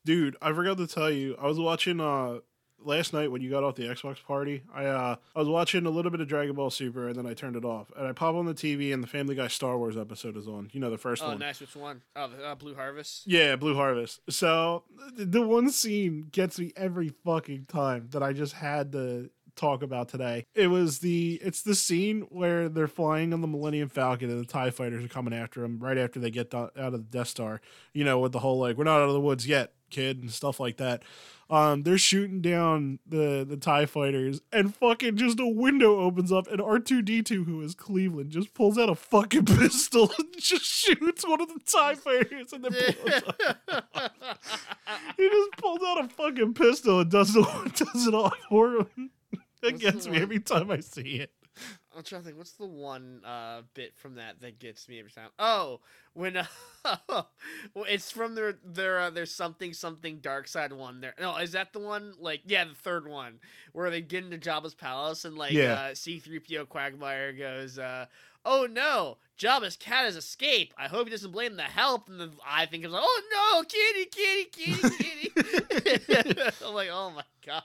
Dude, 0.06 0.36
I 0.42 0.54
forgot 0.54 0.78
to 0.78 0.88
tell 0.88 1.10
you. 1.10 1.36
I 1.42 1.48
was 1.48 1.60
watching 1.60 2.00
uh 2.02 2.40
last 2.86 3.14
night 3.14 3.32
when 3.32 3.42
you 3.42 3.50
got 3.50 3.64
off 3.64 3.76
the 3.76 3.84
Xbox 3.84 4.24
party. 4.24 4.64
I 4.74 4.86
uh 4.86 5.16
I 5.36 5.40
was 5.40 5.48
watching 5.48 5.86
a 5.86 5.90
little 5.90 6.12
bit 6.12 6.22
of 6.22 6.28
Dragon 6.28 6.56
Ball 6.56 6.70
Super 6.70 7.08
and 7.08 7.16
then 7.16 7.26
I 7.26 7.34
turned 7.34 7.56
it 7.56 7.66
off. 7.66 7.92
And 7.98 8.08
I 8.08 8.12
pop 8.12 8.36
on 8.36 8.46
the 8.46 8.54
TV 8.54 8.94
and 8.94 9.04
the 9.04 9.08
Family 9.08 9.36
Guy 9.36 9.48
Star 9.48 9.78
Wars 9.78 9.98
episode 9.98 10.38
is 10.38 10.48
on. 10.48 10.70
You 10.74 10.80
know 10.80 10.90
the 10.90 10.98
first 10.98 11.24
oh 11.24 11.30
one. 11.30 11.40
nice. 11.40 11.60
Which 11.60 11.76
one? 11.76 12.02
Oh, 12.16 12.28
the, 12.28 12.44
uh, 12.44 12.56
Blue 12.56 12.76
Harvest. 12.76 13.28
Yeah, 13.28 13.56
Blue 13.56 13.76
Harvest. 13.76 14.22
So 14.30 14.84
the 15.16 15.42
one 15.42 15.70
scene 15.70 16.28
gets 16.32 16.60
me 16.60 16.74
every 16.76 17.14
fucking 17.24 17.66
time 17.68 18.08
that 18.12 18.24
I 18.24 18.34
just 18.34 18.54
had 18.54 18.92
to 18.94 19.30
talk 19.56 19.84
about 19.84 20.10
today. 20.10 20.46
It 20.56 20.68
was 20.68 21.00
the 21.00 21.40
it's 21.42 21.62
the 21.62 21.76
scene 21.76 22.22
where 22.30 22.70
they're 22.70 22.88
flying 22.88 23.34
on 23.34 23.42
the 23.42 23.48
Millennium 23.48 23.90
Falcon 23.90 24.30
and 24.30 24.40
the 24.40 24.46
Tie 24.46 24.72
Fighters 24.72 25.04
are 25.04 25.10
coming 25.10 25.34
after 25.34 25.62
them 25.62 25.80
right 25.80 25.98
after 25.98 26.20
they 26.20 26.32
get 26.32 26.54
out 26.54 26.76
of 26.76 26.92
the 26.94 27.00
Death 27.00 27.28
Star. 27.28 27.62
You 27.94 28.04
know, 28.04 28.20
with 28.20 28.32
the 28.32 28.40
whole 28.40 28.60
like 28.60 28.78
we're 28.78 28.84
not 28.84 29.02
out 29.02 29.08
of 29.08 29.14
the 29.14 29.22
woods 29.22 29.48
yet, 29.48 29.74
kid, 29.90 30.22
and 30.22 30.32
stuff 30.32 30.60
like 30.60 30.78
that. 30.78 31.04
Um, 31.54 31.84
they're 31.84 32.00
shooting 32.00 32.42
down 32.42 32.98
the 33.06 33.46
the 33.48 33.58
Tie 33.58 33.86
Fighters, 33.86 34.42
and 34.52 34.76
fucking 34.76 35.18
just 35.18 35.40
a 35.40 35.46
window 35.46 36.00
opens 36.00 36.32
up, 36.32 36.48
and 36.48 36.60
R 36.60 36.80
two 36.80 37.04
D 37.04 37.22
two, 37.22 37.44
who 37.44 37.62
is 37.62 37.76
Cleveland, 37.76 38.32
just 38.32 38.56
pulls 38.56 38.76
out 38.80 38.90
a 38.90 38.96
fucking 38.96 39.46
pistol 39.60 40.12
and 40.18 40.34
just 40.36 40.66
shoots 40.66 41.28
one 41.28 41.42
of 41.42 41.50
the 41.50 41.60
Tie 41.64 41.94
Fighters, 41.94 42.54
and 42.54 42.66
then. 42.66 42.74
He 45.16 45.30
just 45.30 45.52
pulls 45.58 45.80
out 45.86 46.04
a 46.04 46.08
fucking 46.10 46.56
pistol 46.56 47.02
and 47.02 47.12
does 47.12 47.36
it, 47.36 47.46
does 47.76 48.08
it 48.08 48.16
all 48.16 48.34
for 48.50 48.78
him. 48.78 49.12
It 49.62 49.80
gets 49.80 50.08
me 50.08 50.18
every 50.18 50.40
time 50.40 50.72
I 50.72 50.80
see 50.80 51.20
it. 51.22 51.32
I'm 51.96 52.04
trying 52.04 52.22
to 52.22 52.26
think. 52.26 52.38
What's 52.38 52.52
the 52.54 52.66
one 52.66 53.22
uh, 53.26 53.62
bit 53.74 53.96
from 53.96 54.16
that 54.16 54.42
that 54.42 54.60
gets 54.60 54.88
me 54.90 55.00
every 55.00 55.12
time? 55.12 55.30
Oh, 55.40 55.80
when 56.14 56.38
uh, 56.38 56.46
well, 57.10 57.28
it's 57.88 58.10
from 58.12 58.36
their 58.36 58.56
their 58.64 59.00
uh, 59.00 59.10
their 59.10 59.26
something 59.26 59.74
something 59.74 60.18
dark 60.20 60.48
side 60.48 60.74
one. 60.74 61.02
There, 61.02 61.14
no, 61.20 61.36
is 61.38 61.52
that 61.52 61.74
the 61.74 61.80
one? 61.80 62.14
Like, 62.20 62.42
yeah, 62.46 62.66
the 62.66 62.74
third 62.74 63.08
one 63.08 63.40
where 63.74 63.90
they 63.90 64.02
get 64.02 64.24
into 64.24 64.38
Jabba's 64.38 64.74
palace 64.76 65.26
and 65.26 65.38
like 65.38 65.54
Yeah. 65.54 65.74
uh, 65.74 65.96
C-3PO 65.96 66.68
Quagmire 66.70 67.34
goes, 67.34 67.78
uh, 67.78 68.06
"Oh 68.46 68.68
no, 68.70 69.18
Jabba's 69.38 69.76
cat 69.78 70.06
has 70.06 70.16
escaped. 70.16 70.74
I 70.78 70.88
hope 70.88 71.06
he 71.08 71.12
doesn't 71.12 71.32
blame 71.32 71.56
the 71.58 71.64
help." 71.64 72.10
And 72.10 72.20
then 72.20 72.32
I 72.48 72.66
think 72.66 72.84
it's 72.84 72.94
like, 72.94 73.04
"Oh 73.06 73.22
no, 73.32 73.64
kitty, 73.64 74.06
kitty, 74.06 74.46
kitty, 74.46 75.32
kitty." 75.32 76.52
I'm 76.66 76.74
like, 76.74 76.90
"Oh 76.92 77.12
my 77.12 77.24
god." 77.46 77.64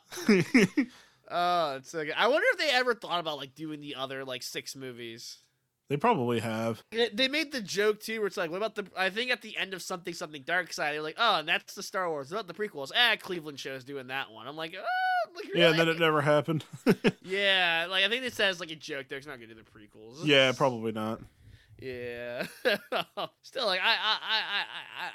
Oh, 1.30 1.76
it's 1.76 1.90
so 1.90 2.04
good. 2.04 2.14
I 2.16 2.28
wonder 2.28 2.46
if 2.52 2.58
they 2.58 2.70
ever 2.70 2.94
thought 2.94 3.20
about 3.20 3.38
like 3.38 3.54
doing 3.54 3.80
the 3.80 3.94
other 3.94 4.24
like 4.24 4.42
six 4.42 4.74
movies. 4.76 5.38
they 5.88 5.96
probably 5.96 6.40
have. 6.40 6.82
They- 6.90 7.28
made 7.28 7.52
the 7.52 7.60
joke 7.62 8.00
too, 8.00 8.18
where 8.20 8.26
it's 8.26 8.36
like, 8.36 8.50
what 8.50 8.56
about 8.58 8.74
the? 8.74 8.86
I 8.96 9.10
think 9.10 9.30
at 9.30 9.42
the 9.42 9.56
end 9.56 9.74
of 9.74 9.82
something, 9.82 10.14
something 10.14 10.42
Dark 10.42 10.72
Side, 10.72 10.94
they're 10.94 11.02
like, 11.02 11.16
oh, 11.18 11.36
and 11.40 11.48
that's 11.48 11.74
the 11.74 11.82
Star 11.82 12.08
Wars. 12.08 12.30
What 12.30 12.40
about 12.40 12.54
the 12.54 12.68
prequels? 12.68 12.90
Ah, 12.96 13.16
Cleveland 13.20 13.58
show's 13.60 13.84
doing 13.84 14.06
that 14.08 14.30
one. 14.30 14.46
I'm 14.48 14.56
like, 14.56 14.74
oh, 14.78 15.30
like, 15.36 15.54
Yeah, 15.54 15.70
and 15.70 15.78
then 15.78 15.88
it 15.88 15.98
never 15.98 16.20
happened. 16.22 16.64
yeah, 17.22 17.86
like 17.90 18.04
I 18.04 18.08
think 18.08 18.24
it 18.24 18.32
says 18.34 18.60
like 18.60 18.70
a 18.70 18.76
joke 18.76 19.06
there. 19.08 19.18
It's 19.18 19.26
not 19.26 19.36
gonna 19.40 19.48
do 19.48 19.54
the 19.54 19.62
prequels. 19.62 20.24
yeah, 20.24 20.52
probably 20.56 20.92
not. 20.92 21.20
Yeah. 21.80 22.46
Still, 23.42 23.66
like 23.66 23.80
I, 23.80 23.94
I, 23.94 24.18
I, 24.22 24.42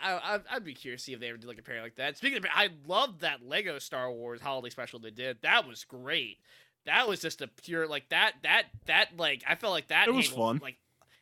I, 0.04 0.12
I, 0.12 0.36
I, 0.36 0.40
I'd 0.52 0.64
be 0.64 0.74
curious 0.74 1.02
to 1.02 1.06
see 1.06 1.14
if 1.14 1.20
they 1.20 1.30
ever 1.30 1.38
do 1.38 1.48
like 1.48 1.60
a 1.60 1.64
pair 1.64 1.82
like 1.82 1.96
that. 1.96 2.18
Speaking 2.18 2.38
of, 2.38 2.46
I 2.54 2.70
loved 2.88 3.22
that 3.22 3.46
Lego 3.46 3.80
Star 3.80 4.12
Wars 4.12 4.42
holiday 4.42 4.70
special 4.70 5.00
they 5.00 5.12
did. 5.12 5.38
That 5.42 5.68
was 5.68 5.84
great. 5.84 6.38
That 6.86 7.08
was 7.08 7.20
just 7.22 7.42
a 7.42 7.48
pure 7.48 7.88
like 7.88 8.10
that, 8.10 8.34
that, 8.44 8.66
that 8.86 9.18
like 9.18 9.44
I 9.48 9.56
felt 9.56 9.74
like 9.74 9.88
that. 9.88 10.08
It 10.08 10.14
was 10.14 10.28
handled, 10.28 10.48
fun. 10.48 10.60
Like 10.62 10.78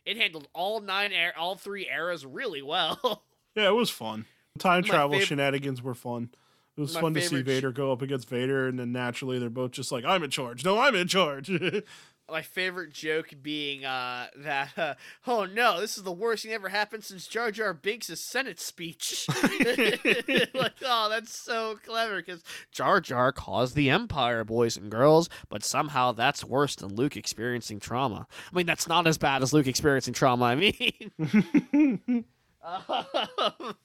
it 0.05 0.17
handled 0.17 0.47
all 0.53 0.79
nine, 0.81 1.11
air, 1.11 1.33
all 1.37 1.55
three 1.55 1.87
eras 1.87 2.25
really 2.25 2.61
well. 2.61 3.23
Yeah, 3.53 3.67
it 3.67 3.75
was 3.75 3.89
fun. 3.89 4.27
Time 4.59 4.83
My 4.83 4.87
travel 4.87 5.19
fav- 5.19 5.23
shenanigans 5.23 5.81
were 5.81 5.93
fun. 5.93 6.29
It 6.77 6.79
was 6.79 6.95
fun 6.95 7.13
to 7.13 7.19
see 7.19 7.27
favorite 7.27 7.41
sh- 7.41 7.55
Vader 7.55 7.71
go 7.73 7.91
up 7.91 8.01
against 8.01 8.29
Vader, 8.29 8.69
and 8.69 8.79
then 8.79 8.93
naturally 8.93 9.39
they're 9.39 9.49
both 9.49 9.71
just 9.71 9.91
like, 9.91 10.05
"I'm 10.05 10.23
in 10.23 10.29
charge." 10.29 10.63
No, 10.63 10.79
I'm 10.79 10.95
in 10.95 11.09
charge. 11.09 11.49
My 12.31 12.41
favorite 12.41 12.93
joke 12.93 13.33
being 13.41 13.83
uh, 13.83 14.27
that, 14.37 14.69
uh, 14.77 14.93
oh 15.27 15.45
no, 15.45 15.81
this 15.81 15.97
is 15.97 16.03
the 16.03 16.11
worst 16.11 16.43
thing 16.43 16.53
ever 16.53 16.69
happened 16.69 17.03
since 17.03 17.27
Jar 17.27 17.51
Jar 17.51 17.73
Binks' 17.73 18.19
Senate 18.19 18.59
speech. 18.59 19.27
like, 20.53 20.73
oh, 20.85 21.07
that's 21.09 21.37
so 21.37 21.77
clever 21.85 22.17
because 22.17 22.41
Jar 22.71 23.01
Jar 23.01 23.31
caused 23.31 23.75
the 23.75 23.89
Empire, 23.89 24.43
boys 24.45 24.77
and 24.77 24.89
girls, 24.89 25.27
but 25.49 25.63
somehow 25.63 26.13
that's 26.13 26.45
worse 26.45 26.75
than 26.75 26.95
Luke 26.95 27.17
experiencing 27.17 27.79
trauma. 27.79 28.27
I 28.51 28.55
mean, 28.55 28.65
that's 28.65 28.87
not 28.87 29.07
as 29.07 29.17
bad 29.17 29.43
as 29.43 29.51
Luke 29.51 29.67
experiencing 29.67 30.13
trauma. 30.13 30.45
I 30.45 30.55
mean, 30.55 32.25
Um, 32.63 32.93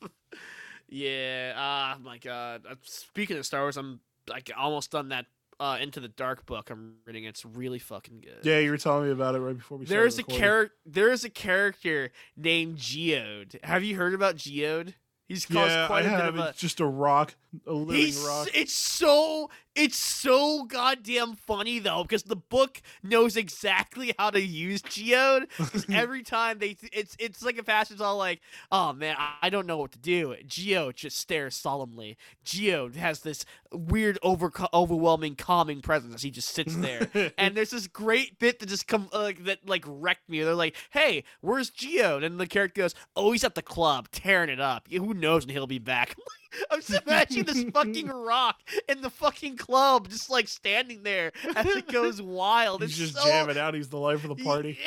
yeah. 0.89 1.53
Ah, 1.57 1.99
my 2.03 2.19
God. 2.19 2.63
Uh, 2.69 2.75
Speaking 2.83 3.39
of 3.39 3.47
Star 3.47 3.63
Wars, 3.63 3.77
I'm 3.77 4.01
like 4.29 4.51
almost 4.57 4.91
done 4.91 5.09
that 5.09 5.27
uh, 5.61 5.79
Into 5.81 6.01
the 6.01 6.09
Dark 6.09 6.47
book. 6.47 6.71
I'm 6.71 6.97
reading. 7.07 7.25
It's 7.25 7.45
really 7.45 7.79
fucking 7.79 8.21
good. 8.21 8.41
yeah, 8.45 8.59
you 8.59 8.71
were 8.71 8.79
telling 8.79 9.07
me 9.07 9.11
about 9.13 9.35
it 9.35 9.39
right 9.41 9.57
before 9.57 9.79
we. 9.79 9.87
started 9.87 10.03
There's 10.03 10.19
a 10.19 10.23
character. 10.23 10.75
There 10.85 11.11
is 11.13 11.25
a 11.25 11.31
character 11.31 12.11
named 12.37 12.77
Geode. 12.79 13.59
Have 13.65 13.83
you 13.85 13.97
heard 13.97 14.15
about 14.15 14.37
Geode? 14.37 14.95
He's 15.29 15.45
caused 15.45 15.71
Yeah, 15.73 15.85
I 15.85 15.87
quite 15.89 16.05
a 16.07 16.09
bit 16.11 16.19
have. 16.21 16.35
of 16.35 16.41
a. 16.41 16.49
It's 16.51 16.61
just 16.61 16.79
a 16.81 16.87
rock, 16.87 17.35
a 17.67 17.73
living 17.73 17.97
He's, 17.97 18.19
rock. 18.25 18.49
it's 18.55 18.73
so 18.73 19.51
it's 19.77 19.97
so 19.97 20.65
goddamn 20.65 21.35
funny 21.35 21.79
though 21.79 22.03
because 22.03 22.25
the 22.25 22.37
book 22.37 22.81
knows 23.03 23.37
exactly 23.37 24.15
how 24.19 24.31
to 24.31 24.41
use 24.41 24.83
geode 24.83 25.47
because 25.59 25.87
every 25.93 26.23
time 26.23 26.59
they 26.59 26.77
it's 26.93 27.17
it's 27.19 27.43
like 27.43 27.59
a 27.59 27.63
passage 27.63 28.01
all 28.01 28.17
like 28.17 28.41
oh 28.73 28.93
man 28.93 29.17
I, 29.19 29.35
I 29.43 29.51
don't 29.51 29.67
know 29.67 29.79
what 29.79 29.93
to 29.93 29.99
do 29.99 30.35
geode 30.47 30.97
just 30.97 31.19
stares 31.19 31.55
solemnly 31.57 32.17
geode 32.45 32.97
has 32.97 33.21
this 33.21 33.45
weird 33.73 34.19
over 34.23 34.53
overwhelming 34.73 35.37
calming 35.37 35.81
presence 35.81 36.15
as 36.15 36.23
he 36.23 36.31
just 36.31 36.51
sits 36.51 36.75
there 36.77 37.11
and 37.39 37.55
there's 37.57 37.71
this 37.71 37.87
great 37.87 38.39
bit 38.39 38.59
that 38.61 38.69
just 38.69 38.87
come 38.87 39.09
uh, 39.13 39.23
like 39.23 39.45
that 39.45 39.69
like 39.69 39.85
wrecked 39.87 40.29
me. 40.29 40.43
They're 40.43 40.55
like, 40.55 40.77
"Hey, 40.91 41.25
where's 41.41 41.71
Geode?" 41.71 42.25
And 42.25 42.39
the 42.39 42.47
character 42.47 42.83
goes, 42.83 42.95
"Oh, 43.15 43.33
he's 43.33 43.45
at 43.45 43.55
the 43.55 43.63
club 43.63 44.09
tearing 44.11 44.51
it 44.51 44.61
up. 44.61 44.89
Who 44.91 45.15
knows 45.15 45.47
when 45.47 45.55
he'll 45.55 45.67
be 45.67 45.79
back?" 45.79 46.17
I'm 46.71 46.81
just 46.81 47.03
imagining 47.07 47.45
this 47.45 47.65
fucking 47.73 48.07
rock 48.13 48.61
in 48.89 49.01
the 49.01 49.11
fucking 49.11 49.57
club, 49.57 50.09
just 50.09 50.31
like 50.31 50.49
standing 50.49 51.03
there 51.03 51.33
as 51.55 51.67
it 51.67 51.89
goes 51.89 52.21
wild. 52.23 52.83
He's 52.83 52.91
It's 52.91 53.13
just 53.13 53.23
so, 53.23 53.29
jamming 53.29 53.59
out. 53.59 53.75
He's 53.75 53.89
the 53.89 53.99
life 53.99 54.25
of 54.25 54.37
the 54.37 54.43
party. 54.45 54.79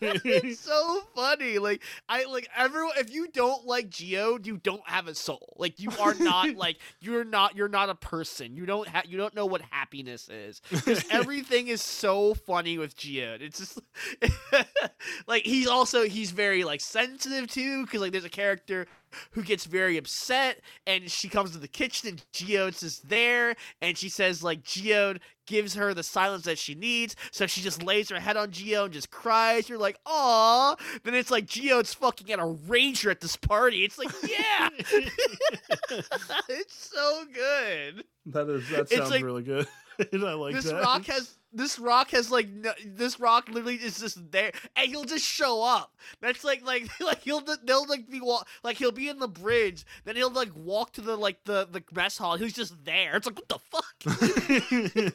it's 0.00 0.60
so 0.60 1.02
funny. 1.14 1.58
Like 1.58 1.82
I 2.08 2.24
like 2.24 2.48
everyone. 2.56 2.92
If 2.98 3.12
you 3.12 3.28
don't 3.28 3.66
like 3.66 3.88
Geode, 3.90 4.46
you 4.46 4.58
don't 4.58 4.86
have 4.86 5.08
a 5.08 5.14
soul. 5.14 5.54
Like 5.56 5.80
you 5.80 5.90
are 5.98 6.14
not 6.14 6.54
like 6.56 6.78
you're 7.00 7.24
not 7.24 7.56
you're 7.56 7.68
not 7.68 7.88
a 7.88 7.94
person. 7.94 8.56
You 8.56 8.66
don't 8.66 8.88
have 8.88 9.06
you 9.06 9.16
don't 9.16 9.34
know 9.34 9.46
what 9.46 9.62
happiness 9.70 10.28
is. 10.28 10.60
Because 10.70 11.04
everything 11.10 11.68
is 11.68 11.82
so 11.82 12.34
funny 12.34 12.78
with 12.78 12.96
Geode. 12.96 13.40
It's 13.40 13.58
just 13.58 13.80
like 15.26 15.44
he's 15.44 15.66
also 15.66 16.06
he's 16.06 16.30
very 16.30 16.64
like 16.64 16.80
sensitive 16.80 17.48
too. 17.50 17.84
Because 17.84 18.00
like 18.00 18.12
there's 18.12 18.24
a 18.24 18.30
character 18.30 18.86
who 19.32 19.42
gets 19.42 19.64
very 19.64 19.96
upset 19.96 20.60
and 20.86 21.10
she 21.10 21.28
comes 21.28 21.50
to 21.52 21.58
the 21.58 21.68
kitchen 21.68 22.08
and 22.10 22.24
Geode's 22.32 22.80
just 22.80 23.08
there 23.08 23.54
and 23.80 23.96
she 23.96 24.08
says 24.08 24.42
like 24.42 24.62
Geode 24.62 25.20
gives 25.46 25.74
her 25.74 25.94
the 25.94 26.02
silence 26.02 26.44
that 26.44 26.58
she 26.58 26.74
needs 26.74 27.16
so 27.30 27.46
she 27.46 27.62
just 27.62 27.82
lays 27.82 28.10
her 28.10 28.20
head 28.20 28.36
on 28.36 28.50
Geode 28.50 28.84
and 28.86 28.92
just 28.92 29.10
cries. 29.10 29.68
You're 29.68 29.78
like 29.78 29.96
aw. 30.06 30.76
Then 31.04 31.14
it's 31.14 31.30
like 31.30 31.46
Geode's 31.46 31.94
fucking 31.94 32.30
at 32.30 32.38
a 32.38 32.46
ranger 32.66 33.10
at 33.10 33.20
this 33.20 33.36
party. 33.36 33.84
It's 33.84 33.98
like 33.98 34.10
yeah. 34.28 34.68
It's 36.48 36.90
so 36.94 37.24
good. 37.32 38.04
That 38.26 38.48
is 38.48 38.68
that 38.70 38.80
It's 38.80 38.96
sounds 38.96 39.10
like- 39.10 39.24
really 39.24 39.42
good. 39.42 39.66
I 40.12 40.16
like 40.34 40.54
this 40.54 40.66
that. 40.66 40.80
rock 40.82 41.04
has 41.06 41.37
this 41.52 41.78
rock 41.78 42.10
has 42.10 42.30
like 42.30 42.48
no, 42.48 42.72
this 42.84 43.18
rock 43.18 43.48
literally 43.48 43.76
is 43.76 44.00
just 44.00 44.30
there, 44.30 44.52
and 44.76 44.88
he'll 44.88 45.04
just 45.04 45.24
show 45.24 45.62
up. 45.62 45.94
That's 46.20 46.44
like 46.44 46.64
like 46.64 46.88
like 47.00 47.22
he'll 47.22 47.42
they'll 47.64 47.86
like 47.86 48.08
be 48.08 48.20
wa- 48.20 48.44
like 48.62 48.76
he'll 48.76 48.92
be 48.92 49.08
in 49.08 49.18
the 49.18 49.28
bridge, 49.28 49.84
then 50.04 50.16
he'll 50.16 50.30
like 50.30 50.54
walk 50.54 50.92
to 50.94 51.00
the 51.00 51.16
like 51.16 51.44
the 51.44 51.68
the 51.70 51.82
mess 51.94 52.18
hall. 52.18 52.36
He's 52.36 52.52
just 52.52 52.84
there. 52.84 53.16
It's 53.16 53.26
like 53.26 53.36
what 53.36 53.48
the 53.48 53.58
fuck. 53.58 55.12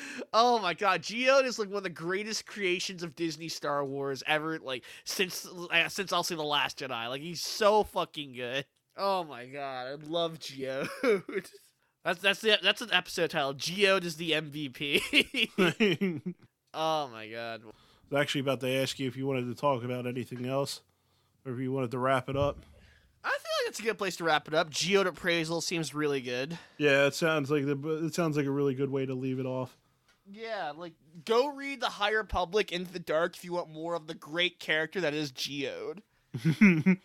oh 0.32 0.58
my 0.58 0.74
god, 0.74 1.02
Geode 1.02 1.44
is 1.44 1.58
like 1.58 1.68
one 1.68 1.78
of 1.78 1.82
the 1.84 1.90
greatest 1.90 2.46
creations 2.46 3.02
of 3.02 3.14
Disney 3.14 3.48
Star 3.48 3.84
Wars 3.84 4.22
ever. 4.26 4.58
Like 4.58 4.84
since 5.04 5.46
uh, 5.46 5.88
since 5.88 6.12
I'll 6.12 6.22
see 6.22 6.34
the 6.34 6.42
Last 6.42 6.78
Jedi. 6.78 7.08
Like 7.08 7.22
he's 7.22 7.40
so 7.40 7.84
fucking 7.84 8.34
good. 8.34 8.64
Oh 8.96 9.24
my 9.24 9.46
god, 9.46 9.86
I 9.86 9.94
love 10.06 10.38
Geode. 10.38 10.88
That's 12.04 12.20
that's 12.20 12.40
the 12.40 12.58
that's 12.62 12.80
an 12.80 12.92
episode 12.92 13.30
title. 13.30 13.54
Geode 13.54 14.04
is 14.04 14.16
the 14.16 14.32
MVP. 14.32 16.34
oh 16.74 17.08
my 17.08 17.28
god. 17.28 17.62
I 17.62 17.66
was 18.10 18.20
actually 18.20 18.40
about 18.40 18.60
to 18.60 18.70
ask 18.70 18.98
you 18.98 19.06
if 19.06 19.16
you 19.16 19.26
wanted 19.26 19.46
to 19.46 19.54
talk 19.54 19.84
about 19.84 20.06
anything 20.06 20.46
else, 20.46 20.80
or 21.46 21.52
if 21.52 21.60
you 21.60 21.72
wanted 21.72 21.92
to 21.92 21.98
wrap 21.98 22.28
it 22.28 22.36
up. 22.36 22.58
I 23.24 23.28
feel 23.28 23.52
like 23.62 23.68
it's 23.68 23.78
a 23.78 23.84
good 23.84 23.98
place 23.98 24.16
to 24.16 24.24
wrap 24.24 24.48
it 24.48 24.54
up. 24.54 24.70
Geode 24.70 25.06
appraisal 25.06 25.60
seems 25.60 25.94
really 25.94 26.20
good. 26.20 26.58
Yeah, 26.76 27.06
it 27.06 27.14
sounds 27.14 27.50
like 27.50 27.66
the 27.66 28.04
it 28.04 28.14
sounds 28.14 28.36
like 28.36 28.46
a 28.46 28.50
really 28.50 28.74
good 28.74 28.90
way 28.90 29.06
to 29.06 29.14
leave 29.14 29.38
it 29.38 29.46
off. 29.46 29.76
Yeah, 30.28 30.72
like 30.76 30.94
go 31.24 31.54
read 31.54 31.80
the 31.80 31.86
High 31.86 32.10
Republic 32.10 32.72
Into 32.72 32.92
the 32.92 32.98
Dark 32.98 33.36
if 33.36 33.44
you 33.44 33.52
want 33.52 33.70
more 33.70 33.94
of 33.94 34.08
the 34.08 34.14
great 34.14 34.58
character 34.58 35.00
that 35.00 35.14
is 35.14 35.30
Geode. 35.30 36.02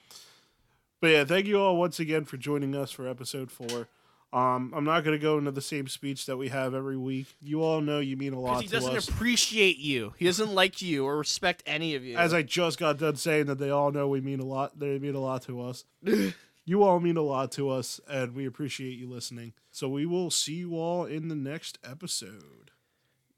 but 1.02 1.08
yeah, 1.08 1.24
thank 1.24 1.46
you 1.46 1.60
all 1.60 1.78
once 1.78 2.00
again 2.00 2.26
for 2.26 2.38
joining 2.38 2.76
us 2.76 2.92
for 2.92 3.08
episode 3.08 3.52
four. 3.52 3.90
Um, 4.34 4.74
I'm 4.76 4.84
not 4.84 5.06
going 5.06 5.18
to 5.18 5.22
go 5.22 5.38
into 5.38 5.52
the 5.52 5.62
same 5.62 5.88
speech 5.88 6.26
that 6.26 6.36
we 6.38 6.50
have 6.50 6.74
every 6.74 6.98
week. 6.98 7.28
You 7.42 7.64
all 7.64 7.80
know 7.80 8.00
you 8.00 8.18
mean 8.18 8.34
a 8.34 8.40
lot 8.40 8.62
He 8.62 8.68
doesn't 8.68 8.96
us. 8.96 9.08
appreciate 9.08 9.78
you. 9.78 10.14
He 10.18 10.26
doesn't 10.26 10.54
like 10.54 10.82
you 10.82 11.06
or 11.06 11.18
respect 11.18 11.64
any 11.66 11.96
of 11.96 12.04
you. 12.04 12.18
As 12.18 12.34
I 12.34 12.42
just 12.42 12.78
got 12.78 12.98
done 12.98 13.16
saying 13.16 13.46
that 13.46 13.58
they 13.58 13.70
all 13.70 13.92
know 13.92 14.08
we 14.10 14.20
mean 14.20 14.40
a 14.42 14.46
lot. 14.46 14.78
They 14.78 15.00
mean 15.00 15.16
a 15.16 15.20
lot 15.22 15.44
to 15.44 15.62
us. 15.62 15.86
you 16.66 16.84
all 16.84 17.00
mean 17.00 17.16
a 17.16 17.22
lot 17.22 17.54
to 17.54 17.70
us, 17.70 18.02
and 18.10 18.36
we 18.36 18.46
appreciate 18.46 18.98
you 19.00 19.10
listening. 19.10 19.54
So 19.72 19.88
we 19.88 20.06
will 20.06 20.30
see 20.30 20.56
you 20.56 20.76
all 20.76 21.06
in 21.06 21.30
the 21.30 21.36
next 21.36 21.80
episode. 21.84 22.72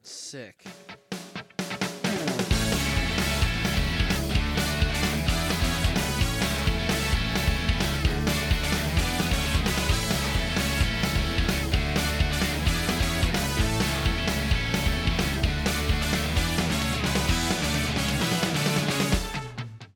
Sick. 0.02 0.64